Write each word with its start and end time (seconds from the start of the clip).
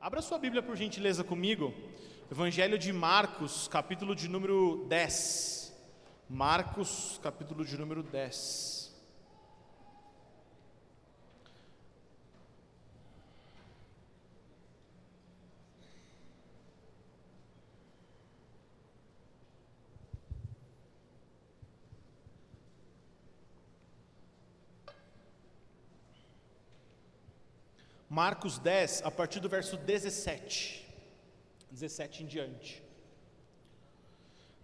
Abra 0.00 0.22
sua 0.22 0.38
Bíblia 0.38 0.62
por 0.62 0.76
gentileza 0.76 1.24
comigo. 1.24 1.74
Evangelho 2.30 2.78
de 2.78 2.92
Marcos, 2.92 3.66
capítulo 3.66 4.14
de 4.14 4.28
número 4.28 4.86
10. 4.88 5.76
Marcos, 6.30 7.18
capítulo 7.20 7.64
de 7.64 7.76
número 7.76 8.04
10. 8.04 8.87
Marcos 28.08 28.58
10, 28.58 29.02
a 29.04 29.10
partir 29.10 29.40
do 29.40 29.48
verso 29.48 29.76
17. 29.76 30.86
17 31.70 32.22
em 32.22 32.26
diante. 32.26 32.82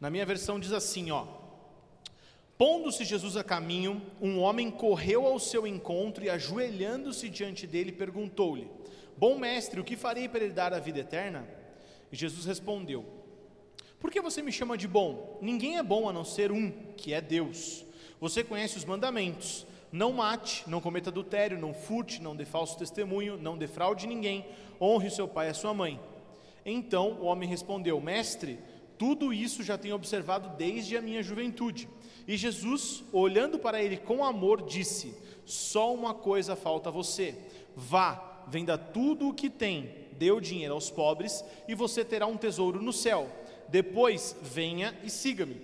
Na 0.00 0.08
minha 0.08 0.24
versão 0.24 0.58
diz 0.58 0.72
assim, 0.72 1.10
ó: 1.10 1.26
Pondo-se 2.56 3.04
Jesus 3.04 3.36
a 3.36 3.44
caminho, 3.44 4.00
um 4.20 4.40
homem 4.40 4.70
correu 4.70 5.26
ao 5.26 5.38
seu 5.38 5.66
encontro 5.66 6.24
e 6.24 6.30
ajoelhando-se 6.30 7.28
diante 7.28 7.66
dele, 7.66 7.92
perguntou-lhe: 7.92 8.70
Bom 9.16 9.38
mestre, 9.38 9.80
o 9.80 9.84
que 9.84 9.96
farei 9.96 10.28
para 10.28 10.44
herdar 10.44 10.72
a 10.72 10.78
vida 10.78 11.00
eterna? 11.00 11.46
E 12.10 12.16
Jesus 12.16 12.46
respondeu: 12.46 13.04
Por 14.00 14.10
que 14.10 14.20
você 14.20 14.40
me 14.40 14.52
chama 14.52 14.78
de 14.78 14.88
bom? 14.88 15.38
Ninguém 15.42 15.78
é 15.78 15.82
bom 15.82 16.08
a 16.08 16.12
não 16.12 16.24
ser 16.24 16.50
um, 16.50 16.70
que 16.96 17.12
é 17.12 17.20
Deus. 17.20 17.84
Você 18.20 18.42
conhece 18.42 18.76
os 18.78 18.84
mandamentos: 18.84 19.66
não 19.94 20.12
mate, 20.12 20.68
não 20.68 20.80
cometa 20.80 21.08
adultério, 21.08 21.56
não 21.56 21.72
furte, 21.72 22.20
não 22.20 22.34
dê 22.34 22.44
falso 22.44 22.76
testemunho, 22.76 23.38
não 23.38 23.56
defraude 23.56 24.08
ninguém, 24.08 24.44
honre 24.80 25.06
o 25.06 25.10
seu 25.10 25.28
pai 25.28 25.46
e 25.46 25.50
a 25.50 25.54
sua 25.54 25.72
mãe. 25.72 26.00
Então 26.66 27.12
o 27.20 27.26
homem 27.26 27.48
respondeu: 27.48 28.00
Mestre, 28.00 28.58
tudo 28.98 29.32
isso 29.32 29.62
já 29.62 29.78
tenho 29.78 29.94
observado 29.94 30.56
desde 30.56 30.96
a 30.96 31.00
minha 31.00 31.22
juventude. 31.22 31.88
E 32.26 32.36
Jesus, 32.36 33.04
olhando 33.12 33.56
para 33.56 33.80
ele 33.80 33.96
com 33.96 34.24
amor, 34.24 34.62
disse: 34.62 35.14
Só 35.44 35.94
uma 35.94 36.12
coisa 36.12 36.56
falta 36.56 36.88
a 36.88 36.92
você. 36.92 37.36
Vá, 37.76 38.42
venda 38.48 38.76
tudo 38.76 39.28
o 39.28 39.34
que 39.34 39.48
tem, 39.48 39.94
dê 40.18 40.32
o 40.32 40.40
dinheiro 40.40 40.74
aos 40.74 40.90
pobres, 40.90 41.44
e 41.68 41.74
você 41.76 42.04
terá 42.04 42.26
um 42.26 42.36
tesouro 42.36 42.82
no 42.82 42.92
céu. 42.92 43.28
Depois 43.68 44.34
venha 44.42 44.92
e 45.04 45.08
siga-me. 45.08 45.62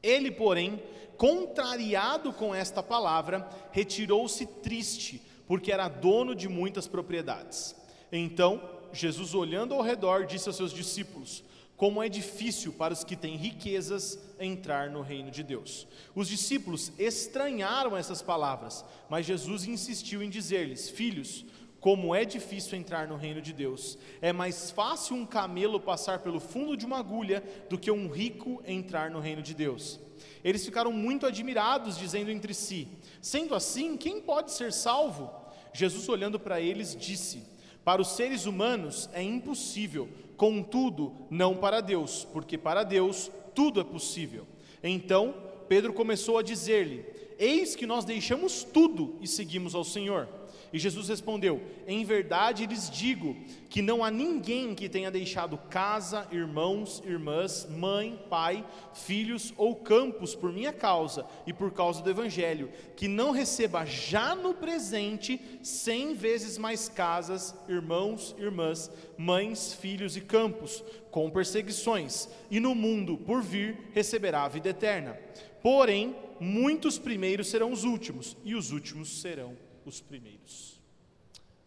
Ele, 0.00 0.30
porém, 0.30 0.80
contrariado 1.16 2.32
com 2.32 2.54
esta 2.54 2.82
palavra, 2.82 3.48
retirou-se 3.70 4.44
triste, 4.46 5.22
porque 5.46 5.72
era 5.72 5.88
dono 5.88 6.34
de 6.34 6.48
muitas 6.48 6.86
propriedades. 6.86 7.74
Então, 8.10 8.60
Jesus, 8.92 9.34
olhando 9.34 9.74
ao 9.74 9.82
redor, 9.82 10.26
disse 10.26 10.48
aos 10.48 10.56
seus 10.56 10.72
discípulos: 10.72 11.42
Como 11.76 12.02
é 12.02 12.08
difícil 12.08 12.72
para 12.72 12.92
os 12.92 13.04
que 13.04 13.16
têm 13.16 13.36
riquezas 13.36 14.18
entrar 14.38 14.90
no 14.90 15.00
reino 15.00 15.30
de 15.30 15.42
Deus. 15.42 15.86
Os 16.14 16.28
discípulos 16.28 16.92
estranharam 16.98 17.96
essas 17.96 18.20
palavras, 18.20 18.84
mas 19.08 19.26
Jesus 19.26 19.64
insistiu 19.64 20.22
em 20.22 20.28
dizer-lhes: 20.28 20.90
Filhos, 20.90 21.44
como 21.82 22.14
é 22.14 22.24
difícil 22.24 22.78
entrar 22.78 23.08
no 23.08 23.16
reino 23.16 23.42
de 23.42 23.52
Deus. 23.52 23.98
É 24.20 24.32
mais 24.32 24.70
fácil 24.70 25.16
um 25.16 25.26
camelo 25.26 25.80
passar 25.80 26.20
pelo 26.20 26.38
fundo 26.38 26.76
de 26.76 26.86
uma 26.86 26.98
agulha 26.98 27.42
do 27.68 27.76
que 27.76 27.90
um 27.90 28.08
rico 28.08 28.62
entrar 28.64 29.10
no 29.10 29.18
reino 29.18 29.42
de 29.42 29.52
Deus. 29.52 29.98
Eles 30.44 30.64
ficaram 30.64 30.92
muito 30.92 31.26
admirados, 31.26 31.96
dizendo 31.96 32.30
entre 32.30 32.52
si: 32.52 32.88
Sendo 33.20 33.54
assim, 33.54 33.96
quem 33.96 34.20
pode 34.20 34.52
ser 34.52 34.72
salvo? 34.72 35.30
Jesus, 35.72 36.08
olhando 36.08 36.38
para 36.38 36.60
eles, 36.60 36.96
disse: 36.96 37.42
Para 37.84 38.02
os 38.02 38.08
seres 38.08 38.46
humanos 38.46 39.08
é 39.12 39.22
impossível, 39.22 40.08
contudo, 40.36 41.14
não 41.30 41.56
para 41.56 41.80
Deus, 41.80 42.26
porque 42.32 42.58
para 42.58 42.82
Deus 42.82 43.30
tudo 43.54 43.80
é 43.80 43.84
possível. 43.84 44.46
Então, 44.82 45.34
Pedro 45.68 45.92
começou 45.92 46.38
a 46.38 46.42
dizer-lhe: 46.42 47.04
Eis 47.38 47.76
que 47.76 47.86
nós 47.86 48.04
deixamos 48.04 48.64
tudo 48.64 49.16
e 49.20 49.26
seguimos 49.26 49.74
ao 49.74 49.84
Senhor. 49.84 50.28
E 50.72 50.78
Jesus 50.78 51.08
respondeu: 51.08 51.60
Em 51.86 52.02
verdade 52.02 52.66
lhes 52.66 52.88
digo 52.88 53.36
que 53.68 53.82
não 53.82 54.02
há 54.02 54.10
ninguém 54.10 54.74
que 54.74 54.88
tenha 54.88 55.10
deixado 55.10 55.58
casa, 55.58 56.26
irmãos, 56.32 57.02
irmãs, 57.04 57.68
mãe, 57.70 58.18
pai, 58.30 58.64
filhos 58.94 59.52
ou 59.58 59.76
campos 59.76 60.34
por 60.34 60.50
minha 60.50 60.72
causa 60.72 61.26
e 61.46 61.52
por 61.52 61.72
causa 61.72 62.02
do 62.02 62.08
Evangelho, 62.08 62.70
que 62.96 63.06
não 63.06 63.32
receba 63.32 63.84
já 63.84 64.34
no 64.34 64.54
presente 64.54 65.38
cem 65.62 66.14
vezes 66.14 66.56
mais 66.56 66.88
casas, 66.88 67.54
irmãos, 67.68 68.34
irmãs, 68.38 68.90
mães, 69.18 69.74
filhos 69.74 70.16
e 70.16 70.22
campos, 70.22 70.82
com 71.10 71.30
perseguições, 71.30 72.28
e 72.50 72.58
no 72.58 72.74
mundo 72.74 73.18
por 73.18 73.42
vir 73.42 73.90
receberá 73.92 74.44
a 74.44 74.48
vida 74.48 74.70
eterna. 74.70 75.18
Porém, 75.62 76.16
muitos 76.40 76.98
primeiros 76.98 77.48
serão 77.48 77.70
os 77.70 77.84
últimos, 77.84 78.36
e 78.42 78.54
os 78.54 78.72
últimos 78.72 79.20
serão 79.20 79.54
os 79.88 80.00
primeiros. 80.00 80.80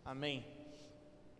Amém. 0.03 0.45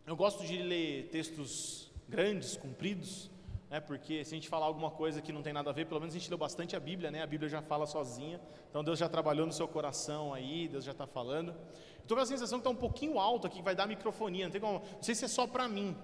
Eu 0.05 0.15
gosto 0.15 0.45
de 0.45 0.57
ler 0.57 1.09
textos 1.09 1.91
grandes, 2.07 2.55
compridos, 2.55 3.29
né, 3.69 3.79
porque 3.79 4.23
se 4.23 4.33
a 4.33 4.37
gente 4.37 4.47
falar 4.47 4.67
alguma 4.67 4.91
coisa 4.91 5.21
que 5.21 5.31
não 5.31 5.41
tem 5.41 5.51
nada 5.51 5.69
a 5.69 5.73
ver, 5.73 5.85
pelo 5.85 5.99
menos 5.99 6.15
a 6.15 6.19
gente 6.19 6.29
leu 6.29 6.37
bastante 6.37 6.75
a 6.75 6.79
Bíblia, 6.79 7.09
né, 7.09 7.23
a 7.23 7.27
Bíblia 7.27 7.49
já 7.49 7.61
fala 7.61 7.85
sozinha, 7.87 8.39
então 8.69 8.83
Deus 8.83 8.99
já 8.99 9.09
trabalhou 9.09 9.45
no 9.47 9.53
seu 9.53 9.67
coração 9.67 10.33
aí, 10.33 10.67
Deus 10.67 10.83
já 10.83 10.91
está 10.91 11.07
falando. 11.07 11.55
Estou 12.01 12.15
com 12.15 12.23
a 12.23 12.25
sensação 12.25 12.59
que 12.59 12.61
está 12.61 12.69
um 12.69 12.75
pouquinho 12.75 13.19
alto 13.19 13.47
aqui, 13.47 13.57
que 13.57 13.63
vai 13.63 13.75
dar 13.75 13.87
microfonia, 13.87 14.45
não, 14.45 14.51
tem 14.51 14.61
como, 14.61 14.79
não 14.79 15.03
sei 15.03 15.15
se 15.15 15.25
é 15.25 15.27
só 15.27 15.47
para 15.47 15.67
mim, 15.67 15.97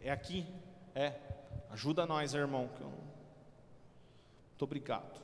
é 0.00 0.10
aqui, 0.10 0.46
é, 0.94 1.14
ajuda 1.70 2.06
nós, 2.06 2.34
irmão, 2.34 2.70
muito 4.48 4.62
obrigado. 4.62 5.20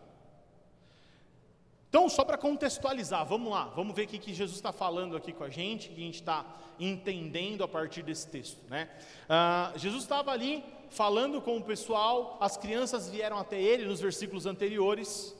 Então, 1.88 2.06
só 2.09 2.22
para 2.22 2.37
contextualizar, 2.37 3.25
vamos 3.25 3.50
lá, 3.50 3.65
vamos 3.75 3.97
ver 3.97 4.04
o 4.04 4.09
que, 4.09 4.34
Jesus 4.34 4.59
está 4.59 4.72
falando 4.72 5.16
aqui 5.16 5.32
com 5.32 5.43
a 5.43 5.49
gente, 5.49 5.88
que 5.88 5.94
a 5.94 6.04
gente 6.04 6.16
está 6.16 6.44
entendendo 6.78 7.65
a 7.65 7.69
partir 7.69 8.03
desse 8.03 8.28
texto. 8.28 8.60
Né? 8.69 8.91
Uh, 9.25 9.78
Jesus 9.78 10.03
estava 10.03 10.31
ali 10.31 10.62
falando 10.91 11.41
com 11.41 11.56
o 11.56 11.62
pessoal, 11.62 12.37
as 12.41 12.59
crianças 12.59 13.09
vieram 13.09 13.38
até 13.38 13.60
ele 13.60 13.87
nos 13.87 14.00
versículos 14.00 14.44
anteriores, 14.44 15.34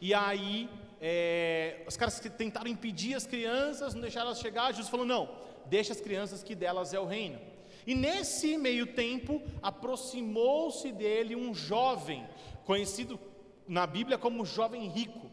e 0.00 0.14
aí 0.14 0.70
é, 1.00 1.82
os 1.86 1.96
caras 1.96 2.18
tentaram 2.36 2.70
impedir 2.70 3.14
as 3.14 3.26
crianças, 3.26 3.94
não 3.94 4.00
deixaram 4.00 4.28
elas 4.28 4.40
chegar, 4.40 4.70
Jesus 4.70 4.88
falou: 4.88 5.06
não, 5.06 5.28
deixa 5.66 5.92
as 5.92 6.00
crianças 6.00 6.42
que 6.42 6.54
delas 6.54 6.92
é 6.92 7.00
o 7.00 7.06
reino. 7.06 7.38
E 7.86 7.94
nesse 7.94 8.58
meio 8.58 8.86
tempo, 8.86 9.42
aproximou-se 9.62 10.92
dele 10.92 11.34
um 11.34 11.54
jovem, 11.54 12.26
conhecido 12.64 13.18
na 13.66 13.86
Bíblia 13.86 14.18
como 14.18 14.44
jovem 14.44 14.88
rico. 14.88 15.29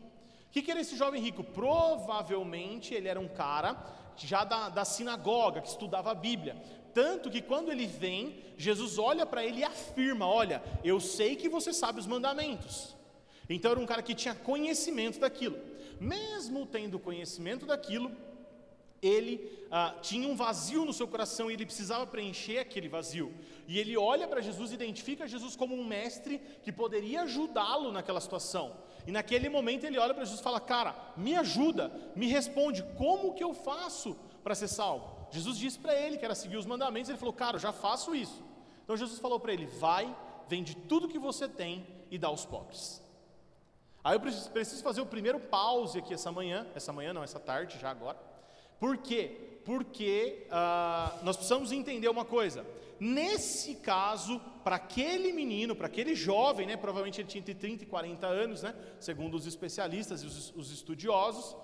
Que, 0.58 0.64
que 0.64 0.72
era 0.72 0.82
esse 0.82 0.98
jovem 0.98 1.22
rico? 1.22 1.44
Provavelmente 1.44 2.92
ele 2.92 3.08
era 3.08 3.20
um 3.20 3.28
cara 3.28 3.78
já 4.16 4.44
da, 4.44 4.70
da 4.70 4.84
sinagoga, 4.84 5.62
que 5.62 5.68
estudava 5.68 6.10
a 6.10 6.16
Bíblia. 6.16 6.58
Tanto 6.96 7.30
que 7.30 7.44
quando 7.44 7.72
ele 7.72 7.86
vem, 7.86 8.44
Jesus 8.58 8.98
olha 8.98 9.24
para 9.24 9.46
ele 9.46 9.60
e 9.60 9.64
afirma: 9.64 10.26
Olha, 10.26 10.64
eu 10.84 11.00
sei 11.00 11.36
que 11.36 11.48
você 11.48 11.72
sabe 11.72 12.00
os 12.00 12.08
mandamentos. 12.08 12.96
Então 13.48 13.70
era 13.70 13.80
um 13.80 13.86
cara 13.86 14.02
que 14.02 14.16
tinha 14.16 14.34
conhecimento 14.34 15.20
daquilo. 15.20 15.60
Mesmo 16.00 16.66
tendo 16.66 16.98
conhecimento 16.98 17.68
daquilo, 17.68 18.12
ele 19.00 19.68
ah, 19.70 19.94
tinha 20.02 20.28
um 20.28 20.36
vazio 20.36 20.86
no 20.86 20.94
seu 20.94 21.08
coração 21.08 21.52
e 21.52 21.54
ele 21.54 21.68
precisava 21.68 22.08
preencher 22.08 22.58
aquele 22.58 22.90
vazio. 22.90 23.32
E 23.68 23.78
ele 23.78 23.96
olha 23.96 24.28
para 24.28 24.42
Jesus 24.42 24.72
identifica 24.72 25.28
Jesus 25.28 25.56
como 25.56 25.76
um 25.76 25.86
mestre 25.86 26.42
que 26.64 26.72
poderia 26.72 27.22
ajudá-lo 27.22 27.92
naquela 27.92 28.20
situação. 28.20 28.76
E 29.08 29.12
naquele 29.12 29.48
momento 29.48 29.86
ele 29.86 29.98
olha 29.98 30.14
para 30.14 30.26
Jesus 30.26 30.42
e 30.42 30.44
fala: 30.44 30.60
Cara, 30.60 30.94
me 31.16 31.34
ajuda, 31.34 31.90
me 32.14 32.28
responde, 32.28 32.84
como 32.98 33.34
que 33.34 33.44
eu 33.44 33.54
faço 33.54 34.18
para 34.44 34.54
ser 34.54 34.68
salvo? 34.68 35.16
Jesus 35.32 35.58
disse 35.58 35.80
para 35.80 35.96
ele 35.96 36.18
que 36.18 36.26
era 36.26 36.36
seguir 36.36 36.58
os 36.58 36.66
mandamentos, 36.66 37.10
ele 37.10 37.18
falou: 37.18 37.34
Cara, 37.34 37.56
eu 37.56 37.60
já 37.62 37.72
faço 37.72 38.14
isso. 38.14 38.44
Então 38.84 38.98
Jesus 38.98 39.20
falou 39.20 39.40
para 39.40 39.54
ele: 39.54 39.66
Vai, 39.66 40.14
vende 40.50 40.76
tudo 40.76 41.08
que 41.08 41.18
você 41.18 41.48
tem 41.48 41.88
e 42.12 42.18
dá 42.18 42.28
aos 42.28 42.46
pobres. 42.46 43.02
Aí 44.04 44.16
eu 44.16 44.20
preciso 44.20 44.84
fazer 44.84 45.00
o 45.00 45.06
primeiro 45.06 45.40
pause 45.40 46.00
aqui 46.00 46.14
essa 46.14 46.32
manhã, 46.32 46.68
essa 46.76 46.92
manhã 46.92 47.14
não, 47.14 47.24
essa 47.24 47.40
tarde, 47.40 47.80
já 47.80 47.90
agora. 47.90 48.18
Por 48.78 48.98
quê? 48.98 49.60
Porque 49.66 50.48
uh, 50.48 51.24
nós 51.24 51.38
precisamos 51.38 51.72
entender 51.72 52.10
uma 52.10 52.26
coisa. 52.26 52.66
Nesse 53.00 53.76
caso, 53.76 54.40
para 54.64 54.78
aquele 54.78 55.32
menino, 55.32 55.76
para 55.76 55.88
aquele 55.88 56.16
jovem, 56.16 56.68
né, 56.68 56.76
provavelmente 56.76 57.22
ele 57.22 57.28
tinha 57.28 57.40
entre 57.40 57.54
30 57.54 57.84
e 57.84 57.88
40 57.88 58.28
anos, 58.28 58.64
né, 58.64 58.76
segundo 59.00 59.36
os 59.36 59.46
especialistas 59.46 60.24
e 60.24 60.26
os, 60.26 60.54
os 60.56 60.72
estudiosos, 60.72 61.56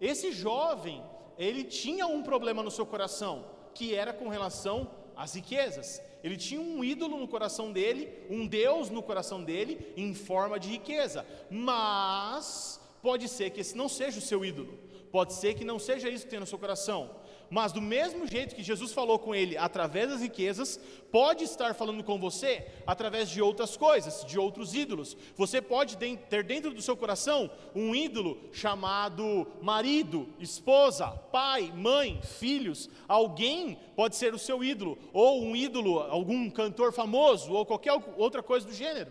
esse 0.00 0.32
jovem, 0.32 1.02
ele 1.36 1.64
tinha 1.64 2.06
um 2.06 2.22
problema 2.22 2.62
no 2.62 2.70
seu 2.70 2.86
coração, 2.86 3.44
que 3.74 3.94
era 3.94 4.12
com 4.12 4.28
relação 4.28 4.90
às 5.14 5.34
riquezas. 5.34 6.00
Ele 6.22 6.36
tinha 6.36 6.60
um 6.60 6.82
ídolo 6.82 7.18
no 7.18 7.28
coração 7.28 7.72
dele, 7.72 8.08
um 8.28 8.46
Deus 8.46 8.90
no 8.90 9.02
coração 9.02 9.42
dele, 9.42 9.92
em 9.96 10.14
forma 10.14 10.58
de 10.58 10.70
riqueza. 10.70 11.26
Mas 11.50 12.80
pode 13.02 13.28
ser 13.28 13.50
que 13.50 13.60
esse 13.60 13.76
não 13.76 13.88
seja 13.88 14.18
o 14.18 14.22
seu 14.22 14.44
ídolo, 14.44 14.78
pode 15.10 15.34
ser 15.34 15.54
que 15.54 15.64
não 15.64 15.78
seja 15.78 16.08
isso 16.08 16.24
que 16.24 16.30
tem 16.30 16.40
no 16.40 16.46
seu 16.46 16.58
coração. 16.58 17.10
Mas 17.50 17.72
do 17.72 17.82
mesmo 17.82 18.28
jeito 18.28 18.54
que 18.54 18.62
Jesus 18.62 18.92
falou 18.92 19.18
com 19.18 19.34
ele 19.34 19.56
através 19.56 20.08
das 20.08 20.20
riquezas, 20.20 20.78
pode 21.10 21.42
estar 21.42 21.74
falando 21.74 22.04
com 22.04 22.16
você 22.16 22.64
através 22.86 23.28
de 23.28 23.42
outras 23.42 23.76
coisas, 23.76 24.24
de 24.24 24.38
outros 24.38 24.72
ídolos. 24.72 25.16
Você 25.36 25.60
pode 25.60 25.96
ter 25.96 26.44
dentro 26.44 26.72
do 26.72 26.80
seu 26.80 26.96
coração 26.96 27.50
um 27.74 27.92
ídolo 27.92 28.38
chamado 28.52 29.48
marido, 29.60 30.28
esposa, 30.38 31.08
pai, 31.08 31.72
mãe, 31.74 32.20
filhos. 32.22 32.88
Alguém 33.08 33.76
pode 33.96 34.14
ser 34.14 34.32
o 34.32 34.38
seu 34.38 34.62
ídolo, 34.62 34.96
ou 35.12 35.42
um 35.42 35.56
ídolo, 35.56 35.98
algum 35.98 36.48
cantor 36.48 36.92
famoso, 36.92 37.52
ou 37.52 37.66
qualquer 37.66 38.00
outra 38.16 38.44
coisa 38.44 38.64
do 38.64 38.72
gênero. 38.72 39.10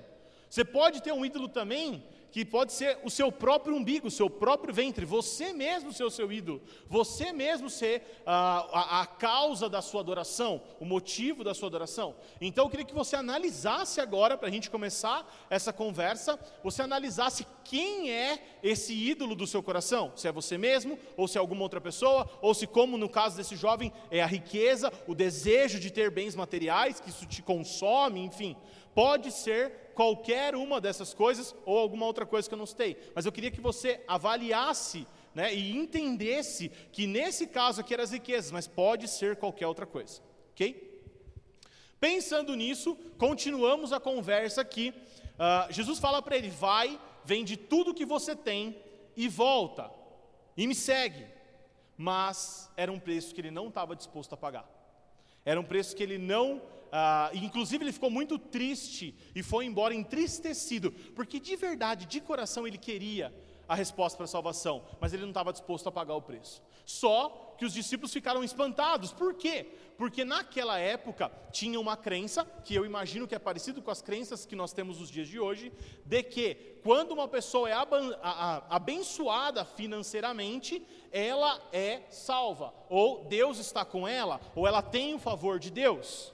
Você 0.49 0.63
pode 0.63 1.03
ter 1.03 1.11
um 1.11 1.25
ídolo 1.25 1.49
também 1.49 2.03
que 2.31 2.45
pode 2.45 2.73
ser 2.73 2.99
o 3.03 3.09
seu 3.09 3.31
próprio 3.31 3.75
umbigo, 3.75 4.07
o 4.07 4.11
seu 4.11 4.29
próprio 4.29 4.73
ventre, 4.73 5.05
você 5.05 5.51
mesmo 5.51 5.91
ser 5.91 6.03
o 6.03 6.09
seu 6.09 6.31
ídolo, 6.31 6.61
você 6.87 7.31
mesmo 7.31 7.69
ser 7.69 8.21
a, 8.25 8.67
a, 8.71 9.01
a, 9.01 9.05
causa 9.05 9.67
da 9.67 9.81
sua 9.81 10.01
adoração, 10.01 10.61
o 10.79 10.85
motivo 10.85 11.43
da 11.43 11.53
sua 11.53 11.67
adoração. 11.67 12.15
Então 12.39 12.65
eu 12.65 12.69
queria 12.69 12.85
que 12.85 12.93
você 12.93 13.15
analisasse 13.15 13.99
agora, 13.99 14.37
para 14.37 14.47
a 14.47 14.51
gente 14.51 14.69
começar 14.69 15.27
essa 15.49 15.73
conversa, 15.73 16.39
você 16.63 16.81
analisasse 16.81 17.45
quem 17.63 18.11
é 18.11 18.39
esse 18.63 18.93
ídolo 18.93 19.35
do 19.35 19.47
seu 19.47 19.61
coração, 19.61 20.11
se 20.15 20.27
é 20.27 20.31
você 20.31 20.57
mesmo, 20.57 20.97
ou 21.15 21.27
se 21.27 21.37
é 21.37 21.39
alguma 21.39 21.63
outra 21.63 21.79
pessoa, 21.81 22.29
ou 22.41 22.53
se, 22.53 22.65
como 22.65 22.97
no 22.97 23.09
caso 23.09 23.37
desse 23.37 23.55
jovem, 23.55 23.91
é 24.09 24.21
a 24.21 24.27
riqueza, 24.27 24.91
o 25.07 25.15
desejo 25.15 25.79
de 25.79 25.91
ter 25.91 26.09
bens 26.09 26.35
materiais, 26.35 26.99
que 26.99 27.09
isso 27.09 27.25
te 27.25 27.41
consome, 27.41 28.21
enfim. 28.21 28.55
Pode 28.99 29.31
ser 29.31 29.93
qualquer 29.95 30.57
uma 30.57 30.81
dessas 30.81 31.13
coisas 31.13 31.55
ou 31.65 31.77
alguma 31.77 32.05
outra 32.05 32.25
coisa 32.25 32.49
que 32.49 32.53
eu 32.53 32.57
não 32.57 32.65
citei, 32.65 32.97
mas 33.15 33.25
eu 33.25 33.31
queria 33.31 33.49
que 33.49 33.61
você 33.61 34.03
avaliasse 34.05 35.07
né, 35.33 35.55
e 35.55 35.71
entendesse 35.73 36.67
que 36.91 37.07
nesse 37.07 37.47
caso 37.47 37.79
aqui 37.79 37.93
eram 37.93 38.03
as 38.03 38.11
riquezas, 38.11 38.51
mas 38.51 38.67
pode 38.67 39.07
ser 39.07 39.37
qualquer 39.37 39.67
outra 39.67 39.85
coisa, 39.85 40.21
ok? 40.51 41.01
Pensando 41.97 42.53
nisso, 42.57 42.97
continuamos 43.17 43.93
a 43.93 44.01
conversa 44.01 44.59
aqui. 44.59 44.89
Uh, 44.89 45.71
Jesus 45.71 45.97
fala 45.97 46.21
para 46.21 46.35
ele: 46.35 46.49
vai, 46.49 46.99
vende 47.23 47.55
tudo 47.55 47.93
que 47.93 48.05
você 48.05 48.35
tem 48.35 48.83
e 49.15 49.29
volta, 49.29 49.89
e 50.57 50.67
me 50.67 50.75
segue. 50.75 51.25
Mas 51.95 52.69
era 52.75 52.91
um 52.91 52.99
preço 52.99 53.33
que 53.33 53.39
ele 53.39 53.49
não 53.49 53.69
estava 53.69 53.95
disposto 53.95 54.33
a 54.33 54.37
pagar, 54.37 54.69
era 55.45 55.57
um 55.57 55.63
preço 55.63 55.95
que 55.95 56.03
ele 56.03 56.17
não 56.17 56.61
ah, 56.91 57.31
inclusive 57.33 57.83
ele 57.83 57.91
ficou 57.91 58.09
muito 58.09 58.37
triste 58.37 59.15
e 59.35 59.43
foi 59.43 59.65
embora 59.65 59.93
entristecido, 59.93 60.91
porque 61.15 61.39
de 61.39 61.55
verdade, 61.55 62.05
de 62.05 62.19
coração, 62.19 62.67
ele 62.67 62.77
queria 62.77 63.33
a 63.69 63.75
resposta 63.75 64.17
para 64.17 64.23
a 64.25 64.27
salvação, 64.27 64.83
mas 64.99 65.13
ele 65.13 65.21
não 65.21 65.29
estava 65.29 65.53
disposto 65.53 65.87
a 65.87 65.91
pagar 65.91 66.15
o 66.15 66.21
preço. 66.21 66.59
Só 66.83 67.53
que 67.55 67.63
os 67.63 67.71
discípulos 67.71 68.11
ficaram 68.11 68.43
espantados, 68.43 69.13
por 69.13 69.35
quê? 69.35 69.67
Porque 69.95 70.25
naquela 70.25 70.79
época 70.79 71.31
tinha 71.51 71.79
uma 71.79 71.95
crença, 71.95 72.43
que 72.65 72.73
eu 72.73 72.83
imagino 72.83 73.27
que 73.27 73.35
é 73.35 73.39
parecido 73.39 73.79
com 73.79 73.91
as 73.91 74.01
crenças 74.01 74.43
que 74.43 74.55
nós 74.55 74.73
temos 74.73 74.99
nos 74.99 75.11
dias 75.11 75.27
de 75.27 75.39
hoje, 75.39 75.71
de 76.03 76.23
que 76.23 76.79
quando 76.81 77.11
uma 77.11 77.27
pessoa 77.27 77.69
é 77.69 77.75
abençoada 78.69 79.63
financeiramente, 79.63 80.83
ela 81.11 81.61
é 81.71 82.01
salva, 82.09 82.73
ou 82.89 83.25
Deus 83.25 83.59
está 83.59 83.85
com 83.85 84.07
ela, 84.07 84.41
ou 84.55 84.65
ela 84.65 84.81
tem 84.81 85.13
o 85.13 85.19
favor 85.19 85.59
de 85.59 85.69
Deus. 85.69 86.33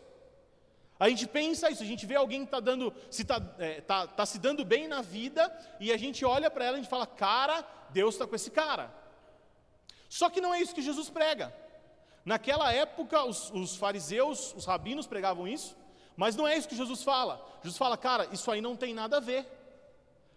A 1.00 1.10
gente 1.10 1.28
pensa 1.28 1.70
isso, 1.70 1.84
a 1.84 1.86
gente 1.86 2.06
vê 2.06 2.16
alguém 2.16 2.42
que 2.42 2.48
está 2.48 2.60
dando, 2.60 2.94
se 3.10 3.26
tá, 3.26 3.42
é, 3.60 3.82
tá, 3.82 4.08
tá 4.08 4.26
se 4.26 4.40
dando 4.40 4.64
bem 4.64 4.88
na 4.88 5.02
vida, 5.02 5.54
e 5.80 5.92
a 5.92 5.98
gente 5.98 6.24
olha 6.24 6.50
para 6.50 6.66
ela 6.66 6.78
e 6.78 6.80
a 6.80 6.82
gente 6.84 6.90
fala, 6.90 7.06
cara, 7.06 7.66
Deus 7.90 8.16
está 8.16 8.26
com 8.26 8.36
esse 8.36 8.50
cara. 8.50 8.94
Só 10.08 10.30
que 10.30 10.40
não 10.40 10.54
é 10.54 10.62
isso 10.62 10.74
que 10.74 10.82
Jesus 10.82 11.10
prega. 11.10 11.54
Naquela 12.24 12.72
época, 12.72 13.24
os, 13.24 13.52
os 13.52 13.76
fariseus, 13.76 14.54
os 14.56 14.66
rabinos 14.66 15.06
pregavam 15.06 15.48
isso, 15.48 15.76
mas 16.16 16.36
não 16.36 16.48
é 16.48 16.58
isso 16.58 16.68
que 16.68 16.76
Jesus 16.76 17.04
fala. 17.04 17.46
Jesus 17.62 17.78
fala, 17.78 17.98
cara, 17.98 18.28
isso 18.32 18.50
aí 18.50 18.62
não 18.62 18.76
tem 18.76 18.94
nada 18.94 19.18
a 19.18 19.20
ver. 19.20 19.46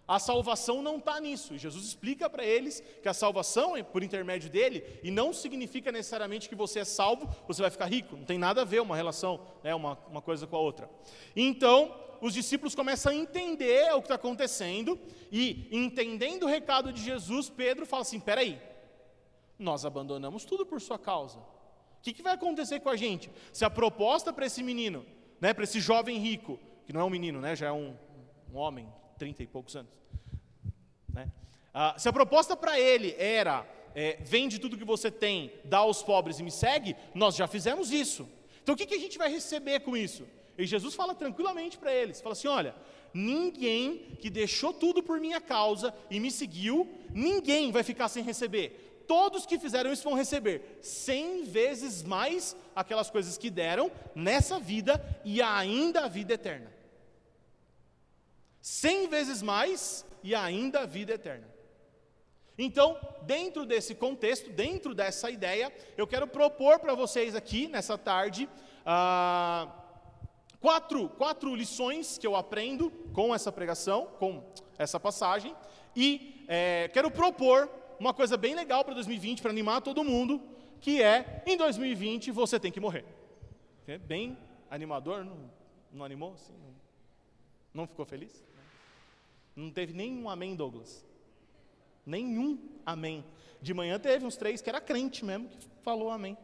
A 0.08 0.18
salvação 0.18 0.80
não 0.80 0.96
está 0.96 1.20
nisso. 1.20 1.54
E 1.54 1.58
Jesus 1.58 1.84
explica 1.84 2.30
para 2.30 2.42
eles 2.42 2.82
que 3.02 3.08
a 3.10 3.12
salvação 3.12 3.76
é 3.76 3.82
por 3.82 4.02
intermédio 4.02 4.48
dele, 4.48 4.82
e 5.02 5.10
não 5.10 5.34
significa 5.34 5.92
necessariamente 5.92 6.48
que 6.48 6.54
você 6.54 6.80
é 6.80 6.84
salvo, 6.84 7.28
você 7.46 7.60
vai 7.60 7.70
ficar 7.70 7.84
rico. 7.84 8.16
Não 8.16 8.24
tem 8.24 8.38
nada 8.38 8.62
a 8.62 8.64
ver 8.64 8.80
uma 8.80 8.96
relação, 8.96 9.38
né, 9.62 9.74
uma, 9.74 9.98
uma 10.10 10.22
coisa 10.22 10.46
com 10.46 10.56
a 10.56 10.60
outra. 10.60 10.88
Então, 11.36 11.94
os 12.22 12.32
discípulos 12.32 12.74
começam 12.74 13.12
a 13.12 13.14
entender 13.14 13.92
o 13.92 13.98
que 14.00 14.06
está 14.06 14.14
acontecendo, 14.14 14.98
e 15.30 15.68
entendendo 15.70 16.44
o 16.44 16.48
recado 16.48 16.90
de 16.90 17.02
Jesus, 17.02 17.50
Pedro 17.50 17.84
fala 17.84 18.00
assim: 18.00 18.18
peraí, 18.18 18.58
nós 19.58 19.84
abandonamos 19.84 20.46
tudo 20.46 20.64
por 20.64 20.80
sua 20.80 20.98
causa. 20.98 21.38
O 21.38 22.00
que, 22.00 22.14
que 22.14 22.22
vai 22.22 22.32
acontecer 22.32 22.80
com 22.80 22.88
a 22.88 22.96
gente? 22.96 23.30
Se 23.52 23.62
a 23.62 23.68
proposta 23.68 24.32
para 24.32 24.46
esse 24.46 24.62
menino, 24.62 25.04
né, 25.38 25.52
para 25.52 25.64
esse 25.64 25.80
jovem 25.80 26.16
rico, 26.18 26.58
que 26.86 26.94
não 26.94 27.02
é 27.02 27.04
um 27.04 27.10
menino, 27.10 27.40
né, 27.40 27.54
já 27.54 27.66
é 27.66 27.72
um, 27.72 27.94
um 28.50 28.56
homem, 28.56 28.88
trinta 29.18 29.42
e 29.42 29.46
poucos 29.46 29.76
anos. 29.76 29.90
Né? 31.12 31.30
Ah, 31.74 31.94
se 31.98 32.08
a 32.08 32.12
proposta 32.12 32.56
para 32.56 32.78
ele 32.78 33.14
era 33.18 33.66
é, 33.94 34.18
vende 34.22 34.58
tudo 34.58 34.78
que 34.78 34.84
você 34.84 35.10
tem, 35.10 35.52
dá 35.64 35.78
aos 35.78 36.02
pobres 36.02 36.38
e 36.38 36.42
me 36.42 36.50
segue, 36.50 36.96
nós 37.14 37.34
já 37.34 37.46
fizemos 37.46 37.90
isso. 37.90 38.28
Então 38.62 38.74
o 38.74 38.78
que, 38.78 38.86
que 38.86 38.94
a 38.94 39.00
gente 39.00 39.18
vai 39.18 39.30
receber 39.30 39.80
com 39.80 39.96
isso? 39.96 40.26
E 40.56 40.66
Jesus 40.66 40.94
fala 40.94 41.14
tranquilamente 41.14 41.76
para 41.76 41.92
eles: 41.92 42.20
fala 42.20 42.32
assim, 42.32 42.48
olha, 42.48 42.74
ninguém 43.12 44.16
que 44.20 44.30
deixou 44.30 44.72
tudo 44.72 45.02
por 45.02 45.20
minha 45.20 45.40
causa 45.40 45.92
e 46.10 46.20
me 46.20 46.30
seguiu, 46.30 46.88
ninguém 47.12 47.72
vai 47.72 47.82
ficar 47.82 48.08
sem 48.08 48.22
receber. 48.22 49.04
Todos 49.06 49.46
que 49.46 49.58
fizeram 49.58 49.90
isso 49.90 50.04
vão 50.04 50.12
receber 50.12 50.78
cem 50.82 51.42
vezes 51.44 52.02
mais 52.02 52.54
aquelas 52.76 53.08
coisas 53.08 53.38
que 53.38 53.48
deram 53.48 53.90
nessa 54.14 54.60
vida 54.60 55.02
e 55.24 55.40
ainda 55.40 56.04
a 56.04 56.08
vida 56.08 56.34
eterna 56.34 56.77
cem 58.60 59.08
vezes 59.08 59.42
mais 59.42 60.04
e 60.22 60.34
ainda 60.34 60.80
a 60.80 60.86
vida 60.86 61.14
eterna. 61.14 61.48
Então, 62.56 62.98
dentro 63.22 63.64
desse 63.64 63.94
contexto, 63.94 64.50
dentro 64.50 64.92
dessa 64.92 65.30
ideia, 65.30 65.72
eu 65.96 66.06
quero 66.06 66.26
propor 66.26 66.80
para 66.80 66.92
vocês 66.94 67.36
aqui, 67.36 67.68
nessa 67.68 67.96
tarde, 67.96 68.48
ah, 68.84 69.72
quatro, 70.60 71.08
quatro 71.10 71.54
lições 71.54 72.18
que 72.18 72.26
eu 72.26 72.34
aprendo 72.34 72.90
com 73.12 73.32
essa 73.32 73.52
pregação, 73.52 74.06
com 74.18 74.42
essa 74.76 74.98
passagem, 74.98 75.54
e 75.94 76.44
é, 76.48 76.88
quero 76.92 77.10
propor 77.10 77.70
uma 77.98 78.12
coisa 78.12 78.36
bem 78.36 78.54
legal 78.54 78.84
para 78.84 78.94
2020, 78.94 79.40
para 79.40 79.50
animar 79.50 79.80
todo 79.80 80.02
mundo, 80.02 80.42
que 80.80 81.02
é, 81.02 81.42
em 81.46 81.56
2020 81.56 82.30
você 82.30 82.58
tem 82.58 82.72
que 82.72 82.80
morrer. 82.80 83.04
É 83.86 83.98
bem 83.98 84.36
animador, 84.70 85.24
não, 85.24 85.50
não 85.92 86.04
animou? 86.04 86.34
Assim, 86.34 86.52
não, 86.52 86.74
não 87.72 87.86
ficou 87.86 88.04
feliz? 88.04 88.44
Não 89.54 89.70
teve 89.70 89.92
nenhum 89.92 90.28
amém, 90.28 90.54
Douglas. 90.54 91.04
Nenhum 92.06 92.58
amém. 92.86 93.24
De 93.60 93.74
manhã 93.74 93.98
teve 93.98 94.24
uns 94.24 94.36
três 94.36 94.62
que 94.62 94.68
era 94.68 94.80
crente 94.80 95.24
mesmo, 95.24 95.48
que 95.48 95.66
falou 95.82 96.10
amém. 96.10 96.36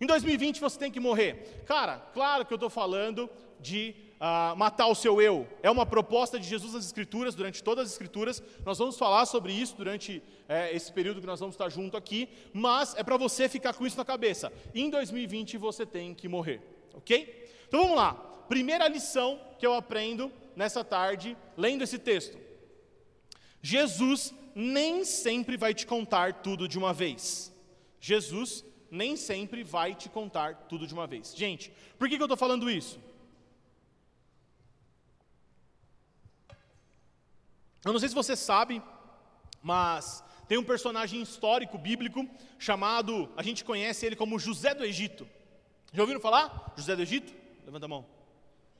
Em 0.00 0.06
2020 0.06 0.60
você 0.60 0.78
tem 0.78 0.90
que 0.90 1.00
morrer. 1.00 1.64
Cara, 1.66 1.98
claro 2.12 2.44
que 2.44 2.52
eu 2.52 2.56
estou 2.56 2.68
falando 2.68 3.30
de 3.60 3.94
uh, 4.16 4.56
matar 4.56 4.86
o 4.86 4.94
seu 4.94 5.22
eu. 5.22 5.48
É 5.62 5.70
uma 5.70 5.86
proposta 5.86 6.38
de 6.38 6.46
Jesus 6.46 6.74
nas 6.74 6.84
Escrituras, 6.84 7.34
durante 7.34 7.62
todas 7.62 7.86
as 7.86 7.92
Escrituras. 7.92 8.42
Nós 8.64 8.78
vamos 8.78 8.98
falar 8.98 9.24
sobre 9.26 9.52
isso 9.52 9.76
durante 9.76 10.22
é, 10.48 10.74
esse 10.74 10.92
período 10.92 11.20
que 11.20 11.26
nós 11.26 11.40
vamos 11.40 11.54
estar 11.54 11.68
junto 11.68 11.96
aqui. 11.96 12.28
Mas 12.52 12.94
é 12.96 13.02
para 13.02 13.16
você 13.16 13.48
ficar 13.48 13.72
com 13.72 13.86
isso 13.86 13.96
na 13.96 14.04
cabeça. 14.04 14.52
Em 14.74 14.90
2020 14.90 15.56
você 15.56 15.86
tem 15.86 16.14
que 16.14 16.28
morrer. 16.28 16.60
Ok? 16.92 17.48
Então 17.66 17.82
vamos 17.82 17.96
lá. 17.96 18.33
Primeira 18.48 18.88
lição 18.88 19.40
que 19.58 19.66
eu 19.66 19.74
aprendo 19.74 20.32
nessa 20.54 20.84
tarde, 20.84 21.36
lendo 21.56 21.82
esse 21.82 21.98
texto. 21.98 22.38
Jesus 23.62 24.34
nem 24.54 25.04
sempre 25.04 25.56
vai 25.56 25.74
te 25.74 25.86
contar 25.86 26.42
tudo 26.42 26.68
de 26.68 26.78
uma 26.78 26.92
vez. 26.92 27.52
Jesus 27.98 28.64
nem 28.90 29.16
sempre 29.16 29.64
vai 29.64 29.94
te 29.94 30.08
contar 30.08 30.66
tudo 30.68 30.86
de 30.86 30.94
uma 30.94 31.06
vez. 31.06 31.34
Gente, 31.34 31.72
por 31.98 32.08
que, 32.08 32.16
que 32.16 32.22
eu 32.22 32.26
estou 32.26 32.36
falando 32.36 32.70
isso? 32.70 33.00
Eu 37.84 37.92
não 37.92 38.00
sei 38.00 38.08
se 38.08 38.14
você 38.14 38.36
sabe, 38.36 38.82
mas 39.62 40.24
tem 40.46 40.58
um 40.58 40.64
personagem 40.64 41.20
histórico 41.20 41.76
bíblico 41.76 42.28
chamado, 42.58 43.30
a 43.36 43.42
gente 43.42 43.64
conhece 43.64 44.06
ele 44.06 44.16
como 44.16 44.38
José 44.38 44.74
do 44.74 44.84
Egito. 44.84 45.26
Já 45.92 46.02
ouviram 46.02 46.20
falar? 46.20 46.72
José 46.76 46.94
do 46.94 47.02
Egito? 47.02 47.34
Levanta 47.64 47.86
a 47.86 47.88
mão. 47.88 48.13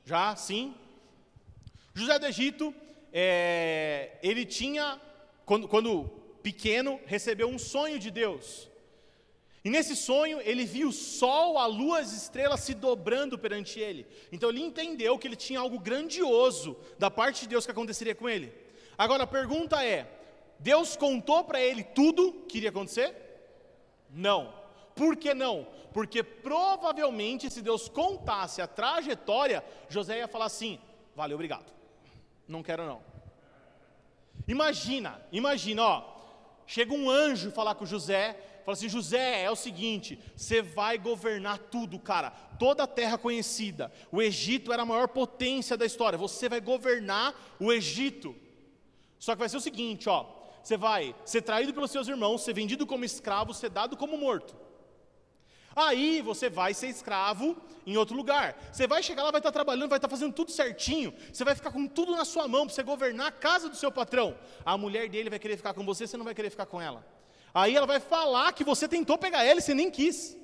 Já? 0.05 0.37
Sim? 0.37 0.75
José 1.95 2.19
do 2.19 2.27
Egito, 2.27 2.75
é, 3.13 4.19
ele 4.23 4.45
tinha, 4.45 5.01
quando, 5.47 5.67
quando 5.69 6.05
pequeno, 6.43 7.01
recebeu 7.07 7.49
um 7.49 7.59
sonho 7.59 7.99
de 7.99 8.11
Deus. 8.11 8.69
E 9.65 9.71
nesse 9.71 9.97
sonho, 9.97 10.41
ele 10.43 10.67
viu 10.67 10.89
o 10.89 10.93
sol, 10.93 11.57
a 11.57 11.65
lua, 11.65 12.01
as 12.01 12.13
estrelas 12.13 12.61
se 12.61 12.75
dobrando 12.75 13.39
perante 13.39 13.81
ele. 13.81 14.07
Então 14.31 14.51
ele 14.51 14.61
entendeu 14.61 15.19
que 15.19 15.27
ele 15.27 15.37
tinha 15.37 15.59
algo 15.59 15.79
grandioso 15.79 16.77
da 16.99 17.11
parte 17.11 17.43
de 17.43 17.49
Deus 17.49 17.65
que 17.65 17.73
aconteceria 17.73 18.15
com 18.15 18.29
ele. 18.29 18.53
Agora 18.99 19.23
a 19.23 19.27
pergunta 19.27 19.83
é: 19.83 20.07
Deus 20.59 20.97
contou 20.97 21.45
para 21.45 21.61
ele 21.61 21.83
tudo 21.83 22.45
que 22.47 22.59
iria 22.59 22.69
acontecer? 22.69 23.15
Não. 24.11 24.53
Por 24.95 25.17
que 25.17 25.35
não? 25.35 25.67
Porque 25.93 26.23
provavelmente, 26.23 27.51
se 27.51 27.63
Deus 27.63 27.89
contasse 27.89 28.61
a 28.61 28.67
trajetória, 28.67 29.65
José 29.89 30.19
ia 30.19 30.29
falar 30.29 30.47
assim: 30.47 30.79
valeu, 31.15 31.37
obrigado, 31.37 31.73
não 32.49 32.63
quero 32.63 32.85
não. 32.85 33.03
Imagina, 34.47 35.21
imagina, 35.33 35.83
ó, 35.83 36.05
chega 36.67 36.93
um 36.93 37.09
anjo 37.09 37.51
falar 37.51 37.75
com 37.75 37.87
José, 37.87 38.39
fala 38.65 38.75
assim: 38.77 38.89
José, 38.89 39.43
é 39.43 39.51
o 39.51 39.57
seguinte, 39.57 40.19
você 40.37 40.61
vai 40.61 40.99
governar 40.99 41.59
tudo, 41.59 41.99
cara, 41.99 42.31
toda 42.59 42.85
a 42.85 42.89
terra 42.89 43.17
conhecida. 43.17 43.93
O 44.13 44.21
Egito 44.21 44.73
era 44.73 44.83
a 44.83 44.87
maior 44.87 45.09
potência 45.09 45.77
da 45.77 45.87
história, 45.87 46.19
você 46.19 46.49
vai 46.49 46.61
governar 46.61 47.35
o 47.59 47.73
Egito. 47.73 48.35
Só 49.19 49.33
que 49.33 49.39
vai 49.39 49.49
ser 49.49 49.57
o 49.57 49.61
seguinte, 49.61 50.09
ó, 50.09 50.27
você 50.63 50.77
vai 50.77 51.15
ser 51.25 51.43
traído 51.43 51.73
pelos 51.73 51.91
seus 51.91 52.09
irmãos, 52.09 52.43
ser 52.43 52.53
vendido 52.53 52.87
como 52.87 53.05
escravo, 53.05 53.55
ser 53.55 53.71
dado 53.71 53.97
como 53.97 54.19
morto. 54.19 54.64
Aí 55.75 56.23
você 56.23 56.49
vai 56.49 56.73
ser 56.73 56.89
escravo 56.89 57.57
em 57.87 57.97
outro 57.97 58.17
lugar. 58.17 58.57
Você 58.73 58.87
vai 58.87 59.03
chegar 59.03 59.25
lá, 59.25 59.31
vai 59.31 59.41
estar 59.41 59.53
trabalhando, 59.53 59.89
vai 59.89 59.99
estar 59.99 60.09
fazendo 60.09 60.33
tudo 60.33 60.51
certinho. 60.51 61.13
Você 61.33 61.45
vai 61.45 61.55
ficar 61.55 61.73
com 61.73 61.87
tudo 61.87 62.13
na 62.13 62.25
sua 62.25 62.47
mão 62.47 62.67
para 62.67 62.75
você 62.75 62.83
governar 62.83 63.27
a 63.29 63.33
casa 63.33 63.69
do 63.69 63.77
seu 63.77 63.91
patrão. 63.91 64.37
A 64.65 64.79
mulher 64.79 65.09
dele 65.09 65.31
vai 65.31 65.39
querer 65.39 65.57
ficar 65.57 65.75
com 65.75 65.85
você, 65.85 66.07
você 66.07 66.17
não 66.17 66.25
vai 66.25 66.35
querer 66.35 66.51
ficar 66.51 66.67
com 66.67 66.81
ela. 66.81 67.05
Aí 67.53 67.77
ela 67.77 67.87
vai 67.87 68.01
falar 68.01 68.53
que 68.53 68.65
você 68.65 68.89
tentou 68.89 69.17
pegar 69.17 69.45
ela 69.45 69.61
e 69.61 69.63
você 69.63 69.75
nem 69.75 69.91
quis. 69.91 70.37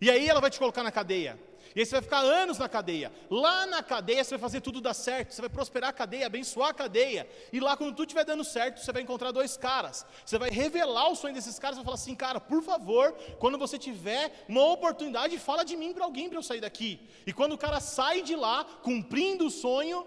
E 0.00 0.10
aí 0.10 0.28
ela 0.28 0.40
vai 0.40 0.50
te 0.50 0.58
colocar 0.58 0.82
na 0.82 0.90
cadeia. 0.90 1.38
E 1.74 1.80
aí 1.80 1.86
você 1.86 1.92
vai 1.92 2.02
ficar 2.02 2.20
anos 2.20 2.58
na 2.58 2.68
cadeia. 2.68 3.12
Lá 3.30 3.64
na 3.66 3.82
cadeia 3.82 4.24
você 4.24 4.30
vai 4.30 4.40
fazer 4.40 4.60
tudo 4.60 4.80
dar 4.80 4.94
certo. 4.94 5.32
Você 5.32 5.40
vai 5.40 5.50
prosperar 5.50 5.90
a 5.90 5.92
cadeia, 5.92 6.26
abençoar 6.26 6.70
a 6.70 6.74
cadeia. 6.74 7.28
E 7.52 7.60
lá 7.60 7.76
quando 7.76 7.92
tudo 7.92 8.06
estiver 8.06 8.24
dando 8.24 8.44
certo, 8.44 8.80
você 8.80 8.92
vai 8.92 9.02
encontrar 9.02 9.30
dois 9.30 9.56
caras. 9.56 10.04
Você 10.24 10.36
vai 10.36 10.50
revelar 10.50 11.08
o 11.10 11.14
sonho 11.14 11.34
desses 11.34 11.58
caras 11.58 11.76
vai 11.76 11.84
falar 11.84 11.94
assim, 11.94 12.14
cara, 12.14 12.40
por 12.40 12.62
favor, 12.62 13.12
quando 13.38 13.56
você 13.56 13.78
tiver 13.78 14.44
uma 14.48 14.64
oportunidade, 14.64 15.38
fala 15.38 15.64
de 15.64 15.76
mim 15.76 15.92
para 15.92 16.04
alguém 16.04 16.28
para 16.28 16.38
eu 16.38 16.42
sair 16.42 16.60
daqui. 16.60 17.08
E 17.26 17.32
quando 17.32 17.52
o 17.52 17.58
cara 17.58 17.78
sai 17.78 18.22
de 18.22 18.34
lá, 18.34 18.64
cumprindo 18.82 19.46
o 19.46 19.50
sonho, 19.50 20.06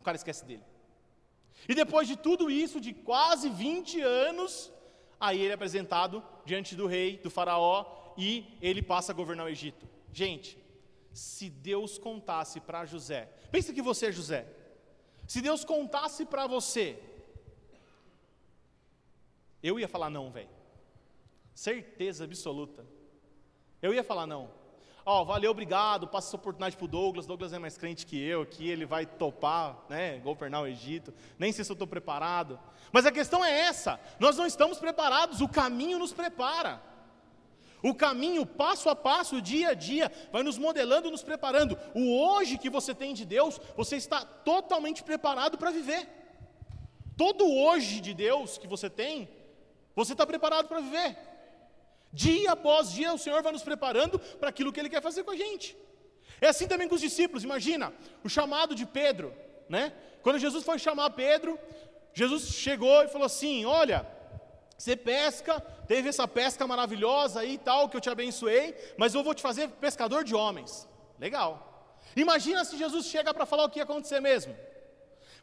o 0.00 0.04
cara 0.04 0.16
esquece 0.16 0.44
dele. 0.44 0.64
E 1.68 1.74
depois 1.74 2.08
de 2.08 2.16
tudo 2.16 2.50
isso, 2.50 2.80
de 2.80 2.92
quase 2.92 3.48
20 3.48 4.00
anos, 4.00 4.72
aí 5.20 5.40
ele 5.40 5.50
é 5.50 5.54
apresentado 5.54 6.22
diante 6.44 6.74
do 6.74 6.86
rei, 6.86 7.18
do 7.18 7.30
faraó, 7.30 7.86
e 8.18 8.58
ele 8.60 8.82
passa 8.82 9.12
a 9.12 9.14
governar 9.14 9.46
o 9.46 9.48
Egito. 9.48 9.88
Gente, 10.12 10.58
se 11.14 11.48
Deus 11.48 11.96
contasse 11.96 12.60
para 12.60 12.84
José, 12.84 13.28
pensa 13.50 13.72
que 13.72 13.80
você 13.80 14.06
é 14.06 14.12
José. 14.12 14.46
Se 15.26 15.40
Deus 15.40 15.64
contasse 15.64 16.26
para 16.26 16.46
você, 16.46 16.98
eu 19.62 19.78
ia 19.80 19.88
falar 19.88 20.10
não, 20.10 20.30
velho. 20.30 20.50
Certeza 21.54 22.24
absoluta. 22.24 22.84
Eu 23.80 23.94
ia 23.94 24.04
falar 24.04 24.26
não. 24.26 24.50
Ó, 25.06 25.20
oh, 25.20 25.24
valeu, 25.24 25.50
obrigado, 25.50 26.08
passa 26.08 26.28
essa 26.28 26.36
oportunidade 26.36 26.76
para 26.76 26.84
o 26.84 26.88
Douglas. 26.88 27.26
Douglas 27.26 27.52
é 27.52 27.58
mais 27.58 27.76
crente 27.76 28.06
que 28.06 28.18
eu, 28.18 28.46
que 28.46 28.68
ele 28.68 28.86
vai 28.86 29.04
topar, 29.04 29.84
né, 29.88 30.18
governar 30.18 30.62
o 30.62 30.66
Egito. 30.66 31.12
Nem 31.38 31.52
sei 31.52 31.62
se 31.62 31.70
eu 31.70 31.74
estou 31.74 31.86
preparado. 31.86 32.58
Mas 32.90 33.04
a 33.04 33.12
questão 33.12 33.44
é 33.44 33.60
essa: 33.60 34.00
nós 34.18 34.36
não 34.36 34.46
estamos 34.46 34.78
preparados, 34.78 35.40
o 35.40 35.48
caminho 35.48 35.98
nos 35.98 36.12
prepara. 36.12 36.82
O 37.84 37.94
caminho, 37.94 38.46
passo 38.46 38.88
a 38.88 38.96
passo, 38.96 39.42
dia 39.42 39.68
a 39.68 39.74
dia, 39.74 40.10
vai 40.32 40.42
nos 40.42 40.56
modelando, 40.56 41.10
nos 41.10 41.22
preparando. 41.22 41.78
O 41.94 42.18
hoje 42.18 42.56
que 42.56 42.70
você 42.70 42.94
tem 42.94 43.12
de 43.12 43.26
Deus, 43.26 43.60
você 43.76 43.96
está 43.96 44.24
totalmente 44.24 45.02
preparado 45.04 45.58
para 45.58 45.70
viver. 45.70 46.08
Todo 47.14 47.46
hoje 47.46 48.00
de 48.00 48.14
Deus 48.14 48.56
que 48.56 48.66
você 48.66 48.88
tem, 48.88 49.28
você 49.94 50.12
está 50.12 50.26
preparado 50.26 50.66
para 50.66 50.80
viver. 50.80 51.14
Dia 52.10 52.52
após 52.52 52.90
dia, 52.90 53.12
o 53.12 53.18
Senhor 53.18 53.42
vai 53.42 53.52
nos 53.52 53.62
preparando 53.62 54.18
para 54.18 54.48
aquilo 54.48 54.72
que 54.72 54.80
Ele 54.80 54.88
quer 54.88 55.02
fazer 55.02 55.22
com 55.22 55.32
a 55.32 55.36
gente. 55.36 55.76
É 56.40 56.48
assim 56.48 56.66
também 56.66 56.88
com 56.88 56.94
os 56.94 57.02
discípulos, 57.02 57.44
imagina 57.44 57.92
o 58.24 58.30
chamado 58.30 58.74
de 58.74 58.86
Pedro, 58.86 59.30
né? 59.68 59.92
Quando 60.22 60.38
Jesus 60.38 60.64
foi 60.64 60.78
chamar 60.78 61.10
Pedro, 61.10 61.58
Jesus 62.14 62.44
chegou 62.44 63.02
e 63.02 63.08
falou 63.08 63.26
assim: 63.26 63.66
Olha, 63.66 64.06
você 64.76 64.96
pesca, 64.96 65.60
teve 65.86 66.08
essa 66.08 66.26
pesca 66.26 66.66
maravilhosa 66.66 67.40
aí 67.40 67.54
e 67.54 67.58
tal, 67.58 67.88
que 67.88 67.96
eu 67.96 68.00
te 68.00 68.10
abençoei, 68.10 68.74
mas 68.96 69.14
eu 69.14 69.22
vou 69.22 69.34
te 69.34 69.42
fazer 69.42 69.68
pescador 69.68 70.24
de 70.24 70.34
homens. 70.34 70.88
Legal. 71.18 71.92
Imagina 72.16 72.64
se 72.64 72.76
Jesus 72.76 73.06
chega 73.06 73.32
para 73.32 73.46
falar 73.46 73.64
o 73.64 73.70
que 73.70 73.78
ia 73.78 73.84
acontecer 73.84 74.20
mesmo. 74.20 74.54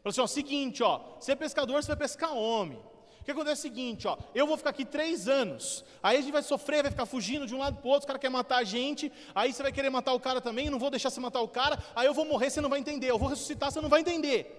Falou 0.02 0.10
assim: 0.10 0.20
ó, 0.20 0.26
seguinte, 0.26 0.82
ó, 0.82 1.00
ser 1.20 1.36
pescador, 1.36 1.82
você 1.82 1.88
vai 1.88 1.96
pescar 1.96 2.34
homem. 2.34 2.78
O 3.20 3.24
que 3.24 3.30
acontece 3.30 3.68
é 3.68 3.70
o 3.70 3.72
seguinte, 3.72 4.08
ó, 4.08 4.18
eu 4.34 4.48
vou 4.48 4.56
ficar 4.56 4.70
aqui 4.70 4.84
três 4.84 5.28
anos, 5.28 5.84
aí 6.02 6.18
a 6.18 6.20
gente 6.20 6.32
vai 6.32 6.42
sofrer, 6.42 6.82
vai 6.82 6.90
ficar 6.90 7.06
fugindo 7.06 7.46
de 7.46 7.54
um 7.54 7.58
lado 7.58 7.76
para 7.76 7.86
o 7.86 7.90
outro, 7.92 8.02
o 8.02 8.06
cara 8.08 8.18
quer 8.18 8.28
matar 8.28 8.56
a 8.56 8.64
gente, 8.64 9.12
aí 9.32 9.52
você 9.52 9.62
vai 9.62 9.70
querer 9.70 9.90
matar 9.90 10.12
o 10.12 10.18
cara 10.18 10.40
também, 10.40 10.68
não 10.68 10.76
vou 10.76 10.90
deixar 10.90 11.08
você 11.08 11.20
matar 11.20 11.40
o 11.40 11.46
cara, 11.46 11.78
aí 11.94 12.04
eu 12.04 12.12
vou 12.12 12.24
morrer, 12.24 12.50
você 12.50 12.60
não 12.60 12.68
vai 12.68 12.80
entender, 12.80 13.12
eu 13.12 13.18
vou 13.18 13.28
ressuscitar, 13.28 13.70
você 13.70 13.80
não 13.80 13.88
vai 13.88 14.00
entender. 14.00 14.58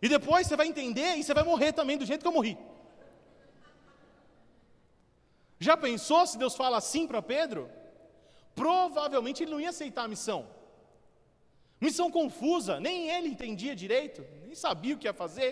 E 0.00 0.08
depois 0.08 0.46
você 0.46 0.56
vai 0.56 0.68
entender 0.68 1.16
e 1.16 1.22
você 1.22 1.34
vai 1.34 1.44
morrer 1.44 1.72
também 1.72 1.98
do 1.98 2.06
jeito 2.06 2.22
que 2.22 2.26
eu 2.26 2.32
morri. 2.32 2.56
Já 5.62 5.76
pensou 5.76 6.26
se 6.26 6.36
Deus 6.42 6.54
fala 6.56 6.76
assim 6.78 7.06
para 7.06 7.22
Pedro? 7.22 7.70
Provavelmente 8.54 9.42
ele 9.42 9.52
não 9.52 9.60
ia 9.60 9.70
aceitar 9.70 10.04
a 10.04 10.08
missão. 10.14 10.40
Missão 11.80 12.10
confusa, 12.10 12.80
nem 12.80 13.10
ele 13.10 13.28
entendia 13.28 13.74
direito, 13.74 14.24
nem 14.44 14.54
sabia 14.54 14.94
o 14.94 14.98
que 14.98 15.06
ia 15.06 15.12
fazer. 15.12 15.50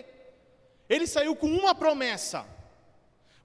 Ele 0.89 1.07
saiu 1.07 1.33
com 1.35 1.47
uma 1.47 1.73
promessa: 1.73 2.45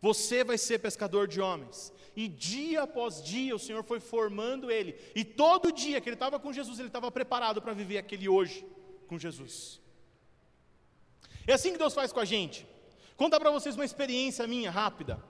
você 0.00 0.42
vai 0.42 0.58
ser 0.58 0.78
pescador 0.80 1.28
de 1.28 1.40
homens. 1.40 1.92
E 2.16 2.26
dia 2.26 2.82
após 2.82 3.22
dia 3.22 3.54
o 3.54 3.58
Senhor 3.58 3.84
foi 3.84 4.00
formando 4.00 4.70
ele. 4.70 4.98
E 5.14 5.22
todo 5.24 5.70
dia 5.70 6.00
que 6.00 6.08
ele 6.08 6.16
estava 6.16 6.40
com 6.40 6.52
Jesus, 6.52 6.78
ele 6.78 6.88
estava 6.88 7.10
preparado 7.10 7.60
para 7.60 7.74
viver 7.74 7.98
aquele 7.98 8.28
hoje 8.28 8.66
com 9.06 9.18
Jesus. 9.18 9.80
É 11.46 11.52
assim 11.52 11.72
que 11.72 11.78
Deus 11.78 11.94
faz 11.94 12.12
com 12.12 12.20
a 12.20 12.24
gente. 12.24 12.66
Contar 13.16 13.38
para 13.38 13.50
vocês 13.50 13.76
uma 13.76 13.84
experiência 13.84 14.46
minha 14.46 14.70
rápida. 14.70 15.22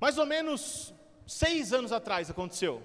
Mais 0.00 0.16
ou 0.16 0.24
menos 0.24 0.94
seis 1.26 1.74
anos 1.74 1.92
atrás 1.92 2.30
aconteceu. 2.30 2.82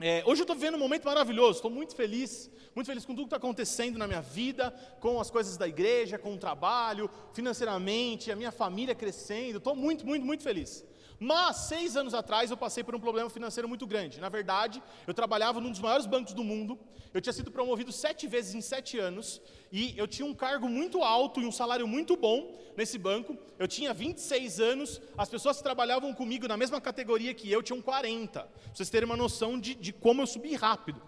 É, 0.00 0.24
hoje 0.26 0.40
eu 0.40 0.44
estou 0.44 0.56
vivendo 0.56 0.74
um 0.74 0.78
momento 0.78 1.04
maravilhoso, 1.04 1.58
estou 1.58 1.70
muito 1.70 1.94
feliz, 1.94 2.50
muito 2.74 2.86
feliz 2.86 3.04
com 3.04 3.14
tudo 3.14 3.24
que 3.24 3.34
está 3.34 3.36
acontecendo 3.36 3.96
na 3.96 4.08
minha 4.08 4.20
vida, 4.20 4.72
com 4.98 5.20
as 5.20 5.30
coisas 5.30 5.56
da 5.56 5.68
igreja, 5.68 6.18
com 6.18 6.34
o 6.34 6.38
trabalho, 6.38 7.08
financeiramente, 7.32 8.32
a 8.32 8.36
minha 8.36 8.50
família 8.50 8.94
crescendo, 8.94 9.58
estou 9.58 9.76
muito, 9.76 10.04
muito, 10.04 10.26
muito 10.26 10.42
feliz. 10.42 10.84
Mas, 11.22 11.56
seis 11.56 11.98
anos 11.98 12.14
atrás, 12.14 12.50
eu 12.50 12.56
passei 12.56 12.82
por 12.82 12.94
um 12.94 12.98
problema 12.98 13.28
financeiro 13.28 13.68
muito 13.68 13.86
grande. 13.86 14.18
Na 14.18 14.30
verdade, 14.30 14.82
eu 15.06 15.12
trabalhava 15.12 15.60
num 15.60 15.70
dos 15.70 15.78
maiores 15.78 16.06
bancos 16.06 16.32
do 16.32 16.42
mundo, 16.42 16.78
eu 17.12 17.20
tinha 17.20 17.32
sido 17.34 17.50
promovido 17.50 17.92
sete 17.92 18.26
vezes 18.26 18.54
em 18.54 18.62
sete 18.62 18.98
anos, 18.98 19.42
e 19.70 19.92
eu 19.98 20.08
tinha 20.08 20.24
um 20.24 20.32
cargo 20.32 20.66
muito 20.66 21.02
alto 21.02 21.42
e 21.42 21.44
um 21.44 21.52
salário 21.52 21.86
muito 21.86 22.16
bom 22.16 22.58
nesse 22.74 22.96
banco. 22.96 23.36
Eu 23.58 23.68
tinha 23.68 23.92
26 23.92 24.60
anos, 24.60 24.98
as 25.18 25.28
pessoas 25.28 25.58
que 25.58 25.62
trabalhavam 25.62 26.14
comigo 26.14 26.48
na 26.48 26.56
mesma 26.56 26.80
categoria 26.80 27.34
que 27.34 27.52
eu 27.52 27.62
tinham 27.62 27.82
40. 27.82 28.40
Pra 28.40 28.50
vocês 28.72 28.88
terem 28.88 29.04
uma 29.04 29.16
noção 29.16 29.60
de, 29.60 29.74
de 29.74 29.92
como 29.92 30.22
eu 30.22 30.26
subi 30.26 30.54
rápido. 30.54 31.02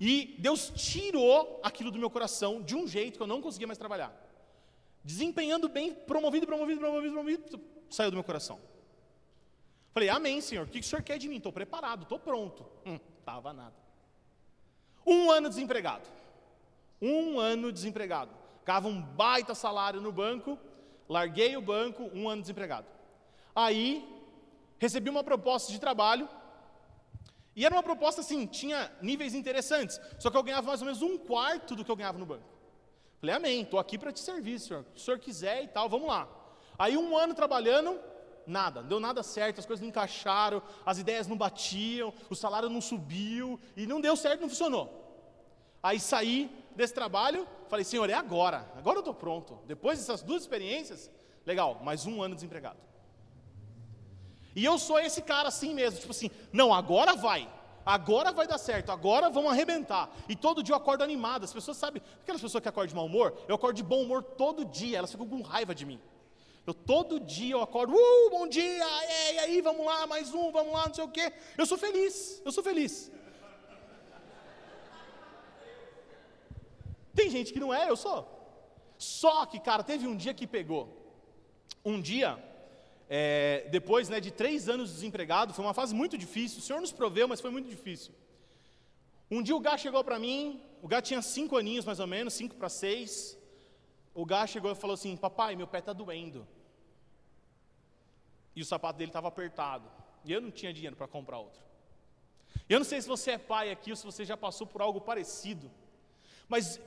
E 0.00 0.34
Deus 0.40 0.72
tirou 0.74 1.60
aquilo 1.62 1.92
do 1.92 1.98
meu 2.00 2.10
coração 2.10 2.60
de 2.60 2.74
um 2.74 2.84
jeito 2.88 3.16
que 3.16 3.22
eu 3.22 3.28
não 3.28 3.40
conseguia 3.40 3.68
mais 3.68 3.78
trabalhar. 3.78 4.12
Desempenhando 5.04 5.68
bem, 5.68 5.94
promovido, 5.94 6.46
promovido, 6.46 6.80
promovido, 6.80 7.12
promovido, 7.12 7.60
saiu 7.88 8.10
do 8.10 8.16
meu 8.16 8.24
coração. 8.24 8.71
Falei, 9.92 10.08
amém, 10.08 10.40
Senhor. 10.40 10.66
O 10.66 10.70
que 10.70 10.80
o 10.80 10.82
Senhor 10.82 11.02
quer 11.02 11.18
de 11.18 11.28
mim? 11.28 11.36
Estou 11.36 11.52
preparado, 11.52 12.02
estou 12.02 12.18
pronto. 12.18 12.66
Hum, 12.86 12.98
tava 13.24 13.52
nada. 13.52 13.74
Um 15.06 15.30
ano 15.30 15.48
desempregado. 15.48 16.08
Um 17.00 17.38
ano 17.38 17.70
desempregado. 17.70 18.30
Gava 18.64 18.88
um 18.88 19.02
baita 19.02 19.54
salário 19.54 20.00
no 20.00 20.12
banco, 20.12 20.58
larguei 21.08 21.56
o 21.56 21.62
banco, 21.62 22.10
um 22.14 22.28
ano 22.28 22.42
desempregado. 22.42 22.86
Aí, 23.54 24.08
recebi 24.78 25.10
uma 25.10 25.24
proposta 25.24 25.72
de 25.72 25.80
trabalho, 25.80 26.28
e 27.54 27.66
era 27.66 27.74
uma 27.74 27.82
proposta 27.82 28.20
assim, 28.20 28.46
tinha 28.46 28.90
níveis 29.02 29.34
interessantes, 29.34 30.00
só 30.18 30.30
que 30.30 30.36
eu 30.36 30.42
ganhava 30.42 30.66
mais 30.68 30.80
ou 30.80 30.86
menos 30.86 31.02
um 31.02 31.18
quarto 31.18 31.76
do 31.76 31.84
que 31.84 31.90
eu 31.90 31.96
ganhava 31.96 32.18
no 32.18 32.24
banco. 32.24 32.44
Falei, 33.20 33.34
amém, 33.34 33.62
estou 33.62 33.78
aqui 33.78 33.98
para 33.98 34.12
te 34.12 34.20
servir, 34.20 34.58
senhor. 34.58 34.84
Se 34.94 35.02
o 35.02 35.04
senhor 35.04 35.18
quiser 35.18 35.62
e 35.64 35.68
tal, 35.68 35.88
vamos 35.88 36.08
lá. 36.08 36.28
Aí, 36.78 36.96
um 36.96 37.16
ano 37.16 37.34
trabalhando, 37.34 38.00
nada, 38.46 38.80
não 38.80 38.88
deu 38.88 39.00
nada 39.00 39.22
certo, 39.22 39.58
as 39.58 39.66
coisas 39.66 39.80
não 39.80 39.88
encaixaram, 39.88 40.62
as 40.84 40.98
ideias 40.98 41.26
não 41.26 41.36
batiam, 41.36 42.12
o 42.28 42.34
salário 42.34 42.68
não 42.68 42.80
subiu, 42.80 43.60
e 43.76 43.86
não 43.86 44.00
deu 44.00 44.16
certo, 44.16 44.40
não 44.40 44.48
funcionou. 44.48 45.02
Aí 45.82 45.98
saí 45.98 46.50
desse 46.76 46.94
trabalho, 46.94 47.46
falei, 47.68 47.84
Senhor, 47.84 48.08
é 48.08 48.14
agora, 48.14 48.70
agora 48.76 48.98
eu 48.98 49.00
estou 49.00 49.14
pronto. 49.14 49.58
Depois 49.66 49.98
dessas 49.98 50.22
duas 50.22 50.42
experiências, 50.42 51.10
legal, 51.44 51.80
mais 51.82 52.06
um 52.06 52.22
ano 52.22 52.34
desempregado. 52.34 52.78
E 54.54 54.64
eu 54.64 54.78
sou 54.78 54.98
esse 55.00 55.22
cara 55.22 55.48
assim 55.48 55.74
mesmo, 55.74 55.98
tipo 55.98 56.12
assim, 56.12 56.30
não, 56.52 56.72
agora 56.72 57.16
vai, 57.16 57.50
agora 57.84 58.32
vai 58.32 58.46
dar 58.46 58.58
certo, 58.58 58.92
agora 58.92 59.30
vamos 59.30 59.50
arrebentar. 59.50 60.10
E 60.28 60.36
todo 60.36 60.62
dia 60.62 60.74
eu 60.74 60.76
acordo 60.76 61.02
animado, 61.02 61.44
as 61.44 61.52
pessoas 61.52 61.76
sabem, 61.76 62.02
aquelas 62.20 62.40
pessoas 62.40 62.62
que 62.62 62.68
acordam 62.68 62.88
de 62.88 62.94
mau 62.94 63.06
humor, 63.06 63.36
eu 63.48 63.54
acordo 63.54 63.76
de 63.76 63.82
bom 63.82 64.02
humor 64.02 64.22
todo 64.22 64.64
dia, 64.64 64.98
elas 64.98 65.10
ficam 65.10 65.26
com 65.26 65.40
raiva 65.40 65.74
de 65.74 65.86
mim. 65.86 66.00
Eu 66.64 66.72
todo 66.72 67.18
dia 67.18 67.54
eu 67.54 67.62
acordo, 67.62 67.92
uh, 67.92 68.30
bom 68.30 68.46
dia, 68.46 68.84
e 69.34 69.38
aí, 69.40 69.60
vamos 69.60 69.84
lá, 69.84 70.06
mais 70.06 70.32
um, 70.32 70.52
vamos 70.52 70.72
lá, 70.72 70.86
não 70.86 70.94
sei 70.94 71.04
o 71.04 71.08
quê. 71.08 71.32
Eu 71.58 71.66
sou 71.66 71.76
feliz, 71.76 72.40
eu 72.44 72.52
sou 72.52 72.62
feliz. 72.62 73.10
Tem 77.14 77.28
gente 77.28 77.52
que 77.52 77.58
não 77.58 77.74
é, 77.74 77.90
eu 77.90 77.96
sou. 77.96 78.20
Só 78.96 79.44
que, 79.44 79.58
cara, 79.58 79.82
teve 79.82 80.06
um 80.06 80.16
dia 80.16 80.32
que 80.32 80.46
pegou. 80.46 80.84
Um 81.84 82.00
dia, 82.00 82.38
é, 83.08 83.66
depois 83.70 84.08
né, 84.08 84.20
de 84.20 84.30
três 84.30 84.68
anos 84.68 84.90
desempregado, 84.92 85.52
foi 85.52 85.64
uma 85.64 85.74
fase 85.74 85.92
muito 85.92 86.16
difícil. 86.16 86.60
O 86.60 86.62
Senhor 86.62 86.80
nos 86.80 86.92
proveu, 86.92 87.26
mas 87.26 87.40
foi 87.40 87.50
muito 87.50 87.68
difícil. 87.68 88.14
Um 89.28 89.42
dia 89.42 89.56
o 89.56 89.60
Gá 89.60 89.76
chegou 89.76 90.04
para 90.04 90.18
mim, 90.18 90.62
o 90.80 90.86
Gá 90.86 91.02
tinha 91.02 91.20
cinco 91.20 91.56
aninhos 91.56 91.84
mais 91.84 91.98
ou 91.98 92.06
menos, 92.06 92.34
cinco 92.34 92.54
para 92.54 92.68
seis. 92.68 93.36
O 94.14 94.24
Gá 94.24 94.46
chegou 94.46 94.70
e 94.70 94.74
falou 94.74 94.94
assim: 94.94 95.16
Papai, 95.16 95.56
meu 95.56 95.66
pé 95.66 95.78
está 95.78 95.92
doendo. 95.92 96.46
E 98.54 98.60
o 98.60 98.64
sapato 98.64 98.98
dele 98.98 99.10
estava 99.10 99.28
apertado. 99.28 99.88
E 100.24 100.32
eu 100.32 100.40
não 100.40 100.50
tinha 100.50 100.72
dinheiro 100.72 100.96
para 100.96 101.08
comprar 101.08 101.38
outro. 101.38 101.62
Eu 102.68 102.78
não 102.78 102.84
sei 102.84 103.00
se 103.00 103.08
você 103.08 103.32
é 103.32 103.38
pai 103.38 103.70
aqui 103.70 103.90
ou 103.90 103.96
se 103.96 104.04
você 104.04 104.24
já 104.24 104.36
passou 104.36 104.66
por 104.66 104.82
algo 104.82 105.00
parecido. 105.00 105.70
Mas 106.48 106.80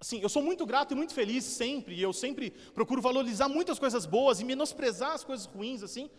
assim, 0.00 0.20
eu 0.20 0.28
sou 0.28 0.42
muito 0.42 0.66
grato 0.66 0.92
e 0.92 0.94
muito 0.96 1.14
feliz 1.14 1.44
sempre, 1.44 1.94
e 1.94 2.02
eu 2.02 2.12
sempre 2.12 2.50
procuro 2.50 3.00
valorizar 3.00 3.48
muitas 3.48 3.78
coisas 3.78 4.04
boas 4.04 4.40
e 4.40 4.44
menosprezar 4.44 5.12
as 5.12 5.22
coisas 5.22 5.46
ruins, 5.46 5.80
assim, 5.80 6.10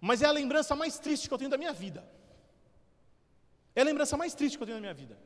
mas 0.00 0.20
é 0.20 0.26
a 0.26 0.30
lembrança 0.30 0.76
mais 0.76 0.98
triste 0.98 1.26
que 1.26 1.32
eu 1.32 1.38
tenho 1.38 1.50
da 1.50 1.56
minha 1.56 1.72
vida. 1.72 2.06
É 3.74 3.80
a 3.80 3.84
lembrança 3.84 4.16
mais 4.18 4.34
triste 4.34 4.58
que 4.58 4.62
eu 4.62 4.66
tenho 4.66 4.76
da 4.76 4.82
minha 4.82 4.92
vida. 4.92 5.18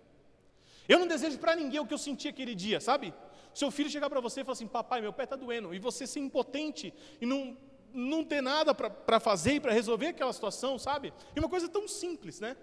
Eu 0.89 1.01
não 1.01 1.07
desejo 1.09 1.39
para 1.39 1.57
ninguém 1.57 1.81
o 1.81 1.87
que 1.87 1.95
eu 1.95 1.99
senti 1.99 2.29
aquele 2.29 2.55
dia, 2.55 2.81
sabe? 2.81 3.13
Seu 3.55 3.71
filho 3.71 3.91
chegar 3.91 4.09
para 4.09 4.21
você 4.21 4.41
e 4.41 4.45
falar 4.45 4.53
assim: 4.53 4.67
Papai, 4.67 5.01
meu 5.01 5.13
pé 5.13 5.25
está 5.25 5.37
doendo, 5.37 5.75
e 5.75 5.79
você 5.79 6.07
ser 6.07 6.21
impotente 6.21 6.95
e 7.21 7.27
não, 7.27 7.57
não 7.93 8.25
ter 8.25 8.41
nada 8.41 8.75
para 8.75 9.21
fazer 9.21 9.55
e 9.55 9.61
para 9.61 9.73
resolver 9.73 10.09
aquela 10.09 10.33
situação, 10.33 10.79
sabe? 10.79 11.13
E 11.35 11.39
uma 11.41 11.49
coisa 11.49 11.69
tão 11.69 11.87
simples, 11.89 12.41
né? 12.41 12.57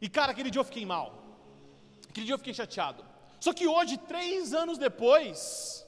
E 0.00 0.08
cara, 0.08 0.32
aquele 0.32 0.50
dia 0.50 0.60
eu 0.60 0.64
fiquei 0.64 0.86
mal. 0.86 1.20
Aquele 2.08 2.26
dia 2.26 2.34
eu 2.34 2.38
fiquei 2.38 2.54
chateado. 2.54 3.04
Só 3.38 3.52
que 3.52 3.66
hoje, 3.66 3.96
três 3.96 4.52
anos 4.52 4.78
depois, 4.78 5.86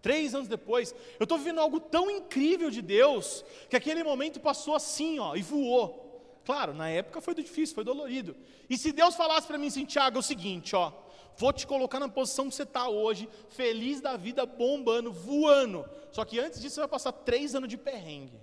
três 0.00 0.34
anos 0.34 0.48
depois, 0.48 0.94
eu 1.18 1.24
estou 1.24 1.38
vivendo 1.38 1.60
algo 1.60 1.80
tão 1.80 2.10
incrível 2.10 2.70
de 2.70 2.82
Deus, 2.82 3.44
que 3.68 3.76
aquele 3.76 4.02
momento 4.04 4.40
passou 4.40 4.74
assim, 4.74 5.18
ó, 5.18 5.34
e 5.34 5.42
voou. 5.42 6.00
Claro, 6.44 6.74
na 6.74 6.88
época 6.88 7.20
foi 7.20 7.34
difícil, 7.34 7.74
foi 7.74 7.84
dolorido. 7.84 8.36
E 8.68 8.76
se 8.76 8.92
Deus 8.92 9.14
falasse 9.14 9.46
para 9.46 9.58
mim 9.58 9.68
assim, 9.68 9.84
Tiago, 9.84 10.16
é 10.16 10.20
o 10.20 10.22
seguinte, 10.22 10.74
ó, 10.74 10.92
vou 11.36 11.52
te 11.52 11.66
colocar 11.66 11.98
na 11.98 12.08
posição 12.08 12.48
que 12.48 12.54
você 12.54 12.62
está 12.62 12.88
hoje, 12.88 13.28
feliz 13.48 14.00
da 14.00 14.16
vida, 14.16 14.44
bombando, 14.46 15.12
voando. 15.12 15.88
Só 16.10 16.24
que 16.24 16.38
antes 16.38 16.60
disso 16.60 16.74
você 16.74 16.80
vai 16.80 16.88
passar 16.88 17.12
três 17.12 17.54
anos 17.54 17.68
de 17.68 17.76
perrengue. 17.76 18.40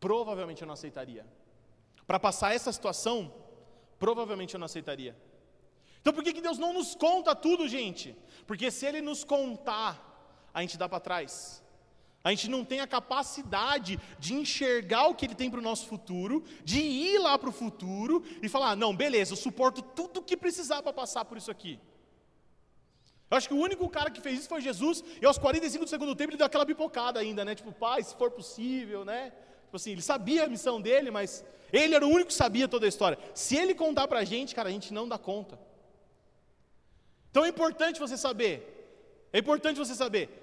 Provavelmente 0.00 0.62
eu 0.62 0.66
não 0.66 0.74
aceitaria. 0.74 1.26
Para 2.06 2.18
passar 2.18 2.54
essa 2.54 2.72
situação, 2.72 3.32
provavelmente 3.98 4.54
eu 4.54 4.58
não 4.60 4.66
aceitaria. 4.66 5.16
Então 6.00 6.12
por 6.12 6.22
que, 6.22 6.32
que 6.32 6.40
Deus 6.40 6.58
não 6.58 6.72
nos 6.72 6.94
conta 6.94 7.34
tudo, 7.34 7.68
gente? 7.68 8.16
Porque 8.46 8.70
se 8.70 8.86
Ele 8.86 9.00
nos 9.00 9.24
contar, 9.24 10.48
a 10.54 10.60
gente 10.60 10.78
dá 10.78 10.88
para 10.88 11.00
trás. 11.00 11.62
A 12.28 12.30
gente 12.30 12.50
não 12.50 12.62
tem 12.62 12.80
a 12.80 12.86
capacidade 12.86 13.98
de 14.18 14.34
enxergar 14.34 15.06
o 15.06 15.14
que 15.14 15.24
Ele 15.24 15.34
tem 15.34 15.50
para 15.50 15.60
o 15.60 15.62
nosso 15.62 15.86
futuro, 15.86 16.44
de 16.62 16.78
ir 16.78 17.18
lá 17.18 17.38
para 17.38 17.48
o 17.48 17.52
futuro 17.52 18.22
e 18.42 18.50
falar: 18.50 18.76
não, 18.76 18.94
beleza, 18.94 19.32
eu 19.32 19.36
suporto 19.36 19.80
tudo 19.80 20.20
o 20.20 20.22
que 20.22 20.36
precisar 20.36 20.82
para 20.82 20.92
passar 20.92 21.24
por 21.24 21.38
isso 21.38 21.50
aqui. 21.50 21.80
Eu 23.30 23.38
acho 23.38 23.48
que 23.48 23.54
o 23.54 23.58
único 23.58 23.88
cara 23.88 24.10
que 24.10 24.20
fez 24.20 24.40
isso 24.40 24.48
foi 24.48 24.60
Jesus, 24.60 25.02
e 25.22 25.24
aos 25.24 25.38
45 25.38 25.86
do 25.86 25.88
segundo 25.88 26.14
tempo 26.14 26.32
ele 26.32 26.36
deu 26.36 26.46
aquela 26.46 26.66
bipocada 26.66 27.18
ainda, 27.18 27.46
né? 27.46 27.54
Tipo, 27.54 27.72
pai, 27.72 28.02
se 28.02 28.14
for 28.14 28.30
possível, 28.30 29.06
né? 29.06 29.32
Tipo 29.64 29.76
assim, 29.76 29.92
ele 29.92 30.02
sabia 30.02 30.44
a 30.44 30.48
missão 30.48 30.82
dele, 30.82 31.10
mas 31.10 31.42
ele 31.72 31.94
era 31.94 32.06
o 32.06 32.10
único 32.10 32.28
que 32.28 32.34
sabia 32.34 32.68
toda 32.68 32.84
a 32.84 32.90
história. 32.90 33.18
Se 33.32 33.56
ele 33.56 33.74
contar 33.74 34.06
para 34.06 34.18
a 34.18 34.24
gente, 34.24 34.54
cara, 34.54 34.68
a 34.68 34.72
gente 34.72 34.92
não 34.92 35.08
dá 35.08 35.16
conta. 35.16 35.58
Então 37.30 37.42
é 37.46 37.48
importante 37.48 37.98
você 37.98 38.18
saber, 38.18 39.28
é 39.32 39.38
importante 39.38 39.78
você 39.78 39.94
saber, 39.94 40.37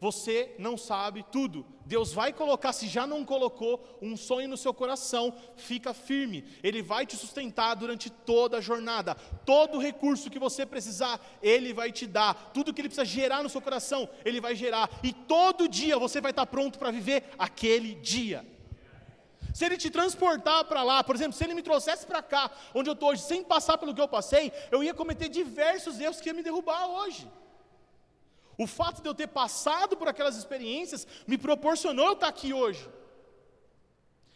você 0.00 0.54
não 0.58 0.78
sabe 0.78 1.24
tudo. 1.30 1.66
Deus 1.84 2.12
vai 2.12 2.32
colocar, 2.32 2.72
se 2.72 2.88
já 2.88 3.06
não 3.06 3.24
colocou, 3.24 3.98
um 4.00 4.16
sonho 4.16 4.48
no 4.48 4.56
seu 4.56 4.72
coração, 4.72 5.34
fica 5.56 5.92
firme. 5.92 6.44
Ele 6.62 6.80
vai 6.82 7.04
te 7.04 7.16
sustentar 7.16 7.74
durante 7.74 8.08
toda 8.08 8.58
a 8.58 8.60
jornada. 8.60 9.14
Todo 9.44 9.78
recurso 9.78 10.30
que 10.30 10.38
você 10.38 10.64
precisar, 10.64 11.20
Ele 11.42 11.74
vai 11.74 11.92
te 11.92 12.06
dar. 12.06 12.50
Tudo 12.54 12.72
que 12.72 12.80
Ele 12.80 12.88
precisa 12.88 13.04
gerar 13.04 13.42
no 13.42 13.50
seu 13.50 13.60
coração, 13.60 14.08
Ele 14.24 14.40
vai 14.40 14.54
gerar. 14.54 14.88
E 15.02 15.12
todo 15.12 15.68
dia 15.68 15.98
você 15.98 16.20
vai 16.20 16.30
estar 16.30 16.46
pronto 16.46 16.78
para 16.78 16.90
viver 16.90 17.24
aquele 17.38 17.94
dia. 17.96 18.46
Se 19.52 19.64
ele 19.64 19.76
te 19.76 19.90
transportar 19.90 20.64
para 20.64 20.82
lá, 20.82 21.02
por 21.02 21.16
exemplo, 21.16 21.32
se 21.32 21.42
ele 21.42 21.54
me 21.54 21.62
trouxesse 21.62 22.06
para 22.06 22.22
cá, 22.22 22.50
onde 22.72 22.88
eu 22.88 22.94
estou 22.94 23.10
hoje, 23.10 23.22
sem 23.22 23.42
passar 23.42 23.76
pelo 23.76 23.92
que 23.92 24.00
eu 24.00 24.06
passei, 24.06 24.52
eu 24.70 24.82
ia 24.82 24.94
cometer 24.94 25.28
diversos 25.28 25.98
erros 25.98 26.20
que 26.20 26.28
ia 26.28 26.34
me 26.34 26.42
derrubar 26.42 26.86
hoje. 26.86 27.28
O 28.62 28.66
fato 28.66 29.00
de 29.00 29.08
eu 29.08 29.14
ter 29.14 29.28
passado 29.28 29.96
por 29.96 30.06
aquelas 30.06 30.36
experiências 30.36 31.06
me 31.26 31.38
proporcionou 31.38 32.08
eu 32.08 32.12
estar 32.12 32.28
aqui 32.28 32.52
hoje. 32.52 32.86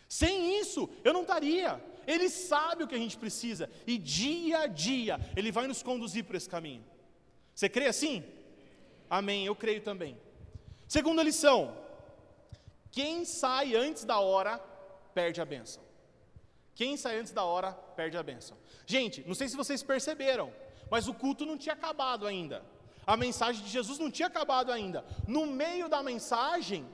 Sem 0.08 0.58
isso, 0.58 0.88
eu 1.04 1.12
não 1.12 1.20
estaria. 1.20 1.78
Ele 2.06 2.30
sabe 2.30 2.84
o 2.84 2.88
que 2.88 2.94
a 2.94 3.02
gente 3.04 3.18
precisa 3.18 3.68
e 3.86 3.98
dia 3.98 4.60
a 4.60 4.66
dia 4.66 5.20
ele 5.36 5.52
vai 5.52 5.66
nos 5.66 5.82
conduzir 5.82 6.24
por 6.24 6.36
esse 6.36 6.48
caminho. 6.48 6.82
Você 7.54 7.68
crê 7.68 7.86
assim? 7.86 8.24
Amém, 9.10 9.44
eu 9.44 9.54
creio 9.54 9.82
também. 9.82 10.16
Segunda 10.88 11.22
lição: 11.22 11.76
quem 12.90 13.26
sai 13.26 13.76
antes 13.76 14.06
da 14.06 14.20
hora 14.20 14.56
perde 15.12 15.42
a 15.42 15.44
bênção. 15.44 15.82
Quem 16.74 16.96
sai 16.96 17.18
antes 17.18 17.30
da 17.30 17.44
hora, 17.44 17.72
perde 17.72 18.16
a 18.16 18.22
bênção. 18.22 18.56
Gente, 18.86 19.22
não 19.26 19.34
sei 19.34 19.48
se 19.48 19.56
vocês 19.62 19.82
perceberam, 19.82 20.50
mas 20.90 21.08
o 21.08 21.12
culto 21.12 21.44
não 21.44 21.58
tinha 21.58 21.74
acabado 21.74 22.26
ainda. 22.26 22.64
A 23.06 23.16
mensagem 23.16 23.62
de 23.62 23.70
Jesus 23.70 23.98
não 23.98 24.10
tinha 24.10 24.28
acabado 24.28 24.72
ainda. 24.72 25.04
No 25.26 25.46
meio 25.46 25.88
da 25.88 26.02
mensagem, 26.02 26.86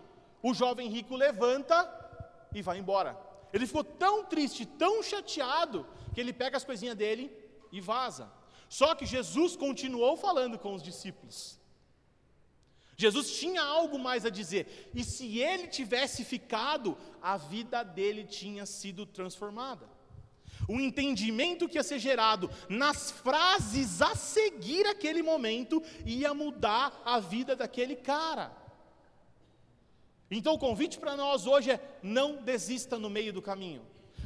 o 0.42 0.52
jovem 0.52 0.88
rico 0.88 1.14
levanta 1.14 1.88
e 2.54 2.62
vai 2.62 2.78
embora. 2.78 3.18
Ele 3.52 3.66
ficou 3.66 3.84
tão 3.84 4.24
triste, 4.24 4.64
tão 4.64 5.02
chateado, 5.02 5.86
que 6.14 6.20
ele 6.20 6.32
pega 6.32 6.56
as 6.56 6.64
coisinhas 6.64 6.96
dele 6.96 7.30
e 7.72 7.80
vaza. 7.80 8.30
Só 8.68 8.94
que 8.94 9.06
Jesus 9.06 9.56
continuou 9.56 10.16
falando 10.16 10.58
com 10.58 10.74
os 10.74 10.82
discípulos. 10.82 11.58
Jesus 12.96 13.38
tinha 13.38 13.62
algo 13.62 13.98
mais 13.98 14.26
a 14.26 14.30
dizer, 14.30 14.90
e 14.94 15.02
se 15.02 15.38
ele 15.38 15.68
tivesse 15.68 16.22
ficado, 16.22 16.98
a 17.22 17.36
vida 17.36 17.82
dele 17.82 18.24
tinha 18.24 18.66
sido 18.66 19.06
transformada. 19.06 19.88
O 20.68 20.80
entendimento 20.80 21.68
que 21.68 21.78
ia 21.78 21.82
ser 21.82 21.98
gerado 21.98 22.50
nas 22.68 23.10
frases 23.10 24.00
a 24.02 24.14
seguir 24.14 24.86
aquele 24.86 25.22
momento 25.22 25.82
ia 26.04 26.32
mudar 26.32 27.02
a 27.04 27.18
vida 27.18 27.56
daquele 27.56 27.96
cara. 27.96 28.52
Então 30.30 30.54
o 30.54 30.58
convite 30.58 30.98
para 30.98 31.16
nós 31.16 31.46
hoje 31.46 31.72
é: 31.72 31.80
não 32.02 32.36
desista 32.36 32.98
no 32.98 33.10
meio 33.10 33.32
do 33.32 33.42
caminho. 33.42 33.82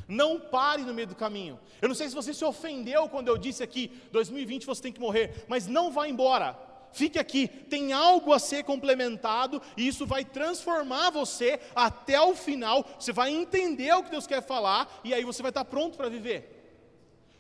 Não 0.07 0.39
pare 0.39 0.83
no 0.83 0.93
meio 0.93 1.09
do 1.09 1.15
caminho. 1.15 1.59
Eu 1.81 1.89
não 1.89 1.95
sei 1.95 2.09
se 2.09 2.15
você 2.15 2.35
se 2.35 2.45
ofendeu 2.45 3.09
quando 3.09 3.29
eu 3.29 3.39
disse 3.39 3.63
aqui, 3.63 3.91
2020 4.13 4.67
você 4.67 4.83
tem 4.83 4.93
que 4.93 5.01
morrer, 5.01 5.47
mas 5.49 5.67
não 5.67 5.91
vá 5.91 6.07
embora 6.07 6.74
fique 6.95 7.19
aqui, 7.19 7.49
tem 7.49 7.93
algo 7.93 8.33
a 8.33 8.39
ser 8.39 8.65
complementado, 8.65 9.61
e 9.77 9.87
isso 9.87 10.07
vai 10.07 10.25
transformar 10.25 11.11
você 11.11 11.61
até 11.75 12.21
o 12.21 12.35
final. 12.35 12.87
Você 12.99 13.13
vai 13.13 13.31
entender 13.31 13.93
o 13.93 14.03
que 14.03 14.11
Deus 14.11 14.27
quer 14.27 14.43
falar, 14.43 15.01
e 15.05 15.13
aí 15.13 15.25
você 15.25 15.43
vai 15.43 15.51
estar 15.51 15.65
pronto 15.65 15.97
para 15.97 16.09
viver. 16.09 16.51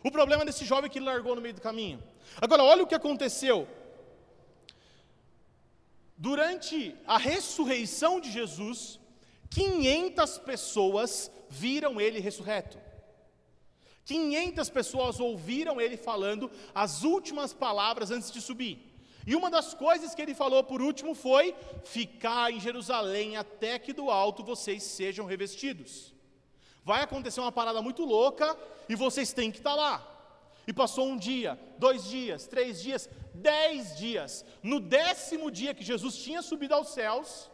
O 0.03 0.11
problema 0.11 0.45
desse 0.45 0.65
jovem 0.65 0.91
que 0.91 0.99
ele 0.99 1.07
largou 1.07 1.35
no 1.35 1.41
meio 1.41 1.55
do 1.55 1.63
caminho. 1.63 2.03
Agora, 2.41 2.63
olha 2.63 2.83
o 2.83 2.87
que 2.87 2.95
aconteceu. 2.95 3.67
Durante 6.17 6.95
a 7.07 7.17
ressurreição 7.17 8.21
de 8.21 8.31
Jesus, 8.31 9.01
500 9.51 10.39
pessoas 10.39 11.31
viram 11.49 12.01
ele 12.01 12.21
ressurreto. 12.21 12.79
500 14.05 14.69
pessoas 14.69 15.19
ouviram 15.19 15.81
ele 15.81 15.97
falando 15.97 16.51
as 16.75 17.03
últimas 17.03 17.55
palavras 17.55 18.11
antes 18.11 18.31
de 18.31 18.41
subir. 18.41 18.94
E 19.27 19.35
uma 19.35 19.51
das 19.51 19.73
coisas 19.73 20.15
que 20.15 20.21
ele 20.21 20.35
falou 20.35 20.63
por 20.63 20.83
último 20.83 21.15
foi: 21.15 21.55
ficar 21.85 22.53
em 22.53 22.61
Jerusalém 22.61 23.37
até 23.37 23.79
que 23.79 23.93
do 23.93 24.11
alto 24.11 24.45
vocês 24.45 24.83
sejam 24.83 25.27
revestidos. 25.27 26.13
Vai 26.85 27.03
acontecer 27.03 27.41
uma 27.41 27.53
parada 27.53 27.81
muito 27.81 28.05
louca 28.05 28.57
e 28.89 28.95
vocês 28.95 29.33
têm 29.33 29.51
que 29.51 29.59
estar 29.59 29.75
lá. 29.75 30.11
E 30.67 30.73
passou 30.73 31.07
um 31.07 31.17
dia, 31.17 31.59
dois 31.79 32.05
dias, 32.05 32.47
três 32.47 32.83
dias, 32.83 33.09
dez 33.35 33.97
dias. 33.97 34.45
No 34.63 34.81
décimo 34.81 35.51
dia 35.51 35.75
que 35.75 35.85
Jesus 35.85 36.17
tinha 36.17 36.43
subido 36.43 36.75
aos 36.75 36.89
céus, 36.89 37.51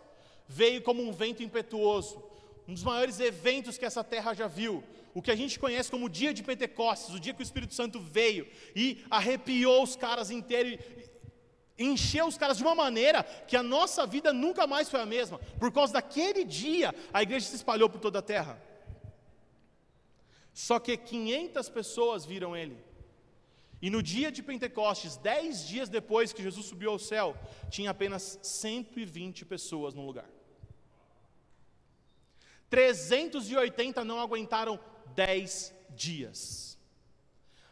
veio 0.48 0.82
como 0.82 1.02
um 1.02 1.12
vento 1.12 1.42
impetuoso, 1.42 2.22
um 2.66 2.74
dos 2.74 2.82
maiores 2.82 3.18
eventos 3.20 3.78
que 3.78 3.84
essa 3.84 4.02
terra 4.02 4.34
já 4.34 4.46
viu. 4.46 4.82
O 5.12 5.20
que 5.20 5.30
a 5.30 5.36
gente 5.36 5.58
conhece 5.58 5.90
como 5.90 6.06
o 6.06 6.08
dia 6.08 6.32
de 6.32 6.42
Pentecostes, 6.42 7.14
o 7.14 7.18
dia 7.18 7.34
que 7.34 7.40
o 7.40 7.42
Espírito 7.42 7.74
Santo 7.74 7.98
veio 7.98 8.46
e 8.76 9.04
arrepiou 9.10 9.82
os 9.82 9.96
caras 9.96 10.30
inteiros 10.30 10.78
encheu 11.84 12.26
os 12.26 12.36
caras 12.36 12.58
de 12.58 12.62
uma 12.62 12.74
maneira 12.74 13.22
que 13.22 13.56
a 13.56 13.62
nossa 13.62 14.06
vida 14.06 14.32
nunca 14.32 14.66
mais 14.66 14.88
foi 14.88 15.00
a 15.00 15.06
mesma. 15.06 15.38
Por 15.58 15.72
causa 15.72 15.94
daquele 15.94 16.44
dia, 16.44 16.94
a 17.12 17.22
igreja 17.22 17.46
se 17.46 17.56
espalhou 17.56 17.88
por 17.88 18.00
toda 18.00 18.18
a 18.18 18.22
terra. 18.22 18.62
Só 20.52 20.78
que 20.78 20.96
500 20.96 21.68
pessoas 21.70 22.24
viram 22.24 22.56
ele. 22.56 22.76
E 23.82 23.88
no 23.88 24.02
dia 24.02 24.30
de 24.30 24.42
Pentecostes, 24.42 25.16
dez 25.16 25.66
dias 25.66 25.88
depois 25.88 26.32
que 26.32 26.42
Jesus 26.42 26.66
subiu 26.66 26.90
ao 26.90 26.98
céu, 26.98 27.34
tinha 27.70 27.90
apenas 27.90 28.38
120 28.42 29.46
pessoas 29.46 29.94
no 29.94 30.04
lugar. 30.04 30.28
380 32.68 34.04
não 34.04 34.20
aguentaram 34.20 34.78
10 35.14 35.74
dias. 35.90 36.69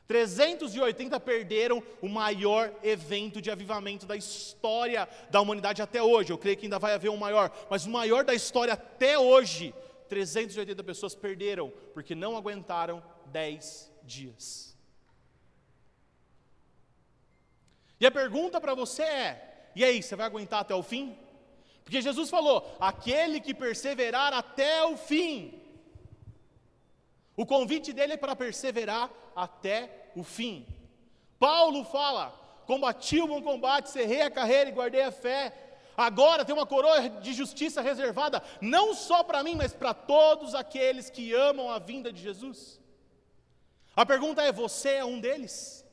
380 0.09 1.21
perderam 1.21 1.83
o 2.01 2.09
maior 2.09 2.73
evento 2.83 3.42
de 3.42 3.51
avivamento 3.51 4.07
da 4.07 4.16
história 4.16 5.07
da 5.31 5.38
humanidade 5.40 5.83
até 5.83 6.03
hoje. 6.03 6.33
Eu 6.33 6.38
creio 6.38 6.57
que 6.57 6.64
ainda 6.64 6.79
vai 6.79 6.94
haver 6.94 7.11
um 7.11 7.16
maior, 7.16 7.55
mas 7.68 7.85
o 7.85 7.90
maior 7.90 8.25
da 8.25 8.35
história 8.35 8.73
até 8.73 9.18
hoje. 9.18 9.75
380 10.09 10.83
pessoas 10.83 11.14
perderam 11.14 11.71
porque 11.92 12.14
não 12.14 12.38
aguentaram 12.38 13.05
10 13.27 13.92
dias. 14.03 14.75
E 18.01 18.07
a 18.07 18.11
pergunta 18.11 18.59
para 18.59 18.75
você 18.75 19.03
é: 19.03 19.71
e 19.77 19.85
aí, 19.85 20.03
você 20.03 20.16
vai 20.16 20.27
aguentar 20.27 20.61
até 20.61 20.75
o 20.75 20.83
fim? 20.83 21.16
Porque 21.85 22.01
Jesus 22.01 22.31
falou: 22.31 22.77
aquele 22.81 23.40
que 23.40 23.53
perseverar 23.55 24.33
até 24.33 24.83
o 24.85 24.97
fim. 24.97 25.58
O 27.38 27.46
convite 27.46 27.92
dele 27.92 28.14
é 28.14 28.16
para 28.16 28.35
perseverar 28.35 29.09
até 29.37 30.11
o 30.16 30.24
fim. 30.24 30.66
Paulo 31.38 31.85
fala: 31.85 32.31
combati 32.66 33.20
o 33.20 33.29
bom 33.29 33.40
combate, 33.40 33.90
cerrei 33.90 34.22
a 34.22 34.31
carreira 34.31 34.68
e 34.68 34.72
guardei 34.72 35.03
a 35.03 35.12
fé. 35.12 35.55
Agora 35.96 36.44
tem 36.44 36.53
uma 36.53 36.66
coroa 36.66 37.09
de 37.09 37.33
justiça 37.33 37.81
reservada, 37.81 38.42
não 38.61 38.92
só 38.92 39.22
para 39.22 39.44
mim, 39.44 39.55
mas 39.55 39.72
para 39.72 39.94
todos 39.94 40.53
aqueles 40.53 41.11
que 41.11 41.33
amam 41.33 41.70
a 41.70 41.79
vinda 41.79 42.12
de 42.12 42.20
Jesus. 42.20 42.81
A 43.94 44.05
pergunta 44.05 44.42
é: 44.42 44.51
você 44.51 44.94
é 44.94 45.05
um 45.05 45.20
deles? 45.20 45.87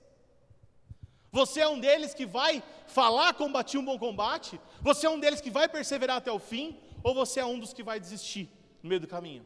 Você 1.32 1.62
é 1.62 1.68
um 1.68 1.80
deles 1.80 2.16
que 2.16 2.26
vai 2.26 2.64
falar, 2.88 3.36
combater 3.36 3.78
um 3.78 3.86
bom 3.86 4.00
combate? 4.00 4.60
Você 4.82 5.06
é 5.06 5.10
um 5.12 5.20
deles 5.20 5.42
que 5.42 5.52
vai 5.52 5.70
perseverar 5.70 6.18
até 6.18 6.32
o 6.32 6.40
fim? 6.40 6.80
Ou 7.04 7.14
você 7.14 7.40
é 7.40 7.46
um 7.46 7.60
dos 7.60 7.72
que 7.72 7.84
vai 7.84 8.00
desistir 8.00 8.50
no 8.82 8.90
meio 8.90 9.02
do 9.02 9.08
caminho? 9.08 9.46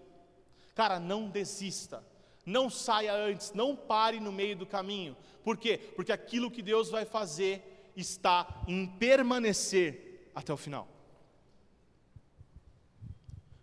Cara, 0.75 0.99
não 0.99 1.29
desista. 1.29 2.03
Não 2.45 2.69
saia 2.69 3.13
antes, 3.13 3.53
não 3.53 3.75
pare 3.75 4.19
no 4.19 4.31
meio 4.31 4.55
do 4.55 4.65
caminho. 4.65 5.15
Por 5.43 5.57
quê? 5.57 5.77
Porque 5.95 6.11
aquilo 6.11 6.49
que 6.49 6.61
Deus 6.61 6.89
vai 6.89 7.05
fazer 7.05 7.91
está 7.95 8.63
em 8.67 8.87
permanecer 8.87 10.31
até 10.33 10.51
o 10.51 10.57
final. 10.57 10.87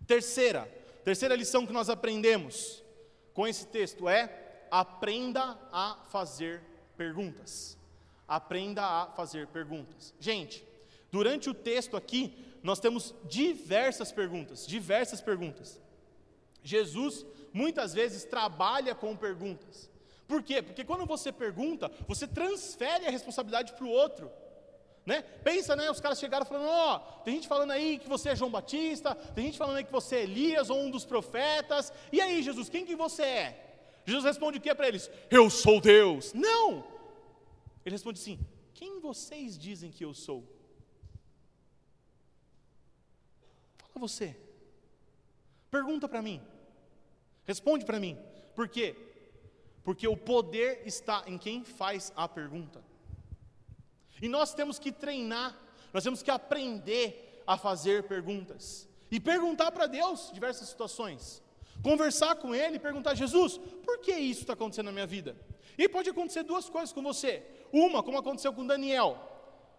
Terceira, 0.07 0.71
terceira 1.05 1.35
lição 1.35 1.66
que 1.66 1.73
nós 1.73 1.90
aprendemos 1.90 2.83
com 3.35 3.47
esse 3.47 3.66
texto 3.66 4.09
é: 4.09 4.66
aprenda 4.71 5.59
a 5.73 5.97
fazer 6.11 6.62
perguntas 6.97 7.77
aprenda 8.27 8.83
a 8.83 9.07
fazer 9.07 9.47
perguntas. 9.49 10.14
Gente, 10.19 10.64
durante 11.11 11.49
o 11.49 11.55
texto 11.55 11.97
aqui, 11.97 12.35
nós 12.62 12.81
temos 12.81 13.14
diversas 13.25 14.11
perguntas, 14.11 14.66
diversas 14.66 15.21
perguntas. 15.21 15.81
Jesus 16.66 17.24
muitas 17.52 17.94
vezes 17.94 18.24
trabalha 18.24 18.94
com 18.94 19.16
perguntas. 19.16 19.90
Por 20.26 20.42
quê? 20.42 20.61
Porque 20.61 20.85
quando 20.85 21.07
você 21.07 21.33
pergunta, 21.33 21.90
você 22.09 22.26
transfere 22.26 23.07
a 23.07 23.11
responsabilidade 23.11 23.72
para 23.72 23.85
o 23.85 23.90
outro. 23.90 24.31
Né? 25.05 25.22
Pensa, 25.22 25.76
né? 25.76 25.88
Os 25.88 26.00
caras 26.00 26.18
chegaram 26.18 26.44
falando: 26.44 26.66
Ó, 26.68 26.96
oh, 26.96 27.20
tem 27.22 27.35
gente 27.35 27.46
falando 27.46 27.70
aí 27.70 27.98
que 27.98 28.09
você 28.09 28.31
é 28.31 28.37
João 28.37 28.50
Batista, 28.50 29.14
tem 29.14 29.46
gente 29.46 29.57
falando 29.57 29.76
aí 29.76 29.85
que 29.85 29.92
você 29.92 30.16
é 30.16 30.22
Elias 30.24 30.68
ou 30.68 30.81
um 30.81 30.90
dos 30.90 31.05
profetas. 31.05 31.92
E 32.12 32.20
aí, 32.20 32.42
Jesus, 32.42 32.68
quem 32.68 32.85
que 32.85 32.96
você 32.96 33.22
é? 33.22 33.66
Jesus 34.05 34.24
responde 34.24 34.59
o 34.59 34.61
que 34.61 34.74
para 34.74 34.88
eles? 34.88 35.09
Eu 35.31 35.48
sou 35.48 35.81
Deus. 35.81 36.33
Não! 36.33 36.85
Ele 37.85 37.94
responde 37.94 38.20
assim: 38.20 38.40
Quem 38.74 38.98
vocês 38.98 39.57
dizem 39.57 39.92
que 39.92 40.05
eu 40.05 40.12
sou? 40.12 40.42
Fala 43.79 43.94
você. 43.94 44.37
Pergunta 45.70 46.09
para 46.09 46.20
mim. 46.20 46.42
Responde 47.47 47.85
para 47.85 48.01
mim. 48.01 48.19
Por 48.55 48.69
quê? 48.69 48.97
Porque 49.85 50.09
o 50.09 50.17
poder 50.17 50.83
está 50.85 51.23
em 51.27 51.39
quem 51.39 51.63
faz 51.63 52.13
a 52.17 52.29
pergunta. 52.29 52.83
E 54.21 54.29
nós 54.29 54.55
temos 54.55 54.79
que 54.79 54.91
treinar, 54.91 55.57
nós 55.93 56.03
temos 56.03 56.23
que 56.23 56.31
aprender 56.31 57.43
a 57.47 57.57
fazer 57.57 58.05
perguntas. 58.05 58.89
E 59.11 59.21
perguntar 59.21 59.71
para 59.71 59.87
Deus 59.87 60.31
diversas 60.33 60.69
situações. 60.69 61.43
Conversar 61.83 62.37
com 62.37 62.55
Ele 62.55 62.77
e 62.77 62.81
perguntar: 62.81 63.15
Jesus, 63.15 63.59
por 63.85 63.99
que 63.99 64.13
isso 64.13 64.41
está 64.41 64.55
acontecendo 64.55 64.87
na 64.87 64.93
minha 64.93 65.07
vida? 65.07 65.37
E 65.79 65.89
pode 65.89 66.11
acontecer 66.11 66.43
duas 66.43 66.69
coisas 66.69 66.93
com 66.93 67.03
você. 67.03 67.43
Uma, 67.73 68.03
como 68.03 68.19
aconteceu 68.19 68.53
com 68.53 68.67
Daniel. 68.67 69.19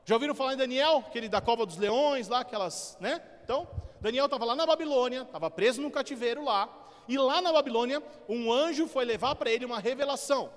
Já 0.06 0.16
ouviram 0.16 0.36
falar 0.36 0.54
em 0.54 0.58
Daniel? 0.58 1.04
Aquele 1.08 1.28
da 1.28 1.42
cova 1.42 1.66
dos 1.66 1.78
leões, 1.78 2.30
lá, 2.30 2.40
aquelas, 2.40 2.98
né? 3.02 3.22
Então, 3.44 3.68
Daniel 4.00 4.26
estava 4.26 4.46
lá 4.46 4.56
na 4.56 4.66
Babilônia, 4.66 5.24
estava 5.24 5.50
preso 5.50 5.82
num 5.82 5.90
cativeiro 5.90 6.44
lá, 6.46 6.87
e 7.08 7.18
lá 7.18 7.42
na 7.42 7.52
Babilônia, 7.52 8.02
um 8.28 8.52
anjo 8.52 8.88
foi 8.88 9.06
levar 9.06 9.36
para 9.36 9.52
ele 9.52 9.66
uma 9.66 9.80
revelação. 9.80 10.52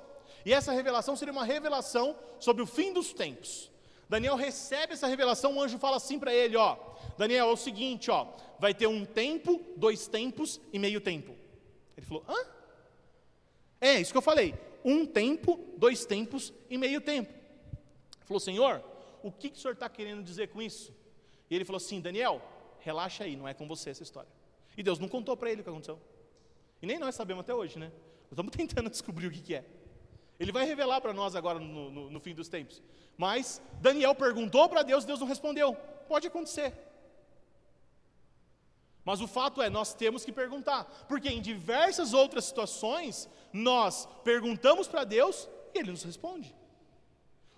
E 0.44 0.52
essa 0.52 0.72
revelação 0.72 1.16
seria 1.16 1.32
uma 1.32 1.44
revelação 1.44 2.16
sobre 2.38 2.62
o 2.62 2.66
fim 2.66 2.92
dos 2.92 3.12
tempos. 3.12 3.70
Daniel 4.08 4.34
recebe 4.34 4.94
essa 4.94 5.06
revelação, 5.06 5.56
o 5.56 5.62
anjo 5.62 5.78
fala 5.78 5.96
assim 5.96 6.18
para 6.18 6.34
ele, 6.34 6.56
ó, 6.56 6.76
Daniel, 7.16 7.48
é 7.48 7.52
o 7.52 7.56
seguinte, 7.56 8.10
ó, 8.10 8.26
vai 8.58 8.74
ter 8.74 8.86
um 8.86 9.04
tempo, 9.04 9.60
dois 9.76 10.08
tempos 10.08 10.60
e 10.72 10.78
meio 10.78 11.00
tempo. 11.00 11.34
Ele 11.96 12.06
falou, 12.06 12.24
hã? 12.28 12.46
É, 13.80 14.00
isso 14.00 14.12
que 14.12 14.18
eu 14.18 14.22
falei 14.22 14.54
um 14.84 15.06
tempo, 15.06 15.58
dois 15.76 16.04
tempos 16.04 16.52
e 16.68 16.78
meio 16.78 17.00
tempo. 17.00 17.30
Ele 17.30 18.26
falou, 18.26 18.40
Senhor, 18.40 18.82
o 19.22 19.30
que, 19.30 19.50
que 19.50 19.58
o 19.58 19.60
senhor 19.60 19.74
está 19.74 19.88
querendo 19.88 20.22
dizer 20.22 20.48
com 20.48 20.62
isso? 20.62 20.94
E 21.48 21.54
ele 21.54 21.64
falou 21.64 21.76
assim, 21.76 22.00
Daniel, 22.00 22.40
relaxa 22.78 23.24
aí, 23.24 23.36
não 23.36 23.46
é 23.46 23.54
com 23.54 23.66
você 23.66 23.90
essa 23.90 24.02
história. 24.02 24.30
E 24.76 24.82
Deus 24.82 24.98
não 24.98 25.08
contou 25.08 25.36
para 25.36 25.50
ele 25.50 25.60
o 25.60 25.64
que 25.64 25.70
aconteceu. 25.70 25.98
E 26.82 26.86
nem 26.86 26.98
nós 26.98 27.14
sabemos 27.14 27.42
até 27.42 27.54
hoje, 27.54 27.78
né? 27.78 27.92
Estamos 28.30 28.52
tentando 28.56 28.90
descobrir 28.90 29.26
o 29.26 29.30
que, 29.30 29.40
que 29.40 29.54
é. 29.54 29.64
Ele 30.38 30.52
vai 30.52 30.64
revelar 30.64 31.00
para 31.00 31.12
nós 31.12 31.36
agora 31.36 31.58
no, 31.58 31.90
no, 31.90 32.10
no 32.10 32.20
fim 32.20 32.34
dos 32.34 32.48
tempos. 32.48 32.82
Mas 33.16 33.60
Daniel 33.80 34.14
perguntou 34.14 34.68
para 34.68 34.82
Deus, 34.82 35.04
Deus 35.04 35.20
não 35.20 35.26
respondeu. 35.26 35.74
Pode 36.08 36.26
acontecer. 36.26 36.72
Mas 39.04 39.20
o 39.20 39.26
fato 39.26 39.60
é, 39.60 39.68
nós 39.68 39.92
temos 39.92 40.24
que 40.24 40.32
perguntar, 40.32 40.84
porque 41.08 41.28
em 41.28 41.40
diversas 41.40 42.12
outras 42.12 42.44
situações, 42.44 43.28
nós 43.52 44.06
perguntamos 44.24 44.88
para 44.88 45.04
Deus 45.04 45.48
e 45.74 45.78
Ele 45.78 45.90
nos 45.90 46.04
responde. 46.04 46.54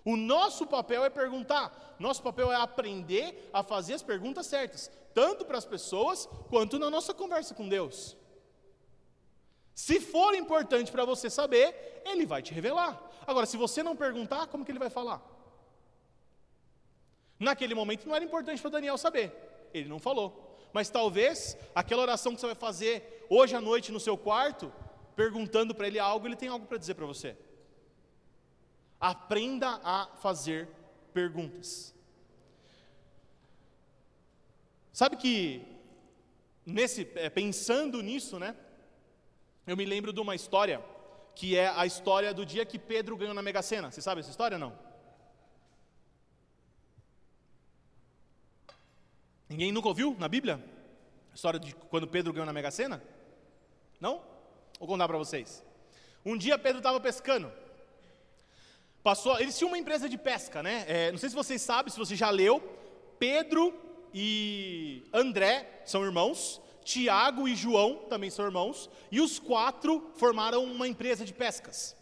O 0.05 0.17
nosso 0.17 0.67
papel 0.67 1.05
é 1.05 1.11
perguntar, 1.11 1.97
nosso 1.99 2.23
papel 2.23 2.51
é 2.51 2.57
aprender 2.57 3.49
a 3.53 3.63
fazer 3.63 3.95
as 3.95 4.03
perguntas 4.03 4.47
certas, 4.47 4.91
tanto 5.15 5.45
para 5.45 5.59
as 5.59 5.65
pessoas 5.65 6.27
quanto 6.49 6.79
na 6.79 6.91
nossa 6.91 7.15
conversa 7.15 7.55
com 7.55 7.69
Deus. 7.69 8.17
Se 9.75 10.01
for 10.01 10.35
importante 10.35 10.93
para 10.93 11.05
você 11.05 11.31
saber, 11.31 12.03
Ele 12.05 12.27
vai 12.27 12.43
te 12.43 12.53
revelar. 12.53 13.01
Agora, 13.27 13.47
se 13.47 13.57
você 13.57 13.83
não 13.83 13.97
perguntar, 13.97 14.47
como 14.49 14.65
que 14.65 14.73
Ele 14.73 14.79
vai 14.79 14.91
falar? 14.91 15.23
Naquele 17.43 17.75
momento 17.75 18.07
não 18.07 18.15
era 18.15 18.25
importante 18.25 18.63
para 18.63 18.71
Daniel 18.71 18.97
saber, 18.97 19.33
ele 19.75 19.89
não 19.89 19.99
falou. 19.99 20.57
Mas 20.73 20.89
talvez 20.89 21.57
aquela 21.75 22.03
oração 22.03 22.35
que 22.35 22.41
você 22.41 22.47
vai 22.47 22.55
fazer 22.55 23.27
hoje 23.29 23.57
à 23.57 23.61
noite 23.61 23.91
no 23.91 23.99
seu 23.99 24.17
quarto, 24.17 24.73
perguntando 25.17 25.75
para 25.75 25.89
ele 25.89 25.99
algo, 25.99 26.27
ele 26.27 26.37
tem 26.37 26.49
algo 26.49 26.67
para 26.67 26.79
dizer 26.79 26.95
para 26.95 27.05
você. 27.05 27.37
Aprenda 29.01 29.81
a 29.83 30.07
fazer 30.23 30.69
perguntas. 31.13 31.93
Sabe 34.93 35.17
que 35.17 35.67
nesse 36.65 37.11
é, 37.17 37.29
pensando 37.29 38.01
nisso, 38.01 38.39
né? 38.39 38.55
Eu 39.67 39.77
me 39.77 39.85
lembro 39.85 40.13
de 40.13 40.21
uma 40.21 40.35
história 40.35 40.85
que 41.35 41.57
é 41.57 41.69
a 41.69 41.87
história 41.87 42.35
do 42.35 42.45
dia 42.45 42.65
que 42.67 42.79
Pedro 42.79 43.17
ganhou 43.17 43.35
na 43.35 43.43
Mega 43.43 43.63
Sena. 43.63 43.91
Você 43.91 44.03
sabe 44.03 44.21
essa 44.21 44.31
história 44.31 44.59
não? 44.59 44.77
Ninguém 49.49 49.71
nunca 49.71 49.89
ouviu 49.89 50.17
na 50.19 50.29
Bíblia? 50.29 50.63
A 51.31 51.35
história 51.35 51.61
de 51.61 51.75
quando 51.75 52.09
Pedro 52.09 52.33
ganhou 52.33 52.47
na 52.47 52.53
Mega 52.53 52.71
Sena? 52.71 53.03
Não? 54.01 54.21
Vou 54.81 54.89
contar 54.89 55.07
para 55.07 55.19
vocês. 55.19 55.65
Um 56.25 56.37
dia 56.37 56.59
Pedro 56.59 56.79
estava 56.79 56.99
pescando. 57.01 57.53
Passou, 59.03 59.39
eles 59.41 59.57
tinham 59.57 59.71
uma 59.71 59.79
empresa 59.79 60.09
de 60.09 60.19
pesca, 60.19 60.63
né? 60.63 60.85
É, 60.89 61.13
não 61.13 61.19
sei 61.19 61.29
se 61.29 61.35
vocês 61.35 61.63
sabem, 61.63 61.93
se 61.93 61.99
você 61.99 62.17
já 62.17 62.31
leu. 62.31 62.61
Pedro 63.19 63.73
e 64.13 65.05
André 65.13 65.83
são 65.85 66.05
irmãos. 66.05 66.61
Tiago 66.85 67.49
e 67.49 67.55
João 67.55 68.07
também 68.09 68.31
são 68.31 68.45
irmãos. 68.45 68.91
E 69.11 69.21
os 69.21 69.39
quatro 69.39 70.11
formaram 70.17 70.65
uma 70.65 70.89
empresa 70.89 71.25
de 71.25 71.33
pescas. 71.33 71.97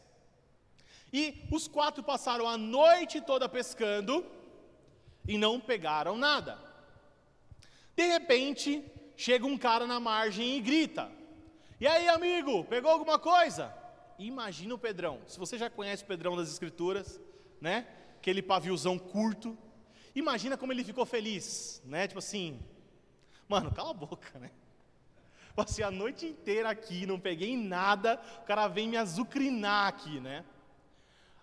E 1.12 1.44
os 1.50 1.66
quatro 1.66 2.02
passaram 2.02 2.48
a 2.48 2.56
noite 2.56 3.20
toda 3.20 3.48
pescando 3.48 4.24
e 5.26 5.36
não 5.36 5.60
pegaram 5.60 6.16
nada. 6.16 6.58
De 7.96 8.06
repente, 8.06 8.84
chega 9.16 9.46
um 9.46 9.58
cara 9.58 9.86
na 9.86 9.98
margem 9.98 10.56
e 10.56 10.60
grita: 10.60 11.10
E 11.80 11.86
aí, 11.86 12.08
amigo, 12.08 12.64
pegou 12.64 12.90
alguma 12.90 13.18
coisa? 13.18 13.74
Imagina 14.18 14.74
o 14.74 14.78
Pedrão. 14.78 15.20
Se 15.26 15.38
você 15.38 15.58
já 15.58 15.68
conhece 15.68 16.04
o 16.04 16.06
Pedrão 16.06 16.36
das 16.36 16.50
Escrituras, 16.50 17.20
né? 17.60 17.86
Aquele 18.18 18.42
paviozão 18.42 18.98
curto. 18.98 19.56
Imagina 20.14 20.56
como 20.56 20.72
ele 20.72 20.84
ficou 20.84 21.06
feliz, 21.06 21.80
né? 21.84 22.06
Tipo 22.06 22.18
assim, 22.18 22.60
mano, 23.48 23.72
cala 23.72 23.90
a 23.90 23.94
boca, 23.94 24.38
né? 24.38 24.50
Passei 25.60 25.84
a 25.84 25.90
noite 25.90 26.24
inteira 26.24 26.70
aqui, 26.70 27.04
não 27.04 27.20
peguei 27.20 27.54
nada, 27.54 28.18
o 28.40 28.46
cara 28.46 28.66
vem 28.66 28.88
me 28.88 28.96
azucrinar 28.96 29.88
aqui, 29.88 30.18
né? 30.18 30.42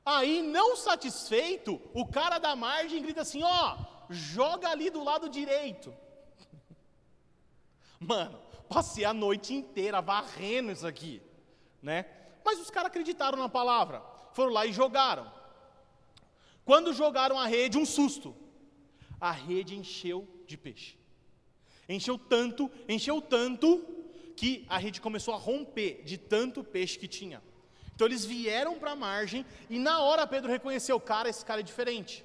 Aí, 0.03 0.41
não 0.41 0.75
satisfeito, 0.75 1.79
o 1.93 2.03
cara 2.03 2.39
da 2.39 2.55
margem 2.55 2.99
grita 3.03 3.21
assim: 3.21 3.43
ó, 3.43 3.77
joga 4.09 4.69
ali 4.69 4.89
do 4.89 5.03
lado 5.03 5.29
direito. 5.29 5.93
Mano, 7.99 8.41
passei 8.67 9.05
a 9.05 9.13
noite 9.13 9.53
inteira 9.53 10.01
varrendo 10.01 10.71
isso 10.71 10.87
aqui, 10.87 11.21
né? 11.79 12.07
Mas 12.43 12.59
os 12.59 12.71
caras 12.71 12.87
acreditaram 12.87 13.37
na 13.37 13.47
palavra, 13.47 14.01
foram 14.33 14.51
lá 14.51 14.65
e 14.65 14.73
jogaram. 14.73 15.31
Quando 16.65 16.91
jogaram 16.91 17.37
a 17.37 17.45
rede, 17.45 17.77
um 17.77 17.85
susto. 17.85 18.35
A 19.21 19.29
rede 19.29 19.75
encheu 19.75 20.27
de 20.47 20.57
peixe. 20.57 20.97
Encheu 21.87 22.17
tanto, 22.17 22.69
encheu 22.89 23.21
tanto, 23.21 23.96
que 24.37 24.65
a 24.69 24.77
rede 24.77 25.01
começou 25.01 25.33
a 25.33 25.37
romper 25.37 26.03
de 26.05 26.17
tanto 26.17 26.63
peixe 26.63 26.97
que 26.97 27.07
tinha. 27.07 27.41
Então 27.93 28.05
eles 28.05 28.23
vieram 28.23 28.77
para 28.77 28.91
a 28.91 28.95
margem 28.95 29.43
e 29.67 29.79
na 29.79 29.99
hora 30.01 30.27
Pedro 30.27 30.51
reconheceu, 30.51 30.99
cara, 30.99 31.27
esse 31.27 31.43
cara 31.43 31.61
é 31.61 31.63
diferente. 31.63 32.23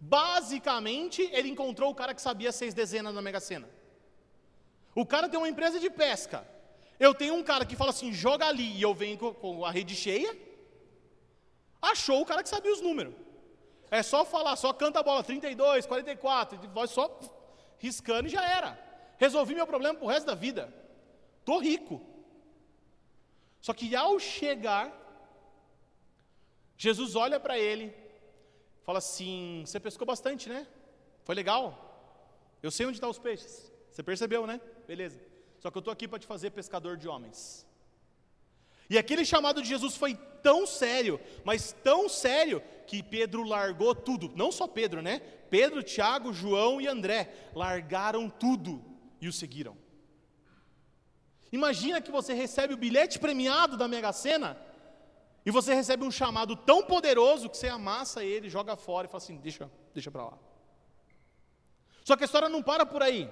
Basicamente, 0.00 1.22
ele 1.32 1.48
encontrou 1.48 1.90
o 1.90 1.94
cara 1.94 2.14
que 2.14 2.20
sabia 2.20 2.50
seis 2.50 2.74
dezenas 2.74 3.14
na 3.14 3.22
Mega 3.22 3.38
Sena. 3.38 3.68
O 4.92 5.06
cara 5.06 5.28
tem 5.28 5.38
uma 5.38 5.48
empresa 5.48 5.78
de 5.78 5.88
pesca. 5.88 6.44
Eu 6.98 7.14
tenho 7.14 7.34
um 7.34 7.42
cara 7.44 7.64
que 7.64 7.76
fala 7.76 7.90
assim, 7.90 8.12
joga 8.12 8.46
ali, 8.46 8.76
e 8.76 8.82
eu 8.82 8.92
venho 8.92 9.16
com 9.16 9.64
a 9.64 9.70
rede 9.70 9.94
cheia. 9.94 10.36
Achou 11.80 12.20
o 12.20 12.26
cara 12.26 12.42
que 12.42 12.48
sabia 12.48 12.72
os 12.72 12.80
números. 12.80 13.14
É 13.90 14.02
só 14.02 14.24
falar, 14.24 14.56
só 14.56 14.72
canta 14.72 14.98
a 14.98 15.02
bola, 15.02 15.22
32, 15.22 15.86
44, 15.86 16.58
voz 16.70 16.90
só 16.90 17.20
riscando 17.78 18.26
e 18.26 18.30
já 18.30 18.44
era. 18.44 18.78
Resolvi 19.18 19.54
meu 19.54 19.66
problema 19.66 19.96
pro 19.98 20.08
resto 20.08 20.26
da 20.26 20.34
vida. 20.34 20.72
Tô 21.44 21.58
rico. 21.58 22.00
Só 23.60 23.72
que 23.72 23.94
ao 23.94 24.18
chegar, 24.18 24.96
Jesus 26.76 27.14
olha 27.14 27.38
para 27.38 27.58
ele, 27.58 27.94
fala 28.82 28.98
assim: 28.98 29.62
Você 29.66 29.78
pescou 29.78 30.06
bastante, 30.06 30.48
né? 30.48 30.66
Foi 31.24 31.34
legal? 31.34 31.86
Eu 32.62 32.70
sei 32.70 32.86
onde 32.86 32.96
estão 32.96 33.08
tá 33.08 33.16
os 33.16 33.18
peixes. 33.18 33.72
Você 33.90 34.02
percebeu, 34.02 34.46
né? 34.46 34.60
Beleza. 34.86 35.20
Só 35.58 35.70
que 35.70 35.76
eu 35.76 35.80
estou 35.80 35.92
aqui 35.92 36.08
para 36.08 36.18
te 36.18 36.26
fazer 36.26 36.50
pescador 36.50 36.96
de 36.96 37.08
homens. 37.08 37.66
E 38.88 38.98
aquele 38.98 39.24
chamado 39.24 39.62
de 39.62 39.68
Jesus 39.68 39.96
foi 39.96 40.14
tão 40.42 40.66
sério, 40.66 41.20
mas 41.44 41.72
tão 41.84 42.08
sério, 42.08 42.62
que 42.86 43.04
Pedro 43.04 43.44
largou 43.44 43.94
tudo. 43.94 44.32
Não 44.34 44.50
só 44.50 44.66
Pedro, 44.66 45.00
né? 45.00 45.20
Pedro, 45.48 45.80
Tiago, 45.80 46.32
João 46.32 46.80
e 46.80 46.88
André 46.88 47.32
largaram 47.54 48.28
tudo 48.28 48.84
e 49.20 49.28
o 49.28 49.32
seguiram. 49.32 49.76
Imagina 51.52 52.00
que 52.00 52.10
você 52.10 52.32
recebe 52.32 52.74
o 52.74 52.76
bilhete 52.76 53.18
premiado 53.18 53.76
da 53.76 53.88
Mega 53.88 54.12
Sena 54.12 54.56
e 55.44 55.50
você 55.50 55.74
recebe 55.74 56.04
um 56.04 56.10
chamado 56.10 56.54
tão 56.54 56.82
poderoso 56.82 57.48
que 57.48 57.56
você 57.56 57.68
amassa 57.68 58.22
ele, 58.24 58.48
joga 58.48 58.76
fora 58.76 59.06
e 59.06 59.10
fala 59.10 59.22
assim: 59.22 59.36
deixa, 59.36 59.70
deixa 59.92 60.10
para 60.10 60.24
lá. 60.24 60.38
Só 62.04 62.16
que 62.16 62.24
a 62.24 62.26
história 62.26 62.48
não 62.48 62.62
para 62.62 62.84
por 62.86 63.02
aí. 63.02 63.30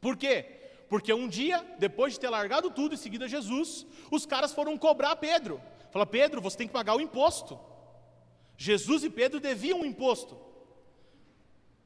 Por 0.00 0.16
quê? 0.16 0.58
Porque 0.88 1.12
um 1.12 1.28
dia, 1.28 1.64
depois 1.78 2.14
de 2.14 2.20
ter 2.20 2.30
largado 2.30 2.70
tudo 2.70 2.94
e 2.94 2.98
seguido 2.98 3.24
a 3.24 3.28
Jesus, 3.28 3.86
os 4.10 4.24
caras 4.24 4.52
foram 4.52 4.76
cobrar 4.78 5.16
Pedro. 5.16 5.60
Fala, 5.90 6.06
Pedro, 6.06 6.40
você 6.40 6.56
tem 6.56 6.66
que 6.66 6.72
pagar 6.72 6.96
o 6.96 7.00
imposto. 7.00 7.58
Jesus 8.56 9.04
e 9.04 9.10
Pedro 9.10 9.38
deviam 9.38 9.80
um 9.80 9.84
imposto. 9.84 10.38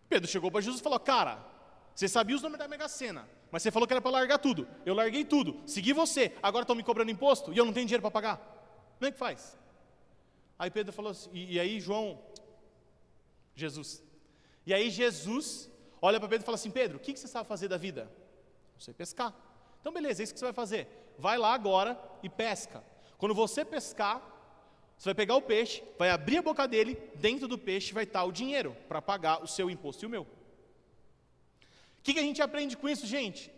Pedro 0.09 0.29
chegou 0.29 0.51
para 0.51 0.61
Jesus 0.61 0.81
e 0.81 0.83
falou: 0.83 1.01
Cara, 1.01 1.45
você 1.95 2.09
sabia 2.09 2.37
os 2.37 2.43
números 2.43 2.59
da 2.65 2.69
Mega 2.69 2.89
Sena, 2.89 3.29
mas 3.53 3.63
você 3.63 3.71
falou 3.71 3.87
que 3.87 3.93
era 3.93 4.01
para 4.01 4.11
largar 4.11 4.39
tudo. 4.39 4.67
Eu 4.85 4.95
larguei 4.95 5.27
tudo, 5.27 5.61
segui 5.67 5.93
você, 5.93 6.33
agora 6.43 6.63
estão 6.63 6.75
me 6.75 6.83
cobrando 6.83 7.11
imposto 7.11 7.53
e 7.53 7.59
eu 7.59 7.67
não 7.67 7.73
tenho 7.73 7.87
dinheiro 7.87 8.01
para 8.01 8.11
pagar. 8.11 8.37
Como 8.99 9.07
é 9.07 9.13
que 9.13 9.19
faz? 9.19 9.59
Aí 10.59 10.71
Pedro 10.71 10.93
falou 10.93 11.11
assim, 11.11 11.29
e, 11.35 11.55
e 11.55 11.61
aí 11.61 11.79
João, 11.79 12.19
Jesus. 13.55 14.03
E 14.65 14.73
aí 14.73 14.89
Jesus 14.89 15.71
olha 16.01 16.19
para 16.19 16.29
Pedro 16.31 16.45
e 16.45 16.47
fala 16.47 16.55
assim: 16.55 16.71
Pedro, 16.71 16.97
o 16.97 17.01
que, 17.01 17.13
que 17.13 17.21
você 17.21 17.29
sabe 17.29 17.47
fazer 17.47 17.69
da 17.69 17.77
vida? 17.77 18.11
Não 18.73 18.81
sei 18.81 18.95
pescar. 18.95 19.35
Então, 19.81 19.93
beleza, 19.93 20.23
é 20.23 20.25
isso 20.25 20.33
que 20.33 20.39
você 20.39 20.47
vai 20.47 20.55
fazer. 20.55 20.89
Vai 21.19 21.37
lá 21.37 21.53
agora 21.53 22.01
e 22.23 22.29
pesca. 22.29 22.83
Quando 23.19 23.35
você 23.35 23.65
pescar, 23.65 24.23
você 24.97 25.07
vai 25.09 25.15
pegar 25.15 25.37
o 25.37 25.43
peixe, 25.43 25.83
vai 25.99 26.11
abrir 26.11 26.39
a 26.39 26.43
boca 26.43 26.67
dele, 26.67 26.97
dentro 27.17 27.47
do 27.47 27.59
peixe 27.59 27.93
vai 27.93 28.05
estar 28.05 28.25
o 28.25 28.33
dinheiro 28.33 28.75
para 28.89 29.03
pagar 29.03 29.43
o 29.43 29.47
seu 29.47 29.69
imposto 29.69 30.05
e 30.05 30.07
o 30.07 30.11
meu. 30.11 30.27
O 32.03 32.05
que, 32.05 32.15
que 32.15 32.19
a 32.19 32.23
gente 32.25 32.43
aprende 32.43 32.77
com 32.77 32.89
isso, 32.89 33.07
gente? 33.07 33.49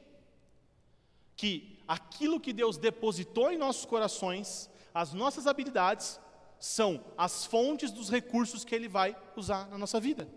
Que 1.34 1.82
aquilo 1.88 2.38
que 2.38 2.52
Deus 2.52 2.76
depositou 2.76 3.50
em 3.50 3.56
nossos 3.56 3.86
corações, 3.86 4.68
as 4.92 5.14
nossas 5.14 5.46
habilidades, 5.46 6.20
são 6.60 7.02
as 7.16 7.46
fontes 7.46 7.90
dos 7.90 8.10
recursos 8.10 8.62
que 8.62 8.74
Ele 8.74 8.86
vai 8.86 9.16
usar 9.34 9.66
na 9.70 9.78
nossa 9.78 9.98
vida. 9.98 10.28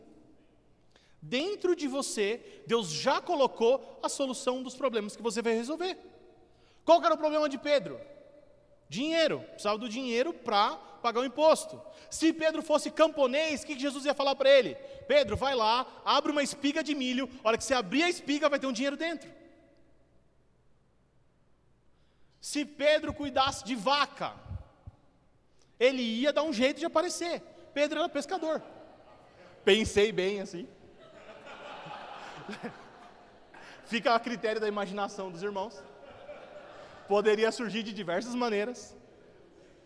Dentro 1.21 1.75
de 1.75 1.85
você, 1.85 2.63
Deus 2.65 2.87
já 2.87 3.19
colocou 3.19 3.99
a 4.01 4.07
solução 4.07 4.63
dos 4.63 4.73
problemas 4.73 5.13
que 5.13 5.21
você 5.21 5.41
vai 5.41 5.53
resolver. 5.53 5.97
Qual 6.85 7.03
era 7.03 7.13
o 7.13 7.17
problema 7.17 7.49
de 7.49 7.57
Pedro? 7.57 7.99
Dinheiro, 8.89 9.39
precisava 9.51 9.77
do 9.77 9.89
dinheiro 9.89 10.33
para 10.33 10.75
pagar 11.01 11.19
o 11.21 11.25
imposto. 11.25 11.81
Se 12.09 12.31
Pedro 12.31 12.61
fosse 12.61 12.89
camponês, 12.89 13.63
o 13.63 13.65
que 13.65 13.77
Jesus 13.77 14.05
ia 14.05 14.13
falar 14.13 14.35
para 14.35 14.49
ele? 14.49 14.75
Pedro, 15.07 15.35
vai 15.35 15.55
lá, 15.55 15.85
abre 16.05 16.31
uma 16.31 16.43
espiga 16.43 16.83
de 16.83 16.95
milho, 16.95 17.29
a 17.43 17.49
hora 17.49 17.57
que 17.57 17.63
você 17.63 17.73
abrir 17.73 18.03
a 18.03 18.09
espiga 18.09 18.49
vai 18.49 18.59
ter 18.59 18.67
um 18.67 18.71
dinheiro 18.71 18.95
dentro. 18.95 19.29
Se 22.39 22.63
Pedro 22.63 23.13
cuidasse 23.13 23.65
de 23.65 23.75
vaca, 23.75 24.33
ele 25.79 26.01
ia 26.01 26.31
dar 26.31 26.43
um 26.43 26.53
jeito 26.53 26.79
de 26.79 26.85
aparecer. 26.85 27.41
Pedro 27.73 27.99
era 27.99 28.09
pescador. 28.09 28.63
Pensei 29.65 30.11
bem 30.13 30.39
assim. 30.39 30.67
Fica 33.85 34.15
a 34.15 34.19
critério 34.19 34.61
da 34.61 34.67
imaginação 34.67 35.29
dos 35.29 35.43
irmãos 35.43 35.81
poderia 37.07 37.51
surgir 37.51 37.83
de 37.83 37.93
diversas 37.93 38.35
maneiras. 38.35 38.95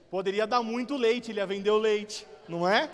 Poderia 0.10 0.46
dar 0.46 0.62
muito 0.62 0.96
leite, 0.96 1.32
ele 1.32 1.40
ia 1.40 1.46
vender 1.46 1.70
o 1.70 1.78
leite, 1.78 2.28
não 2.48 2.68
é? 2.68 2.90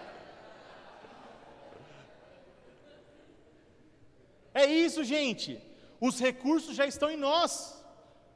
É 4.53 4.65
isso, 4.65 5.03
gente. 5.03 5.61
Os 5.99 6.19
recursos 6.19 6.75
já 6.75 6.85
estão 6.85 7.09
em 7.09 7.17
nós. 7.17 7.51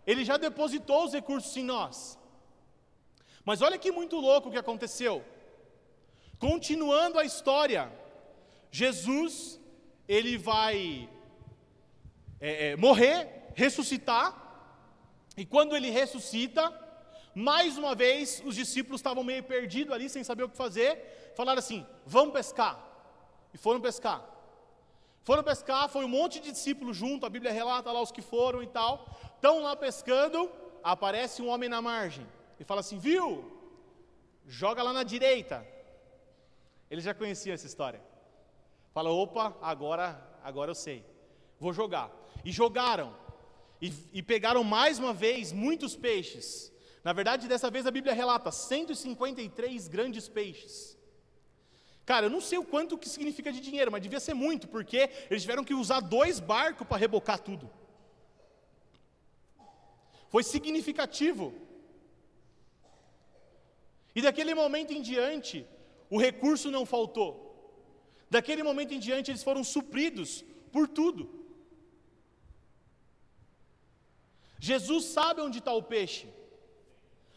Ele 0.06 0.24
já 0.26 0.38
depositou 0.38 1.06
os 1.06 1.14
recursos 1.14 1.56
em 1.58 1.64
nós. 1.64 2.18
Mas 3.44 3.62
olha 3.62 3.78
que 3.78 3.92
muito 3.92 4.18
louco 4.18 4.50
o 4.50 4.52
que 4.52 4.58
aconteceu. 4.58 5.24
Continuando 6.40 7.20
a 7.20 7.24
história, 7.24 7.92
Jesus 8.72 9.60
ele 10.08 10.38
vai 10.38 11.10
é, 12.40 12.70
é, 12.70 12.76
morrer, 12.76 13.52
ressuscitar, 13.56 14.51
e 15.38 15.46
quando 15.46 15.76
ele 15.76 15.90
ressuscita, 15.90 16.74
mais 17.34 17.78
uma 17.78 17.96
vez 17.96 18.42
os 18.46 18.56
discípulos 18.56 19.00
estavam 19.00 19.24
meio 19.24 19.44
perdidos 19.44 19.94
ali, 19.94 20.10
sem 20.10 20.24
saber 20.24 20.44
o 20.44 20.50
que 20.50 20.58
fazer. 20.58 21.32
Falaram 21.36 21.60
assim: 21.60 21.86
vamos 22.06 22.34
pescar. 22.34 22.80
E 23.54 23.58
foram 23.58 23.80
pescar. 23.80 24.26
Foram 25.24 25.44
pescar, 25.44 25.88
foi 25.88 26.04
um 26.04 26.10
monte 26.10 26.40
de 26.40 26.52
discípulos 26.52 26.98
junto, 26.98 27.26
a 27.26 27.30
Bíblia 27.30 27.52
relata 27.52 27.92
lá 27.92 28.02
os 28.02 28.12
que 28.12 28.22
foram 28.22 28.62
e 28.64 28.68
tal. 28.68 29.08
Estão 29.36 29.62
lá 29.62 29.76
pescando, 29.76 30.52
aparece 30.84 31.42
um 31.42 31.50
homem 31.50 31.70
na 31.70 31.82
margem. 31.82 32.28
E 32.60 32.64
fala 32.64 32.82
assim: 32.82 32.98
viu? 32.98 33.60
Joga 34.48 34.84
lá 34.84 34.92
na 34.92 35.04
direita. 35.04 35.66
Ele 36.90 37.00
já 37.00 37.14
conhecia 37.14 37.54
essa 37.54 37.68
história. 37.68 38.02
Fala: 38.94 39.10
opa, 39.10 39.56
agora, 39.62 40.22
agora 40.44 40.72
eu 40.72 40.76
sei. 40.76 41.06
Vou 41.60 41.72
jogar. 41.72 42.12
E 42.44 42.52
jogaram 42.52 43.16
e, 43.82 43.92
e 44.14 44.22
pegaram 44.22 44.64
mais 44.64 45.00
uma 45.00 45.14
vez 45.14 45.52
muitos 45.52 45.96
peixes. 45.96 46.72
Na 47.04 47.14
verdade, 47.14 47.48
dessa 47.48 47.72
vez 47.72 47.88
a 47.88 47.92
Bíblia 47.92 48.14
relata 48.14 48.52
153 48.52 49.88
grandes 49.88 50.28
peixes. 50.30 50.98
Cara, 52.06 52.28
eu 52.28 52.30
não 52.30 52.42
sei 52.42 52.60
o 52.60 52.66
quanto 52.66 52.98
que 52.98 53.10
significa 53.10 53.52
de 53.52 53.60
dinheiro, 53.60 53.92
mas 53.92 54.02
devia 54.02 54.20
ser 54.20 54.34
muito, 54.34 54.68
porque 54.68 55.10
eles 55.30 55.42
tiveram 55.42 55.64
que 55.64 55.74
usar 55.74 56.00
dois 56.00 56.40
barcos 56.40 56.88
para 56.88 56.98
rebocar 56.98 57.40
tudo. 57.40 57.70
Foi 60.30 60.44
significativo. 60.44 61.54
E 64.16 64.22
daquele 64.22 64.54
momento 64.54 64.94
em 64.94 65.02
diante, 65.02 65.66
o 66.10 66.20
recurso 66.20 66.70
não 66.70 66.86
faltou. 66.86 67.32
Daquele 68.30 68.62
momento 68.62 68.94
em 68.94 69.00
diante, 69.00 69.32
eles 69.32 69.44
foram 69.44 69.64
supridos 69.64 70.46
por 70.72 70.88
tudo. 70.88 71.41
Jesus 74.68 75.06
sabe 75.06 75.42
onde 75.42 75.58
está 75.58 75.74
o 75.74 75.82
peixe. 75.82 76.30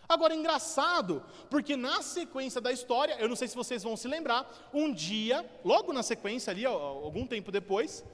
Agora, 0.06 0.34
engraçado, 0.34 1.24
porque 1.48 1.74
na 1.74 2.02
sequência 2.02 2.60
da 2.60 2.70
história, 2.70 3.16
eu 3.18 3.28
não 3.30 3.34
sei 3.34 3.48
se 3.48 3.56
vocês 3.56 3.82
vão 3.82 3.96
se 3.96 4.06
lembrar, 4.06 4.70
um 4.74 4.92
dia, 4.92 5.38
logo 5.64 5.90
na 5.90 6.02
sequência 6.02 6.50
ali, 6.50 6.66
algum 6.66 7.26
tempo 7.26 7.50
depois, 7.50 8.04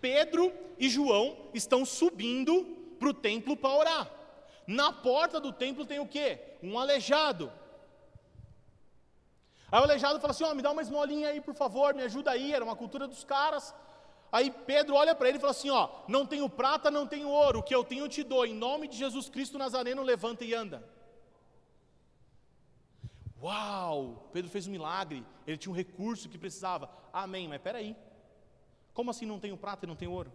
Pedro 0.00 0.50
e 0.78 0.88
João 0.88 1.36
estão 1.52 1.84
subindo 1.84 2.64
para 2.98 3.10
o 3.10 3.14
templo 3.14 3.54
para 3.54 3.76
orar. 3.76 4.10
Na 4.66 4.90
porta 4.90 5.38
do 5.38 5.52
templo 5.52 5.84
tem 5.84 6.00
o 6.00 6.08
quê? 6.08 6.40
Um 6.62 6.78
aleijado. 6.78 7.52
Aí 9.70 9.78
o 9.78 9.84
aleijado 9.84 10.18
fala 10.20 10.30
assim: 10.30 10.44
oh, 10.44 10.54
me 10.54 10.62
dá 10.62 10.70
uma 10.70 10.80
esmolinha 10.80 11.28
aí, 11.28 11.40
por 11.42 11.54
favor, 11.54 11.92
me 11.94 12.02
ajuda 12.02 12.30
aí. 12.30 12.54
Era 12.54 12.64
uma 12.64 12.76
cultura 12.76 13.06
dos 13.06 13.24
caras. 13.24 13.74
Aí 14.34 14.50
Pedro 14.50 14.96
olha 14.96 15.14
para 15.14 15.28
ele 15.28 15.38
e 15.38 15.40
fala 15.40 15.52
assim: 15.52 15.70
ó, 15.70 15.88
não 16.08 16.26
tenho 16.26 16.48
prata, 16.48 16.90
não 16.90 17.06
tenho 17.06 17.28
ouro, 17.28 17.60
o 17.60 17.62
que 17.62 17.72
eu 17.72 17.84
tenho 17.84 18.04
eu 18.04 18.08
te 18.08 18.24
dou. 18.24 18.44
Em 18.44 18.52
nome 18.52 18.88
de 18.88 18.96
Jesus 18.96 19.28
Cristo 19.28 19.56
Nazareno, 19.56 20.02
levanta 20.02 20.44
e 20.44 20.52
anda. 20.52 20.82
Uau! 23.40 24.28
Pedro 24.32 24.50
fez 24.50 24.66
um 24.66 24.72
milagre. 24.72 25.24
Ele 25.46 25.56
tinha 25.56 25.70
um 25.70 25.76
recurso 25.76 26.28
que 26.28 26.36
precisava. 26.36 26.90
Amém. 27.12 27.46
Mas 27.46 27.62
peraí. 27.62 27.94
Como 28.92 29.08
assim 29.12 29.24
não 29.24 29.38
tenho 29.38 29.56
prata 29.56 29.86
e 29.86 29.88
não 29.88 29.94
tenho 29.94 30.10
ouro? 30.10 30.32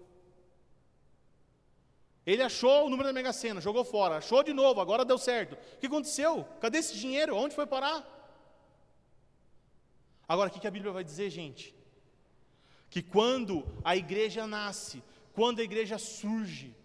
Ele 2.25 2.41
achou 2.41 2.85
o 2.85 2.89
número 2.89 3.09
da 3.09 3.13
Mega 3.13 3.33
Sena, 3.33 3.59
jogou 3.59 3.83
fora, 3.83 4.17
achou 4.17 4.41
de 4.43 4.53
novo, 4.53 4.79
agora 4.79 5.03
deu 5.03 5.17
certo. 5.17 5.57
O 5.75 5.77
que 5.77 5.88
aconteceu? 5.88 6.45
Cadê 6.62 6.77
esse 6.77 6.95
dinheiro? 6.95 7.35
Onde 7.35 7.53
foi 7.53 7.65
parar? 7.65 7.99
Agora, 10.25 10.49
o 10.49 10.53
que 10.53 10.67
a 10.67 10.71
Bíblia 10.71 10.93
vai 10.93 11.03
dizer, 11.03 11.29
gente? 11.29 11.78
Que 12.89 13.02
quando 13.02 13.65
a 13.84 13.95
igreja 13.95 14.47
nasce, 14.47 15.04
quando 15.34 15.60
a 15.60 15.63
igreja 15.63 15.97
surge, 15.97 16.75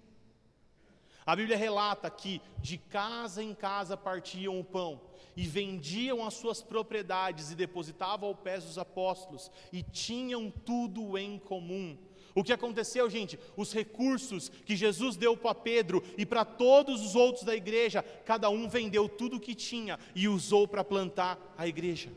a 1.26 1.34
Bíblia 1.34 1.56
relata 1.56 2.10
que 2.10 2.42
de 2.60 2.76
casa 2.76 3.42
em 3.42 3.54
casa 3.54 3.96
partiam 3.96 4.60
o 4.60 4.64
pão 4.64 5.00
e 5.36 5.44
vendiam 5.44 6.24
as 6.24 6.34
suas 6.34 6.62
propriedades 6.62 7.50
e 7.50 7.54
depositavam 7.54 8.28
ao 8.28 8.34
pés 8.34 8.64
dos 8.64 8.78
apóstolos 8.78 9.50
e 9.72 9.82
tinham 9.82 10.50
tudo 10.50 11.16
em 11.16 11.38
comum. 11.38 11.96
O 12.34 12.42
que 12.42 12.52
aconteceu, 12.52 13.08
gente? 13.08 13.38
Os 13.56 13.72
recursos 13.72 14.48
que 14.48 14.76
Jesus 14.76 15.16
deu 15.16 15.36
para 15.36 15.54
Pedro 15.54 16.02
e 16.18 16.26
para 16.26 16.44
todos 16.44 17.00
os 17.00 17.14
outros 17.14 17.44
da 17.44 17.54
igreja, 17.54 18.02
cada 18.24 18.50
um 18.50 18.68
vendeu 18.68 19.08
tudo 19.08 19.36
o 19.36 19.40
que 19.40 19.54
tinha 19.54 19.98
e 20.14 20.28
usou 20.28 20.66
para 20.66 20.84
plantar 20.84 21.38
a 21.56 21.66
igreja. 21.66 22.10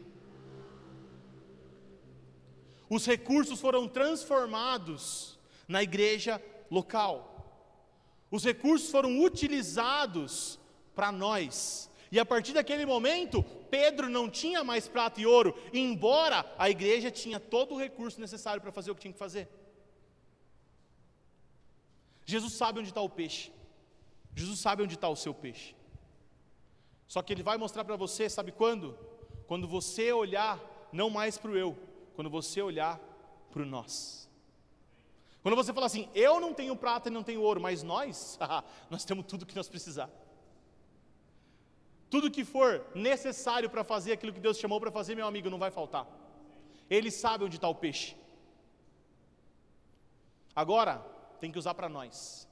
Os 2.89 3.05
recursos 3.05 3.59
foram 3.59 3.87
transformados 3.87 5.37
na 5.67 5.83
igreja 5.83 6.41
local. 6.71 7.33
Os 8.31 8.43
recursos 8.43 8.89
foram 8.89 9.19
utilizados 9.21 10.59
para 10.95 11.11
nós. 11.11 11.89
E 12.11 12.19
a 12.19 12.25
partir 12.25 12.53
daquele 12.53 12.85
momento, 12.85 13.43
Pedro 13.69 14.09
não 14.09 14.29
tinha 14.29 14.63
mais 14.63 14.87
prata 14.87 15.19
e 15.19 15.25
ouro, 15.25 15.55
embora 15.73 16.45
a 16.57 16.69
igreja 16.69 17.11
tinha 17.11 17.39
todo 17.39 17.75
o 17.75 17.77
recurso 17.77 18.19
necessário 18.19 18.61
para 18.61 18.71
fazer 18.71 18.91
o 18.91 18.95
que 18.95 19.01
tinha 19.01 19.13
que 19.13 19.19
fazer. 19.19 19.49
Jesus 22.25 22.53
sabe 22.53 22.79
onde 22.79 22.89
está 22.89 23.01
o 23.01 23.09
peixe. 23.09 23.51
Jesus 24.35 24.59
sabe 24.59 24.83
onde 24.83 24.95
está 24.95 25.09
o 25.09 25.15
seu 25.15 25.33
peixe. 25.33 25.75
Só 27.07 27.21
que 27.21 27.33
ele 27.33 27.43
vai 27.43 27.57
mostrar 27.57 27.85
para 27.85 27.95
você, 27.95 28.29
sabe 28.29 28.51
quando? 28.51 28.97
Quando 29.47 29.67
você 29.67 30.11
olhar 30.11 30.59
não 30.91 31.09
mais 31.09 31.37
para 31.37 31.51
o 31.51 31.57
eu, 31.57 31.77
quando 32.17 32.31
você 32.31 32.59
olhar 32.63 32.99
para 33.51 33.61
o 33.61 33.65
nós. 33.65 34.27
Quando 35.43 35.55
você 35.55 35.71
falar 35.71 35.85
assim, 35.85 36.09
eu 36.15 36.39
não 36.39 36.51
tenho 36.51 36.75
prata 36.75 37.09
e 37.09 37.11
não 37.11 37.21
tenho 37.21 37.43
ouro, 37.43 37.61
mas 37.61 37.83
nós, 37.83 38.39
nós 38.89 39.05
temos 39.05 39.27
tudo 39.27 39.45
que 39.45 39.55
nós 39.55 39.69
precisar. 39.69 40.09
Tudo 42.09 42.31
que 42.31 42.43
for 42.43 42.83
necessário 42.95 43.69
para 43.69 43.83
fazer 43.83 44.13
aquilo 44.13 44.33
que 44.33 44.39
Deus 44.39 44.57
chamou 44.57 44.79
para 44.79 44.89
fazer, 44.89 45.13
meu 45.13 45.27
amigo, 45.27 45.47
não 45.47 45.59
vai 45.59 45.69
faltar. 45.69 46.07
Ele 46.89 47.11
sabe 47.11 47.43
onde 47.43 47.57
está 47.57 47.69
o 47.69 47.75
peixe. 47.75 48.17
Agora, 50.55 50.97
tem 51.39 51.51
que 51.51 51.59
usar 51.59 51.75
para 51.75 51.87
nós. 51.87 52.47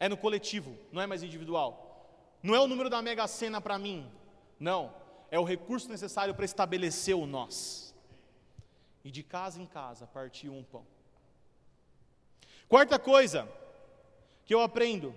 É 0.00 0.08
no 0.08 0.16
coletivo, 0.16 0.74
não 0.90 1.02
é 1.02 1.06
mais 1.06 1.22
individual. 1.22 2.08
Não 2.42 2.54
é 2.54 2.60
o 2.60 2.66
número 2.66 2.88
da 2.88 3.02
mega 3.02 3.26
sena 3.26 3.60
para 3.60 3.78
mim. 3.78 4.10
Não. 4.58 4.94
É 5.30 5.38
o 5.38 5.44
recurso 5.44 5.90
necessário 5.90 6.34
para 6.34 6.46
estabelecer 6.46 7.14
o 7.14 7.26
nós 7.26 7.85
e 9.06 9.10
de 9.12 9.22
casa 9.22 9.62
em 9.62 9.66
casa 9.66 10.04
partiu 10.04 10.52
um 10.52 10.64
pão. 10.64 10.84
Quarta 12.68 12.98
coisa 12.98 13.48
que 14.44 14.52
eu 14.52 14.60
aprendo: 14.60 15.14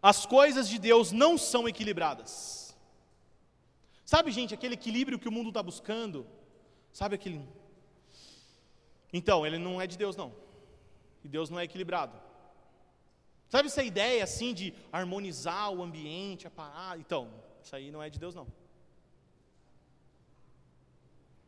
as 0.00 0.24
coisas 0.24 0.68
de 0.68 0.78
Deus 0.78 1.10
não 1.10 1.36
são 1.36 1.68
equilibradas. 1.68 2.76
Sabe, 4.04 4.30
gente, 4.30 4.54
aquele 4.54 4.74
equilíbrio 4.74 5.18
que 5.18 5.28
o 5.28 5.32
mundo 5.32 5.48
está 5.48 5.60
buscando? 5.60 6.24
Sabe 6.92 7.16
aquele. 7.16 7.48
Então, 9.12 9.44
ele 9.44 9.58
não 9.58 9.80
é 9.80 9.86
de 9.88 9.98
Deus, 9.98 10.14
não. 10.14 10.32
E 11.24 11.28
Deus 11.28 11.50
não 11.50 11.58
é 11.58 11.64
equilibrado. 11.64 12.16
Sabe 13.48 13.66
essa 13.66 13.82
ideia 13.82 14.22
assim 14.22 14.54
de 14.54 14.72
harmonizar 14.92 15.72
o 15.72 15.82
ambiente, 15.82 16.46
a 16.46 16.50
parar? 16.50 16.96
Então, 16.96 17.28
isso 17.60 17.74
aí 17.74 17.90
não 17.90 18.00
é 18.00 18.08
de 18.08 18.20
Deus, 18.20 18.36
não. 18.36 18.46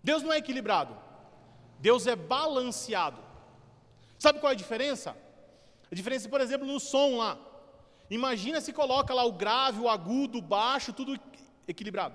Deus 0.08 0.22
não 0.22 0.32
é 0.32 0.38
equilibrado, 0.38 0.96
Deus 1.80 2.06
é 2.06 2.14
balanceado. 2.14 3.20
Sabe 4.24 4.38
qual 4.38 4.50
é 4.52 4.54
a 4.54 4.62
diferença? 4.64 5.16
A 5.90 5.94
diferença, 5.94 6.28
por 6.28 6.40
exemplo, 6.40 6.64
no 6.64 6.78
som 6.78 7.16
lá. 7.22 7.36
Imagina 8.08 8.60
se 8.60 8.72
coloca 8.72 9.12
lá 9.12 9.24
o 9.24 9.32
grave, 9.32 9.80
o 9.80 9.88
agudo, 9.88 10.38
o 10.38 10.42
baixo, 10.56 10.92
tudo 10.92 11.18
equilibrado. 11.66 12.14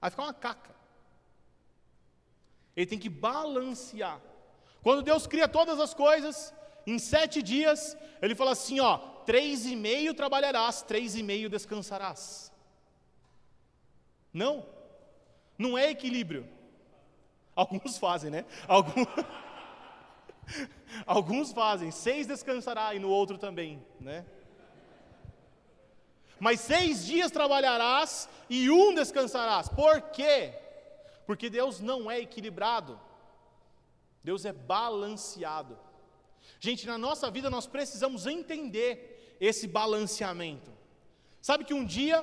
Vai 0.00 0.10
ficar 0.10 0.24
uma 0.24 0.34
caca. 0.34 0.74
Ele 2.76 2.86
tem 2.86 2.98
que 2.98 3.08
balancear. 3.08 4.20
Quando 4.82 5.02
Deus 5.10 5.28
cria 5.28 5.46
todas 5.46 5.78
as 5.78 5.94
coisas, 5.94 6.52
em 6.84 6.98
sete 6.98 7.40
dias, 7.40 7.96
Ele 8.20 8.34
fala 8.34 8.50
assim: 8.50 8.80
ó, 8.80 8.98
três 9.30 9.64
e 9.64 9.76
meio 9.76 10.12
trabalharás, 10.12 10.82
três 10.82 11.14
e 11.14 11.22
meio 11.22 11.48
descansarás. 11.48 12.50
Não. 14.32 14.77
Não 15.58 15.76
é 15.76 15.90
equilíbrio. 15.90 16.48
Alguns 17.54 17.98
fazem, 17.98 18.30
né? 18.30 18.44
Alguns, 18.66 19.06
Alguns 21.06 21.52
fazem, 21.52 21.90
seis 21.90 22.26
descansará 22.26 22.94
e 22.94 22.98
no 22.98 23.10
outro 23.10 23.36
também, 23.36 23.82
né? 24.00 24.24
Mas 26.40 26.60
seis 26.60 27.04
dias 27.04 27.30
trabalharás 27.32 28.28
e 28.48 28.70
um 28.70 28.94
descansarás. 28.94 29.68
Por 29.68 30.00
quê? 30.12 30.54
Porque 31.26 31.50
Deus 31.50 31.80
não 31.80 32.10
é 32.10 32.20
equilibrado. 32.20 32.98
Deus 34.22 34.44
é 34.44 34.52
balanceado. 34.52 35.76
Gente, 36.60 36.86
na 36.86 36.96
nossa 36.96 37.30
vida 37.30 37.50
nós 37.50 37.66
precisamos 37.66 38.26
entender 38.26 39.36
esse 39.40 39.66
balanceamento. 39.66 40.70
Sabe 41.40 41.64
que 41.64 41.74
um 41.74 41.84
dia 41.84 42.22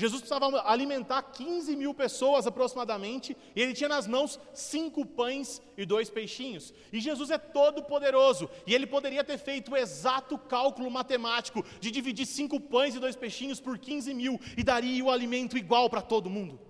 Jesus 0.00 0.20
precisava 0.20 0.62
alimentar 0.70 1.20
15 1.20 1.74
mil 1.74 1.92
pessoas 1.92 2.46
aproximadamente, 2.46 3.36
e 3.56 3.60
ele 3.60 3.74
tinha 3.74 3.88
nas 3.88 4.06
mãos 4.06 4.38
cinco 4.54 5.04
pães 5.04 5.60
e 5.76 5.84
dois 5.84 6.08
peixinhos. 6.08 6.72
E 6.92 7.00
Jesus 7.00 7.30
é 7.30 7.36
todo 7.36 7.82
poderoso, 7.82 8.48
e 8.64 8.72
ele 8.72 8.86
poderia 8.86 9.24
ter 9.24 9.36
feito 9.38 9.72
o 9.72 9.76
exato 9.76 10.38
cálculo 10.38 10.88
matemático 10.88 11.64
de 11.80 11.90
dividir 11.90 12.26
cinco 12.26 12.60
pães 12.60 12.94
e 12.94 13.00
dois 13.00 13.16
peixinhos 13.16 13.58
por 13.58 13.76
15 13.76 14.14
mil, 14.14 14.40
e 14.56 14.62
daria 14.62 15.04
o 15.04 15.10
alimento 15.10 15.58
igual 15.58 15.90
para 15.90 16.00
todo 16.00 16.30
mundo. 16.30 16.60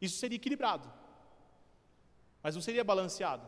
Isso 0.00 0.18
seria 0.18 0.36
equilibrado, 0.36 0.88
mas 2.40 2.54
não 2.54 2.62
seria 2.62 2.84
balanceado. 2.84 3.44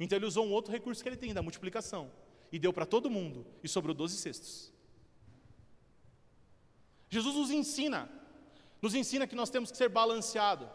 Então 0.00 0.16
ele 0.16 0.24
usou 0.24 0.46
um 0.46 0.52
outro 0.52 0.72
recurso 0.72 1.02
que 1.02 1.08
ele 1.10 1.18
tem, 1.18 1.34
da 1.34 1.42
multiplicação, 1.42 2.10
e 2.50 2.58
deu 2.58 2.72
para 2.72 2.86
todo 2.86 3.10
mundo, 3.10 3.46
e 3.62 3.68
sobrou 3.68 3.94
12 3.94 4.16
cestos. 4.16 4.73
Jesus 7.14 7.36
nos 7.36 7.50
ensina, 7.52 8.08
nos 8.82 8.92
ensina 8.92 9.24
que 9.24 9.36
nós 9.36 9.48
temos 9.48 9.70
que 9.70 9.76
ser 9.76 9.88
balanceado. 9.88 10.68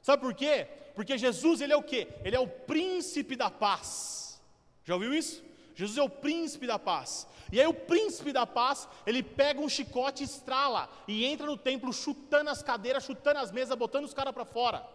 Sabe 0.00 0.22
por 0.22 0.32
quê? 0.32 0.68
Porque 0.94 1.18
Jesus, 1.18 1.60
ele 1.60 1.72
é 1.72 1.76
o 1.76 1.82
quê? 1.82 2.06
Ele 2.24 2.36
é 2.36 2.38
o 2.38 2.46
príncipe 2.46 3.34
da 3.34 3.50
paz. 3.50 4.40
Já 4.84 4.94
ouviu 4.94 5.12
isso? 5.12 5.42
Jesus 5.74 5.98
é 5.98 6.02
o 6.02 6.08
príncipe 6.08 6.68
da 6.68 6.78
paz. 6.78 7.26
E 7.50 7.60
aí 7.60 7.66
o 7.66 7.74
príncipe 7.74 8.32
da 8.32 8.46
paz, 8.46 8.88
ele 9.04 9.24
pega 9.24 9.60
um 9.60 9.68
chicote 9.68 10.22
estrala 10.22 10.88
e 11.08 11.24
entra 11.24 11.46
no 11.46 11.56
templo 11.56 11.92
chutando 11.92 12.48
as 12.48 12.62
cadeiras, 12.62 13.02
chutando 13.02 13.40
as 13.40 13.50
mesas, 13.50 13.76
botando 13.76 14.04
os 14.04 14.14
caras 14.14 14.32
para 14.32 14.44
fora. 14.44 14.88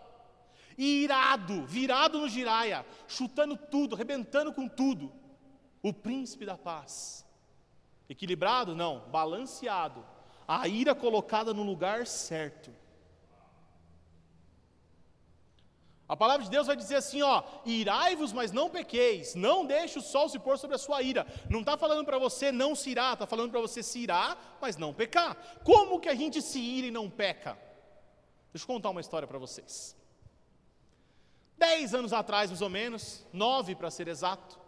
E 0.78 1.04
irado, 1.04 1.66
virado 1.66 2.18
no 2.18 2.30
giraia, 2.30 2.86
chutando 3.10 3.58
tudo, 3.58 3.96
arrebentando 3.96 4.54
com 4.54 4.70
tudo. 4.70 5.12
O 5.84 5.92
príncipe 5.92 6.46
da 6.46 6.58
paz. 6.58 7.26
Equilibrado? 8.08 8.74
Não, 8.74 9.02
balanceado 9.10 10.06
a 10.60 10.68
ira 10.68 10.94
colocada 10.94 11.54
no 11.54 11.64
lugar 11.64 12.06
certo. 12.06 12.70
A 16.10 16.16
palavra 16.18 16.44
de 16.44 16.52
Deus 16.52 16.68
vai 16.68 16.76
dizer 16.76 16.96
assim, 16.96 17.22
ó, 17.22 17.42
irai-vos, 17.66 18.34
mas 18.34 18.52
não 18.52 18.70
pequeis, 18.70 19.34
não 19.34 19.66
deixe 19.66 19.98
o 19.98 20.02
sol 20.02 20.28
se 20.28 20.38
pôr 20.38 20.58
sobre 20.58 20.76
a 20.76 20.80
sua 20.80 21.02
ira. 21.02 21.26
Não 21.50 21.62
está 21.62 21.78
falando 21.78 22.04
para 22.04 22.20
você 22.20 22.52
não 22.52 22.76
se 22.76 22.90
irar, 22.90 23.14
está 23.14 23.26
falando 23.26 23.50
para 23.50 23.62
você 23.62 23.82
se 23.82 24.00
irar, 24.00 24.58
mas 24.60 24.76
não 24.76 24.94
pecar. 24.94 25.38
Como 25.64 26.02
que 26.02 26.10
a 26.10 26.16
gente 26.16 26.42
se 26.42 26.60
ira 26.60 26.88
e 26.88 26.92
não 26.92 27.10
peca? 27.10 27.58
Deixa 28.52 28.66
eu 28.66 28.68
contar 28.68 28.90
uma 28.90 29.00
história 29.00 29.26
para 29.26 29.38
vocês. 29.38 29.96
Dez 31.58 31.94
anos 31.94 32.12
atrás, 32.12 32.50
mais 32.50 32.62
ou 32.62 32.70
menos, 32.70 33.26
nove 33.32 33.74
para 33.74 33.90
ser 33.90 34.10
exato, 34.10 34.60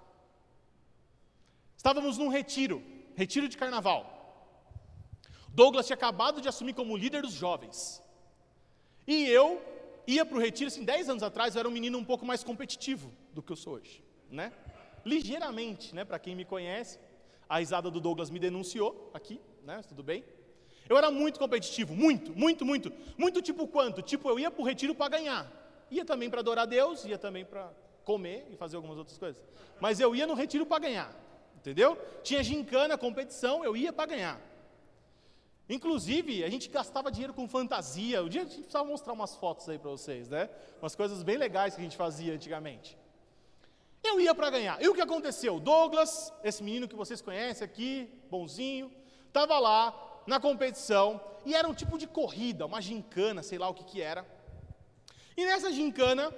estávamos 1.76 2.18
num 2.18 2.30
retiro, 2.30 2.82
retiro 3.18 3.50
de 3.50 3.58
carnaval. 3.58 4.13
Douglas 5.54 5.86
tinha 5.86 5.96
acabado 5.96 6.42
de 6.42 6.50
assumir 6.50 6.74
como 6.74 6.98
líder 6.98 7.22
dos 7.22 7.34
jovens. 7.34 8.02
E 9.08 9.26
eu 9.26 9.62
ia 10.08 10.26
para 10.26 10.38
o 10.38 10.42
retiro, 10.42 10.68
assim, 10.68 10.84
10 10.84 11.10
anos 11.10 11.24
atrás, 11.24 11.56
eu 11.56 11.60
era 11.60 11.70
um 11.70 11.72
menino 11.72 11.98
um 11.98 12.04
pouco 12.04 12.26
mais 12.26 12.44
competitivo 12.44 13.12
do 13.32 13.42
que 13.42 13.52
eu 13.52 13.56
sou 13.56 13.76
hoje, 13.76 14.04
né? 14.30 14.52
Ligeiramente, 15.06 15.94
né? 15.94 16.04
Para 16.04 16.18
quem 16.18 16.36
me 16.36 16.44
conhece, 16.44 17.00
a 17.48 17.60
risada 17.60 17.92
do 17.92 18.00
Douglas 18.00 18.32
me 18.32 18.40
denunciou 18.40 19.12
aqui, 19.14 19.40
né? 19.64 19.82
Tudo 19.88 20.02
bem? 20.02 20.24
Eu 20.90 20.98
era 20.98 21.12
muito 21.12 21.40
competitivo, 21.40 21.96
muito, 21.96 22.34
muito, 22.36 22.66
muito. 22.66 22.92
Muito 23.18 23.42
tipo 23.42 23.68
quanto? 23.68 24.02
Tipo, 24.02 24.30
eu 24.30 24.40
ia 24.40 24.50
para 24.50 24.62
o 24.62 24.66
retiro 24.66 24.96
para 24.96 25.18
ganhar. 25.18 25.52
Ia 25.92 26.04
também 26.04 26.30
para 26.30 26.40
adorar 26.40 26.66
Deus, 26.66 27.06
ia 27.06 27.18
também 27.18 27.46
para 27.46 27.72
comer 28.04 28.48
e 28.52 28.56
fazer 28.56 28.76
algumas 28.76 28.98
outras 28.98 29.18
coisas. 29.18 29.42
Mas 29.80 30.00
eu 30.00 30.16
ia 30.16 30.26
no 30.26 30.34
retiro 30.34 30.66
para 30.66 30.80
ganhar, 30.80 31.16
entendeu? 31.58 31.98
Tinha 32.24 32.44
gincana, 32.44 32.98
competição, 32.98 33.64
eu 33.64 33.78
ia 33.78 33.94
para 33.94 34.08
ganhar. 34.08 34.53
Inclusive, 35.70 36.44
a 36.44 36.50
gente 36.50 36.70
gastava 36.70 37.12
dinheiro 37.12 37.34
com 37.34 37.48
fantasia. 37.48 38.22
O 38.22 38.30
dia 38.30 38.42
a 38.42 38.44
gente 38.44 38.58
precisava 38.58 38.86
mostrar 38.86 39.14
umas 39.14 39.36
fotos 39.36 39.68
aí 39.70 39.80
para 39.80 39.90
vocês, 39.90 40.28
né? 40.28 40.50
Umas 40.82 40.96
coisas 40.96 41.24
bem 41.24 41.38
legais 41.38 41.74
que 41.74 41.82
a 41.82 41.84
gente 41.84 41.96
fazia 41.96 42.34
antigamente. 42.34 42.98
Eu 44.04 44.20
ia 44.20 44.36
para 44.36 44.50
ganhar. 44.50 44.82
E 44.82 44.88
o 44.90 44.94
que 44.94 45.00
aconteceu? 45.00 45.60
Douglas, 45.60 46.34
esse 46.44 46.62
menino 46.62 46.88
que 46.88 46.96
vocês 46.96 47.22
conhecem 47.22 47.64
aqui, 47.64 48.10
bonzinho, 48.30 48.92
estava 49.28 49.58
lá 49.58 50.22
na 50.28 50.40
competição 50.40 51.22
e 51.46 51.56
era 51.56 51.68
um 51.68 51.74
tipo 51.74 51.98
de 51.98 52.08
corrida, 52.08 52.66
uma 52.66 52.82
gincana, 52.82 53.42
sei 53.42 53.58
lá 53.58 53.70
o 53.70 53.74
que 53.74 53.86
que 53.86 54.02
era. 54.02 54.26
E 55.38 55.46
nessa 55.46 55.72
gincana, 55.72 56.34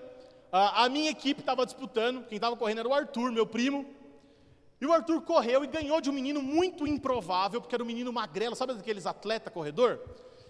a, 0.51 0.85
a 0.85 0.89
minha 0.89 1.09
equipe 1.09 1.41
estava 1.41 1.65
disputando, 1.65 2.23
quem 2.27 2.35
estava 2.35 2.55
correndo 2.55 2.79
era 2.79 2.87
o 2.87 2.93
Arthur, 2.93 3.31
meu 3.31 3.47
primo, 3.47 3.85
e 4.79 4.85
o 4.85 4.91
Arthur 4.91 5.21
correu 5.21 5.63
e 5.63 5.67
ganhou 5.67 6.01
de 6.01 6.09
um 6.09 6.13
menino 6.13 6.41
muito 6.41 6.85
improvável, 6.85 7.61
porque 7.61 7.75
era 7.75 7.83
um 7.83 7.87
menino 7.87 8.11
magrelo, 8.11 8.55
sabe 8.55 8.73
daqueles 8.73 9.05
atleta 9.05 9.49
corredor? 9.49 9.99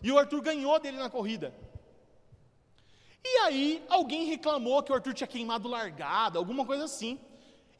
E 0.02 0.12
o 0.12 0.18
Arthur 0.18 0.42
ganhou 0.42 0.80
dele 0.80 0.98
na 0.98 1.10
corrida. 1.10 1.54
E 3.24 3.38
aí, 3.40 3.84
alguém 3.90 4.26
reclamou 4.26 4.84
que 4.84 4.92
o 4.92 4.96
Arthur 4.96 5.14
tinha 5.14 5.28
queimado 5.28 5.68
largada, 5.68 6.38
alguma 6.38 6.66
coisa 6.66 6.86
assim. 6.86 7.20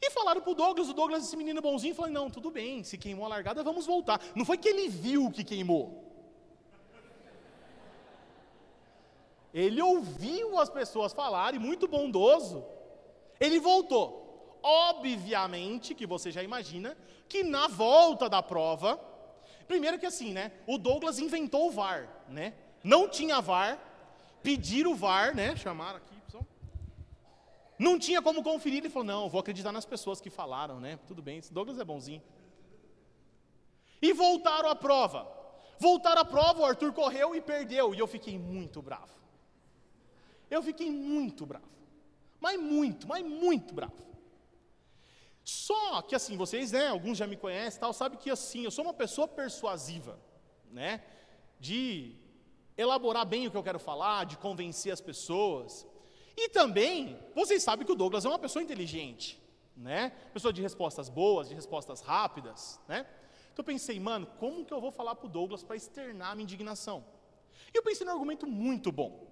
E 0.00 0.10
falaram 0.10 0.40
para 0.40 0.50
o 0.50 0.54
Douglas, 0.54 0.88
o 0.88 0.92
Douglas, 0.92 1.24
esse 1.24 1.36
menino 1.36 1.60
bonzinho, 1.62 1.94
falou: 1.94 2.10
Não, 2.10 2.28
tudo 2.30 2.50
bem, 2.50 2.82
se 2.84 2.98
queimou 2.98 3.26
a 3.26 3.28
largada, 3.28 3.62
vamos 3.62 3.86
voltar. 3.86 4.20
Não 4.34 4.44
foi 4.44 4.58
que 4.58 4.68
ele 4.68 4.88
viu 4.88 5.30
que 5.30 5.44
queimou. 5.44 6.04
Ele 9.54 9.80
ouviu 9.80 10.58
as 10.58 10.68
pessoas 10.68 11.12
falarem, 11.12 11.58
muito 11.58 11.88
bondoso. 11.88 12.64
Ele 13.40 13.58
voltou. 13.58 14.25
Obviamente 14.68 15.94
que 15.94 16.04
você 16.04 16.32
já 16.32 16.42
imagina 16.42 16.96
que 17.28 17.44
na 17.44 17.68
volta 17.68 18.28
da 18.28 18.42
prova, 18.42 18.98
primeiro 19.68 19.96
que 19.96 20.04
assim, 20.04 20.32
né? 20.32 20.50
O 20.66 20.76
Douglas 20.76 21.20
inventou 21.20 21.68
o 21.68 21.70
VAR, 21.70 22.08
né? 22.28 22.52
Não 22.82 23.08
tinha 23.08 23.40
VAR, 23.40 23.78
pediram 24.42 24.90
o 24.90 24.96
VAR, 24.96 25.36
né? 25.36 25.54
Chamaram 25.54 25.98
aqui, 25.98 26.16
pessoal. 26.22 26.44
Não 27.78 27.96
tinha 27.96 28.20
como 28.20 28.42
conferir, 28.42 28.78
ele 28.78 28.90
falou: 28.90 29.06
"Não, 29.06 29.28
vou 29.28 29.40
acreditar 29.40 29.70
nas 29.70 29.84
pessoas 29.84 30.20
que 30.20 30.30
falaram, 30.30 30.80
né? 30.80 30.98
Tudo 31.06 31.22
bem, 31.22 31.38
esse 31.38 31.52
Douglas 31.52 31.78
é 31.78 31.84
bonzinho". 31.84 32.22
E 34.02 34.12
voltaram 34.12 34.68
à 34.68 34.74
prova. 34.74 35.28
Voltaram 35.78 36.22
à 36.22 36.24
prova, 36.24 36.62
o 36.62 36.64
Arthur 36.64 36.92
correu 36.92 37.36
e 37.36 37.40
perdeu, 37.40 37.94
e 37.94 38.00
eu 38.00 38.08
fiquei 38.08 38.36
muito 38.36 38.82
bravo. 38.82 39.14
Eu 40.50 40.60
fiquei 40.60 40.90
muito 40.90 41.46
bravo. 41.46 41.70
Mas 42.40 42.58
muito, 42.58 43.06
mas 43.06 43.24
muito 43.24 43.72
bravo. 43.72 44.06
Só 45.46 46.02
que 46.02 46.12
assim, 46.12 46.36
vocês, 46.36 46.72
né, 46.72 46.88
alguns 46.88 47.16
já 47.16 47.24
me 47.24 47.36
conhecem, 47.36 47.78
tal, 47.78 47.92
sabe 47.92 48.16
que 48.16 48.28
assim, 48.28 48.64
eu 48.64 48.70
sou 48.72 48.84
uma 48.84 48.92
pessoa 48.92 49.28
persuasiva, 49.28 50.18
né? 50.72 51.04
De 51.60 52.16
elaborar 52.76 53.24
bem 53.24 53.46
o 53.46 53.50
que 53.52 53.56
eu 53.56 53.62
quero 53.62 53.78
falar, 53.78 54.26
de 54.26 54.36
convencer 54.36 54.92
as 54.92 55.00
pessoas. 55.00 55.86
E 56.36 56.48
também, 56.48 57.16
vocês 57.32 57.62
sabem 57.62 57.86
que 57.86 57.92
o 57.92 57.94
Douglas 57.94 58.24
é 58.24 58.28
uma 58.28 58.40
pessoa 58.40 58.60
inteligente, 58.60 59.40
né? 59.76 60.10
Pessoa 60.34 60.52
de 60.52 60.60
respostas 60.60 61.08
boas, 61.08 61.48
de 61.48 61.54
respostas 61.54 62.00
rápidas, 62.00 62.80
né? 62.88 63.06
Então 63.52 63.62
eu 63.62 63.64
pensei, 63.64 64.00
mano, 64.00 64.26
como 64.40 64.64
que 64.64 64.74
eu 64.74 64.80
vou 64.80 64.90
falar 64.90 65.14
para 65.14 65.26
o 65.26 65.30
Douglas 65.30 65.62
para 65.62 65.76
externar 65.76 66.32
a 66.32 66.34
minha 66.34 66.42
indignação? 66.42 67.04
E 67.72 67.78
eu 67.78 67.84
pensei 67.84 68.04
num 68.04 68.12
argumento 68.12 68.48
muito 68.48 68.90
bom. 68.90 69.28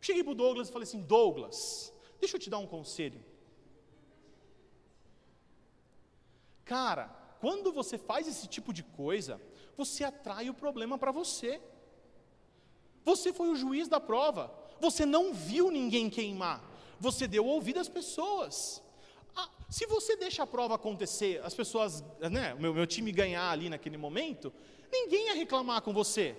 Cheguei 0.00 0.22
para 0.22 0.30
o 0.30 0.36
Douglas 0.36 0.68
e 0.68 0.72
falei 0.72 0.86
assim, 0.86 1.02
Douglas, 1.02 1.92
deixa 2.20 2.36
eu 2.36 2.40
te 2.40 2.48
dar 2.48 2.58
um 2.58 2.68
conselho. 2.68 3.20
Cara, 6.70 7.06
quando 7.40 7.72
você 7.72 7.98
faz 7.98 8.28
esse 8.28 8.46
tipo 8.46 8.72
de 8.72 8.84
coisa, 8.84 9.40
você 9.76 10.04
atrai 10.04 10.48
o 10.48 10.54
problema 10.54 10.96
para 10.96 11.10
você. 11.10 11.60
Você 13.04 13.32
foi 13.32 13.48
o 13.48 13.56
juiz 13.56 13.88
da 13.88 13.98
prova. 13.98 14.54
Você 14.78 15.04
não 15.04 15.34
viu 15.34 15.68
ninguém 15.68 16.08
queimar. 16.08 16.62
Você 17.00 17.26
deu 17.26 17.44
ouvido 17.44 17.80
às 17.80 17.88
pessoas. 17.88 18.80
Ah, 19.34 19.48
se 19.68 19.84
você 19.84 20.14
deixa 20.14 20.44
a 20.44 20.46
prova 20.46 20.76
acontecer, 20.76 21.44
as 21.44 21.54
pessoas, 21.54 22.04
né, 22.30 22.54
meu, 22.54 22.72
meu 22.72 22.86
time 22.86 23.10
ganhar 23.10 23.50
ali 23.50 23.68
naquele 23.68 23.96
momento, 23.96 24.52
ninguém 24.92 25.26
ia 25.26 25.34
reclamar 25.34 25.82
com 25.82 25.92
você. 25.92 26.36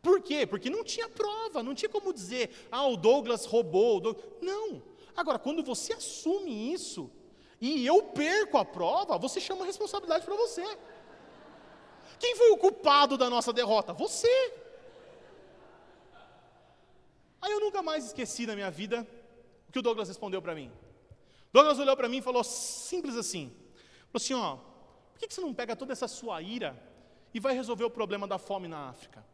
Por 0.00 0.22
quê? 0.22 0.46
Porque 0.46 0.70
não 0.70 0.84
tinha 0.84 1.08
prova, 1.08 1.60
não 1.60 1.74
tinha 1.74 1.88
como 1.88 2.12
dizer, 2.12 2.68
ah, 2.70 2.86
o 2.86 2.96
Douglas 2.96 3.46
roubou. 3.46 4.00
O. 4.00 4.16
Não. 4.40 4.80
Agora, 5.16 5.40
quando 5.40 5.60
você 5.64 5.92
assume 5.92 6.72
isso, 6.72 7.10
e 7.66 7.86
eu 7.86 8.02
perco 8.02 8.58
a 8.58 8.64
prova, 8.64 9.16
você 9.16 9.40
chama 9.40 9.62
a 9.62 9.66
responsabilidade 9.66 10.22
para 10.22 10.34
você. 10.34 10.62
Quem 12.18 12.36
foi 12.36 12.50
o 12.50 12.58
culpado 12.58 13.16
da 13.16 13.30
nossa 13.30 13.54
derrota? 13.54 13.94
Você. 13.94 14.52
Aí 17.40 17.50
eu 17.50 17.60
nunca 17.60 17.82
mais 17.82 18.04
esqueci 18.04 18.46
na 18.46 18.54
minha 18.54 18.70
vida 18.70 19.06
o 19.66 19.72
que 19.72 19.78
o 19.78 19.82
Douglas 19.82 20.08
respondeu 20.08 20.42
para 20.42 20.54
mim. 20.54 20.70
Douglas 21.54 21.78
olhou 21.78 21.96
para 21.96 22.06
mim 22.06 22.18
e 22.18 22.22
falou 22.22 22.44
simples 22.44 23.16
assim: 23.16 23.48
falou 24.12 24.16
assim, 24.16 24.34
ó, 24.34 24.56
por 24.56 25.18
que 25.20 25.32
você 25.32 25.40
não 25.40 25.54
pega 25.54 25.74
toda 25.74 25.94
essa 25.94 26.06
sua 26.06 26.42
ira 26.42 26.78
e 27.32 27.40
vai 27.40 27.54
resolver 27.54 27.84
o 27.84 27.90
problema 27.90 28.26
da 28.26 28.36
fome 28.36 28.68
na 28.68 28.90
África? 28.90 29.24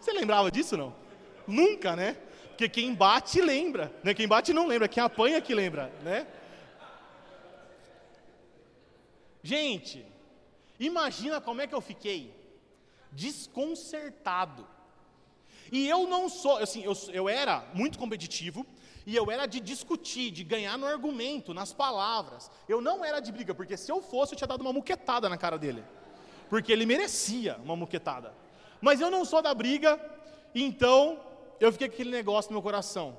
Você 0.00 0.12
lembrava 0.12 0.50
disso 0.50 0.78
não? 0.78 1.09
Nunca, 1.50 1.94
né? 1.96 2.16
Porque 2.48 2.68
quem 2.68 2.94
bate 2.94 3.40
lembra, 3.40 3.92
né? 4.04 4.12
Quem 4.14 4.28
bate 4.28 4.52
não 4.52 4.66
lembra, 4.66 4.88
quem 4.88 5.02
apanha 5.02 5.40
que 5.40 5.54
lembra, 5.54 5.92
né? 6.02 6.26
Gente, 9.42 10.04
imagina 10.78 11.40
como 11.40 11.60
é 11.62 11.66
que 11.66 11.74
eu 11.74 11.80
fiquei 11.80 12.34
desconcertado. 13.10 14.66
E 15.72 15.88
eu 15.88 16.06
não 16.06 16.28
sou, 16.28 16.58
assim, 16.58 16.82
eu, 16.84 16.92
eu 17.12 17.28
era 17.28 17.64
muito 17.72 17.98
competitivo, 17.98 18.66
e 19.06 19.16
eu 19.16 19.30
era 19.30 19.46
de 19.46 19.60
discutir, 19.60 20.30
de 20.30 20.44
ganhar 20.44 20.76
no 20.76 20.86
argumento, 20.86 21.54
nas 21.54 21.72
palavras. 21.72 22.50
Eu 22.68 22.80
não 22.80 23.04
era 23.04 23.20
de 23.20 23.32
briga, 23.32 23.54
porque 23.54 23.76
se 23.76 23.90
eu 23.90 24.02
fosse, 24.02 24.34
eu 24.34 24.36
tinha 24.36 24.48
dado 24.48 24.60
uma 24.60 24.72
muquetada 24.72 25.28
na 25.28 25.38
cara 25.38 25.58
dele. 25.58 25.82
Porque 26.48 26.72
ele 26.72 26.84
merecia 26.84 27.56
uma 27.64 27.74
muquetada. 27.74 28.34
Mas 28.80 29.00
eu 29.00 29.10
não 29.10 29.24
sou 29.24 29.40
da 29.40 29.54
briga, 29.54 29.98
então 30.54 31.18
eu 31.60 31.70
fiquei 31.70 31.88
com 31.88 31.94
aquele 31.94 32.10
negócio 32.10 32.50
no 32.50 32.54
meu 32.54 32.62
coração. 32.62 33.16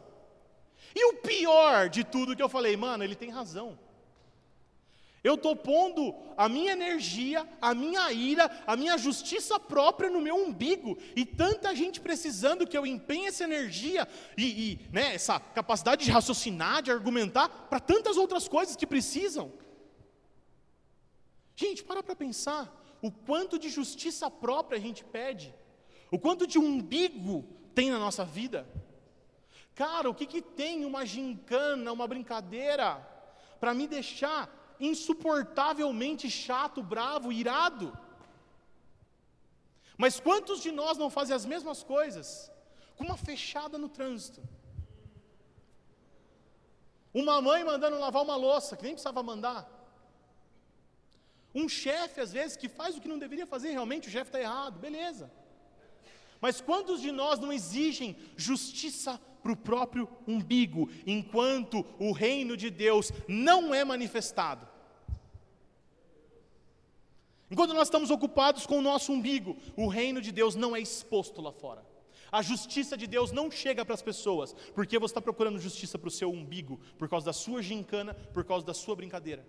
E 0.95 1.05
o 1.05 1.17
pior 1.17 1.89
de 1.89 2.03
tudo 2.03 2.35
que 2.35 2.43
eu 2.43 2.49
falei, 2.49 2.75
mano, 2.75 3.03
ele 3.03 3.15
tem 3.15 3.29
razão. 3.29 3.77
Eu 5.23 5.35
estou 5.35 5.55
pondo 5.55 6.15
a 6.35 6.49
minha 6.49 6.71
energia, 6.71 7.47
a 7.61 7.75
minha 7.75 8.11
ira, 8.11 8.49
a 8.65 8.75
minha 8.75 8.97
justiça 8.97 9.59
própria 9.59 10.09
no 10.09 10.19
meu 10.19 10.35
umbigo, 10.35 10.97
e 11.15 11.23
tanta 11.23 11.75
gente 11.75 12.01
precisando 12.01 12.65
que 12.65 12.75
eu 12.75 12.87
empenhe 12.87 13.27
essa 13.27 13.43
energia 13.43 14.07
e, 14.35 14.45
e 14.45 14.79
né, 14.91 15.13
essa 15.13 15.39
capacidade 15.39 16.03
de 16.03 16.11
raciocinar, 16.11 16.81
de 16.81 16.91
argumentar, 16.91 17.49
para 17.69 17.79
tantas 17.79 18.17
outras 18.17 18.47
coisas 18.47 18.75
que 18.75 18.87
precisam. 18.87 19.53
Gente, 21.55 21.83
para 21.83 22.01
para 22.01 22.15
pensar 22.15 22.75
o 22.99 23.11
quanto 23.11 23.59
de 23.59 23.69
justiça 23.69 24.29
própria 24.31 24.79
a 24.79 24.81
gente 24.81 25.03
pede, 25.03 25.53
o 26.09 26.17
quanto 26.17 26.47
de 26.47 26.57
umbigo 26.57 27.60
tem 27.75 27.89
na 27.89 27.99
nossa 27.99 28.23
vida? 28.23 28.67
Cara, 29.75 30.09
o 30.09 30.15
que, 30.15 30.25
que 30.25 30.41
tem 30.41 30.85
uma 30.85 31.05
gincana, 31.05 31.91
uma 31.91 32.07
brincadeira, 32.07 32.95
para 33.59 33.73
me 33.73 33.87
deixar 33.87 34.49
insuportavelmente 34.79 36.29
chato, 36.29 36.83
bravo, 36.83 37.31
irado? 37.31 37.97
Mas 39.97 40.19
quantos 40.19 40.61
de 40.61 40.71
nós 40.71 40.97
não 40.97 41.09
fazem 41.09 41.35
as 41.35 41.45
mesmas 41.45 41.83
coisas 41.83 42.51
com 42.95 43.03
uma 43.03 43.17
fechada 43.17 43.77
no 43.77 43.89
trânsito? 43.89 44.41
Uma 47.13 47.41
mãe 47.41 47.63
mandando 47.63 47.99
lavar 47.99 48.23
uma 48.23 48.35
louça, 48.35 48.75
que 48.77 48.83
nem 48.83 48.93
precisava 48.93 49.21
mandar. 49.21 49.69
Um 51.53 51.67
chefe, 51.67 52.21
às 52.21 52.31
vezes, 52.31 52.55
que 52.55 52.69
faz 52.69 52.95
o 52.95 53.01
que 53.01 53.07
não 53.07 53.19
deveria 53.19 53.45
fazer, 53.45 53.71
realmente 53.71 54.07
o 54.07 54.11
chefe 54.11 54.29
está 54.29 54.39
errado, 54.39 54.79
beleza. 54.79 55.29
Mas 56.41 56.59
quantos 56.59 56.99
de 56.99 57.11
nós 57.11 57.39
não 57.39 57.53
exigem 57.53 58.17
justiça 58.35 59.21
para 59.43 59.51
o 59.51 59.57
próprio 59.57 60.09
umbigo, 60.27 60.89
enquanto 61.05 61.85
o 61.99 62.11
reino 62.11 62.57
de 62.57 62.69
Deus 62.69 63.11
não 63.27 63.73
é 63.73 63.85
manifestado? 63.85 64.67
Enquanto 67.49 67.73
nós 67.73 67.87
estamos 67.87 68.09
ocupados 68.09 68.65
com 68.65 68.79
o 68.79 68.81
nosso 68.81 69.11
umbigo, 69.11 69.55
o 69.75 69.87
reino 69.87 70.21
de 70.21 70.31
Deus 70.31 70.55
não 70.55 70.75
é 70.75 70.79
exposto 70.79 71.41
lá 71.41 71.51
fora. 71.51 71.85
A 72.31 72.41
justiça 72.41 72.95
de 72.95 73.05
Deus 73.05 73.31
não 73.33 73.51
chega 73.51 73.83
para 73.83 73.93
as 73.93 74.01
pessoas, 74.01 74.53
porque 74.73 74.97
você 74.97 75.11
está 75.11 75.21
procurando 75.21 75.59
justiça 75.59 75.99
para 75.99 76.07
o 76.07 76.11
seu 76.11 76.31
umbigo, 76.31 76.79
por 76.97 77.09
causa 77.09 77.25
da 77.25 77.33
sua 77.33 77.61
gincana, 77.61 78.13
por 78.13 78.45
causa 78.45 78.65
da 78.65 78.73
sua 78.73 78.95
brincadeira. 78.95 79.45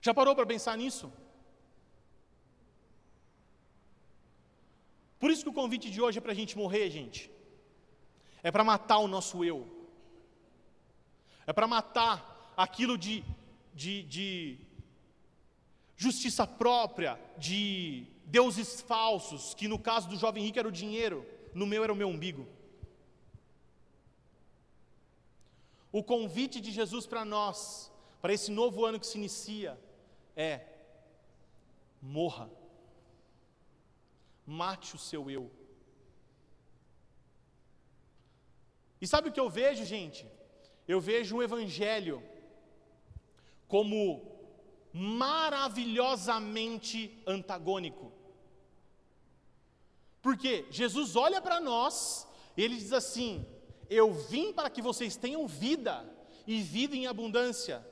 Já 0.00 0.12
parou 0.12 0.34
para 0.34 0.44
pensar 0.44 0.76
nisso? 0.76 1.12
Por 5.22 5.30
isso 5.30 5.44
que 5.44 5.50
o 5.50 5.60
convite 5.62 5.88
de 5.88 6.02
hoje 6.02 6.18
é 6.18 6.20
para 6.20 6.32
a 6.32 6.34
gente 6.34 6.58
morrer, 6.58 6.90
gente. 6.90 7.30
É 8.42 8.50
para 8.50 8.64
matar 8.64 8.98
o 8.98 9.06
nosso 9.06 9.44
eu. 9.44 9.58
É 11.46 11.52
para 11.52 11.68
matar 11.68 12.52
aquilo 12.56 12.98
de, 12.98 13.22
de, 13.72 14.02
de 14.14 14.58
justiça 15.96 16.44
própria, 16.44 17.20
de 17.38 18.04
deuses 18.24 18.80
falsos, 18.80 19.54
que 19.54 19.68
no 19.68 19.78
caso 19.78 20.08
do 20.08 20.16
jovem 20.16 20.42
rico 20.42 20.58
era 20.58 20.66
o 20.66 20.72
dinheiro, 20.72 21.24
no 21.54 21.66
meu 21.68 21.84
era 21.84 21.92
o 21.92 22.00
meu 22.02 22.08
umbigo. 22.08 22.48
O 25.92 26.02
convite 26.02 26.60
de 26.60 26.72
Jesus 26.72 27.06
para 27.06 27.24
nós, 27.24 27.92
para 28.20 28.32
esse 28.32 28.50
novo 28.50 28.84
ano 28.84 28.98
que 28.98 29.06
se 29.06 29.18
inicia, 29.18 29.78
é: 30.34 30.66
morra, 32.02 32.50
mate 34.46 34.94
o 34.94 34.98
seu 34.98 35.30
eu. 35.30 35.50
E 39.00 39.06
sabe 39.06 39.28
o 39.28 39.32
que 39.32 39.40
eu 39.40 39.50
vejo, 39.50 39.84
gente? 39.84 40.26
Eu 40.86 41.00
vejo 41.00 41.36
o 41.36 41.42
Evangelho 41.42 42.22
como 43.66 44.30
maravilhosamente 44.92 47.20
antagônico. 47.26 48.12
Porque 50.20 50.66
Jesus 50.70 51.16
olha 51.16 51.40
para 51.40 51.58
nós 51.60 52.28
e 52.56 52.62
ele 52.62 52.76
diz 52.76 52.92
assim: 52.92 53.44
Eu 53.90 54.12
vim 54.12 54.52
para 54.52 54.70
que 54.70 54.80
vocês 54.80 55.16
tenham 55.16 55.48
vida 55.48 56.08
e 56.46 56.62
vida 56.62 56.94
em 56.94 57.06
abundância. 57.06 57.84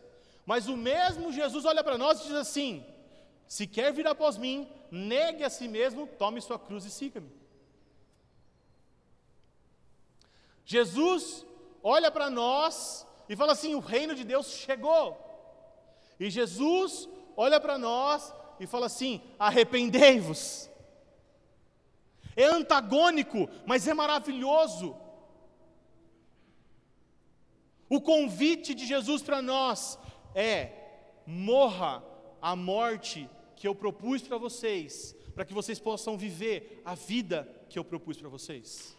Mas 0.46 0.68
o 0.68 0.76
mesmo 0.76 1.32
Jesus 1.32 1.64
olha 1.64 1.82
para 1.82 1.98
nós 1.98 2.20
e 2.20 2.24
diz 2.24 2.34
assim: 2.34 2.86
Se 3.50 3.66
quer 3.66 3.92
vir 3.92 4.06
após 4.06 4.36
mim, 4.36 4.70
negue 4.92 5.42
a 5.42 5.50
si 5.50 5.66
mesmo, 5.66 6.06
tome 6.06 6.40
sua 6.40 6.56
cruz 6.56 6.84
e 6.84 6.90
siga-me. 6.90 7.32
Jesus 10.64 11.44
olha 11.82 12.12
para 12.12 12.30
nós 12.30 13.04
e 13.28 13.34
fala 13.34 13.54
assim: 13.54 13.74
O 13.74 13.80
reino 13.80 14.14
de 14.14 14.22
Deus 14.22 14.52
chegou. 14.52 15.18
E 16.20 16.30
Jesus 16.30 17.08
olha 17.36 17.58
para 17.58 17.76
nós 17.76 18.32
e 18.60 18.68
fala 18.68 18.86
assim: 18.86 19.20
arrependei-vos. 19.36 20.70
É 22.36 22.44
antagônico, 22.44 23.48
mas 23.66 23.88
é 23.88 23.92
maravilhoso. 23.92 24.96
O 27.88 28.00
convite 28.00 28.76
de 28.76 28.86
Jesus 28.86 29.22
para 29.22 29.42
nós 29.42 29.98
é: 30.36 30.70
morra 31.26 32.00
a 32.40 32.54
morte 32.54 33.28
que 33.60 33.68
eu 33.68 33.74
propus 33.74 34.22
para 34.22 34.38
vocês, 34.38 35.14
para 35.34 35.44
que 35.44 35.52
vocês 35.52 35.78
possam 35.78 36.16
viver 36.16 36.80
a 36.82 36.94
vida 36.94 37.38
que 37.68 37.78
eu 37.78 37.84
propus 37.84 38.16
para 38.20 38.30
vocês. 38.36 38.96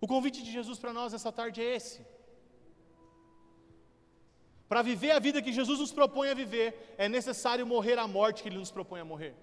O 0.00 0.06
convite 0.06 0.40
de 0.44 0.52
Jesus 0.52 0.78
para 0.78 0.92
nós 0.92 1.12
essa 1.18 1.32
tarde 1.32 1.60
é 1.60 1.74
esse. 1.78 2.06
Para 4.68 4.82
viver 4.82 5.10
a 5.10 5.18
vida 5.18 5.42
que 5.42 5.52
Jesus 5.58 5.80
nos 5.80 5.90
propõe 5.90 6.28
a 6.30 6.34
viver, 6.42 6.94
é 6.96 7.08
necessário 7.08 7.66
morrer 7.66 7.98
a 7.98 8.06
morte 8.06 8.40
que 8.40 8.48
Ele 8.48 8.58
nos 8.58 8.70
propõe 8.70 9.00
a 9.00 9.04
morrer. 9.04 9.34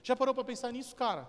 Já 0.00 0.14
parou 0.14 0.32
para 0.32 0.44
pensar 0.44 0.70
nisso, 0.70 0.94
cara? 0.94 1.28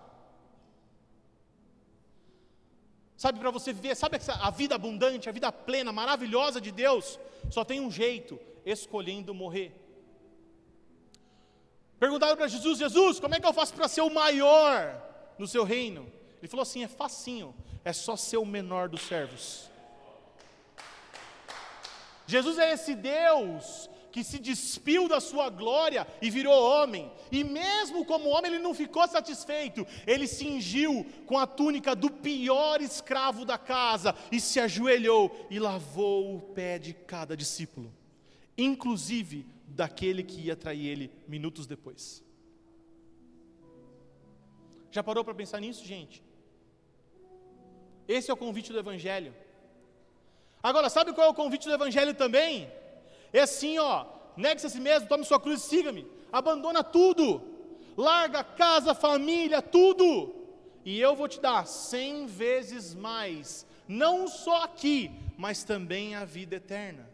Sabe, 3.16 3.40
para 3.40 3.50
você 3.50 3.72
viver, 3.72 3.94
sabe 3.94 4.18
a 4.28 4.50
vida 4.50 4.74
abundante, 4.74 5.28
a 5.28 5.32
vida 5.32 5.50
plena, 5.50 5.90
maravilhosa 5.90 6.60
de 6.60 6.70
Deus, 6.70 7.18
só 7.50 7.64
tem 7.64 7.80
um 7.80 7.90
jeito: 7.90 8.38
escolhendo 8.64 9.32
morrer. 9.32 9.74
Perguntaram 11.98 12.36
para 12.36 12.48
Jesus: 12.48 12.78
Jesus, 12.78 13.18
como 13.18 13.34
é 13.34 13.40
que 13.40 13.46
eu 13.46 13.54
faço 13.54 13.72
para 13.72 13.88
ser 13.88 14.02
o 14.02 14.10
maior 14.10 15.02
no 15.38 15.46
seu 15.46 15.64
reino? 15.64 16.12
Ele 16.40 16.48
falou 16.48 16.62
assim: 16.62 16.84
é 16.84 16.88
facinho, 16.88 17.54
é 17.84 17.92
só 17.92 18.16
ser 18.16 18.36
o 18.36 18.44
menor 18.44 18.88
dos 18.88 19.02
servos. 19.02 19.70
Jesus 22.26 22.58
é 22.58 22.72
esse 22.72 22.94
Deus 22.94 23.88
que 24.16 24.24
se 24.24 24.38
despiu 24.38 25.06
da 25.06 25.20
sua 25.20 25.50
glória 25.50 26.06
e 26.22 26.30
virou 26.30 26.54
homem. 26.54 27.12
E 27.30 27.44
mesmo 27.44 28.02
como 28.02 28.30
homem, 28.30 28.50
ele 28.50 28.62
não 28.62 28.72
ficou 28.72 29.06
satisfeito. 29.06 29.86
Ele 30.06 30.26
cingiu 30.26 31.04
com 31.26 31.36
a 31.36 31.46
túnica 31.46 31.94
do 31.94 32.08
pior 32.10 32.80
escravo 32.80 33.44
da 33.44 33.58
casa 33.58 34.16
e 34.32 34.40
se 34.40 34.58
ajoelhou 34.58 35.46
e 35.50 35.58
lavou 35.58 36.34
o 36.34 36.40
pé 36.40 36.78
de 36.78 36.94
cada 36.94 37.36
discípulo, 37.36 37.92
inclusive 38.56 39.44
daquele 39.66 40.22
que 40.22 40.40
ia 40.40 40.56
trair 40.56 40.86
ele 40.86 41.12
minutos 41.28 41.66
depois. 41.66 42.24
Já 44.90 45.02
parou 45.02 45.22
para 45.22 45.34
pensar 45.34 45.60
nisso, 45.60 45.84
gente? 45.84 46.24
Esse 48.08 48.30
é 48.30 48.32
o 48.32 48.36
convite 48.38 48.72
do 48.72 48.78
Evangelho. 48.78 49.34
Agora, 50.62 50.88
sabe 50.88 51.12
qual 51.12 51.26
é 51.26 51.30
o 51.30 51.34
convite 51.34 51.68
do 51.68 51.74
Evangelho 51.74 52.14
também? 52.14 52.72
É 53.36 53.42
assim, 53.42 53.78
ó, 53.78 54.06
negue-se 54.34 54.66
a 54.66 54.70
si 54.70 54.80
mesmo, 54.80 55.10
tome 55.10 55.22
sua 55.22 55.38
cruz 55.38 55.62
e 55.62 55.68
siga-me. 55.68 56.06
Abandona 56.32 56.82
tudo, 56.82 57.42
larga 57.94 58.42
casa, 58.42 58.94
família, 58.94 59.60
tudo, 59.60 60.34
e 60.82 60.98
eu 60.98 61.14
vou 61.14 61.28
te 61.28 61.38
dar 61.38 61.66
cem 61.66 62.24
vezes 62.24 62.94
mais, 62.94 63.66
não 63.86 64.26
só 64.26 64.64
aqui, 64.64 65.10
mas 65.36 65.64
também 65.64 66.14
a 66.14 66.24
vida 66.24 66.56
eterna. 66.56 67.05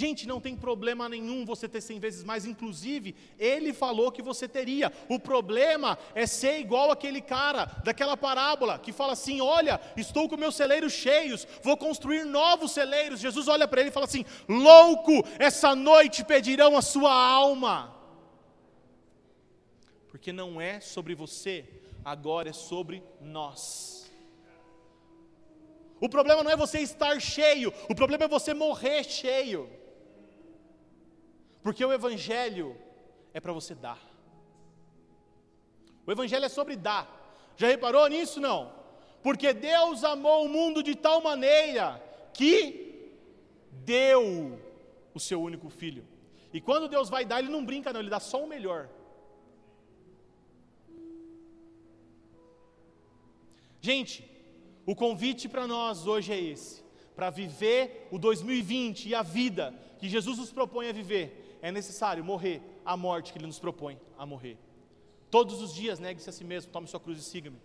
Gente, 0.00 0.28
não 0.28 0.40
tem 0.40 0.54
problema 0.54 1.08
nenhum 1.08 1.44
você 1.44 1.68
ter 1.68 1.80
cem 1.80 1.98
vezes 1.98 2.22
mais, 2.22 2.46
inclusive, 2.46 3.16
ele 3.36 3.72
falou 3.72 4.12
que 4.12 4.22
você 4.22 4.46
teria. 4.46 4.92
O 5.08 5.18
problema 5.18 5.98
é 6.14 6.24
ser 6.24 6.60
igual 6.60 6.92
aquele 6.92 7.20
cara 7.20 7.64
daquela 7.82 8.16
parábola 8.16 8.78
que 8.78 8.92
fala 8.92 9.14
assim: 9.14 9.40
Olha, 9.40 9.80
estou 9.96 10.28
com 10.28 10.36
meus 10.36 10.54
celeiros 10.54 10.92
cheios, 10.92 11.48
vou 11.64 11.76
construir 11.76 12.24
novos 12.24 12.70
celeiros. 12.70 13.18
Jesus 13.18 13.48
olha 13.48 13.66
para 13.66 13.80
ele 13.80 13.90
e 13.90 13.92
fala 13.92 14.06
assim: 14.06 14.24
Louco, 14.48 15.14
essa 15.36 15.74
noite 15.74 16.24
pedirão 16.24 16.76
a 16.76 16.82
sua 16.82 17.12
alma. 17.12 17.92
Porque 20.06 20.32
não 20.32 20.60
é 20.60 20.78
sobre 20.78 21.16
você, 21.16 21.68
agora 22.04 22.50
é 22.50 22.52
sobre 22.52 23.02
nós. 23.20 24.08
O 26.00 26.08
problema 26.08 26.44
não 26.44 26.52
é 26.52 26.56
você 26.56 26.78
estar 26.78 27.20
cheio, 27.20 27.74
o 27.90 27.96
problema 27.96 28.26
é 28.26 28.28
você 28.28 28.54
morrer 28.54 29.02
cheio. 29.02 29.68
Porque 31.68 31.84
o 31.84 31.92
Evangelho 31.92 32.74
é 33.34 33.40
para 33.40 33.52
você 33.52 33.74
dar. 33.74 34.00
O 36.06 36.10
Evangelho 36.10 36.46
é 36.46 36.48
sobre 36.48 36.74
dar. 36.76 37.04
Já 37.58 37.66
reparou 37.66 38.08
nisso? 38.08 38.40
Não. 38.40 38.72
Porque 39.22 39.52
Deus 39.52 40.02
amou 40.02 40.46
o 40.46 40.48
mundo 40.48 40.82
de 40.82 40.94
tal 40.94 41.20
maneira 41.20 42.02
que 42.32 43.20
deu 43.84 44.58
o 45.12 45.20
seu 45.20 45.42
único 45.42 45.68
filho. 45.68 46.08
E 46.54 46.58
quando 46.58 46.88
Deus 46.88 47.10
vai 47.10 47.26
dar, 47.26 47.40
Ele 47.40 47.50
não 47.50 47.62
brinca, 47.62 47.92
não, 47.92 48.00
Ele 48.00 48.08
dá 48.08 48.18
só 48.18 48.42
o 48.42 48.48
melhor. 48.48 48.88
Gente, 53.82 54.24
o 54.86 54.96
convite 54.96 55.50
para 55.50 55.66
nós 55.66 56.06
hoje 56.06 56.32
é 56.32 56.40
esse: 56.40 56.82
para 57.14 57.28
viver 57.28 58.08
o 58.10 58.18
2020 58.18 59.10
e 59.10 59.14
a 59.14 59.20
vida 59.22 59.74
que 59.98 60.08
Jesus 60.08 60.38
nos 60.38 60.50
propõe 60.50 60.88
a 60.88 60.92
viver 60.92 61.44
é 61.60 61.70
necessário 61.70 62.24
morrer 62.24 62.62
a 62.84 62.96
morte 62.96 63.32
que 63.32 63.38
Ele 63.38 63.46
nos 63.46 63.58
propõe 63.58 63.98
a 64.16 64.24
morrer. 64.24 64.58
Todos 65.30 65.60
os 65.60 65.74
dias 65.74 65.98
negue-se 65.98 66.28
a 66.28 66.32
si 66.32 66.44
mesmo, 66.44 66.72
tome 66.72 66.86
sua 66.86 67.00
cruz 67.00 67.18
e 67.18 67.22
siga-me. 67.22 67.60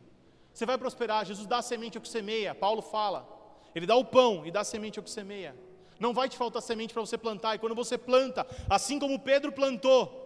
Você 0.53 0.65
vai 0.65 0.77
prosperar, 0.77 1.25
Jesus 1.25 1.47
dá 1.47 1.57
a 1.57 1.61
semente 1.61 1.97
ao 1.97 2.01
que 2.01 2.09
semeia, 2.09 2.53
Paulo 2.53 2.81
fala. 2.81 3.27
Ele 3.73 3.85
dá 3.85 3.95
o 3.95 4.05
pão 4.05 4.45
e 4.45 4.51
dá 4.51 4.61
a 4.61 4.63
semente 4.63 4.99
ao 4.99 5.03
que 5.03 5.09
semeia. 5.09 5.55
Não 5.99 6.13
vai 6.13 6.27
te 6.27 6.37
faltar 6.37 6.61
semente 6.61 6.93
para 6.93 7.01
você 7.01 7.17
plantar, 7.17 7.55
e 7.55 7.59
quando 7.59 7.75
você 7.75 7.97
planta, 7.97 8.45
assim 8.69 8.99
como 8.99 9.19
Pedro 9.19 9.51
plantou, 9.51 10.21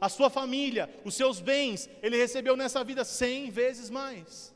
a 0.00 0.08
sua 0.08 0.28
família, 0.28 0.92
os 1.04 1.14
seus 1.14 1.40
bens, 1.40 1.88
ele 2.02 2.16
recebeu 2.16 2.56
nessa 2.56 2.82
vida 2.82 3.04
cem 3.04 3.50
vezes 3.50 3.88
mais. 3.88 4.52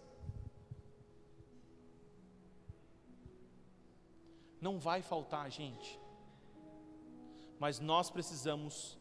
Não 4.60 4.78
vai 4.78 5.02
faltar, 5.02 5.48
gente 5.50 6.00
mas 7.58 7.80
nós 7.80 8.10
precisamos 8.10 8.98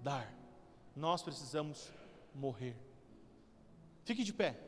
dar, 0.00 0.32
nós 0.96 1.22
precisamos 1.22 1.92
morrer. 2.34 2.76
Fique 4.04 4.22
de 4.24 4.32
pé. 4.32 4.58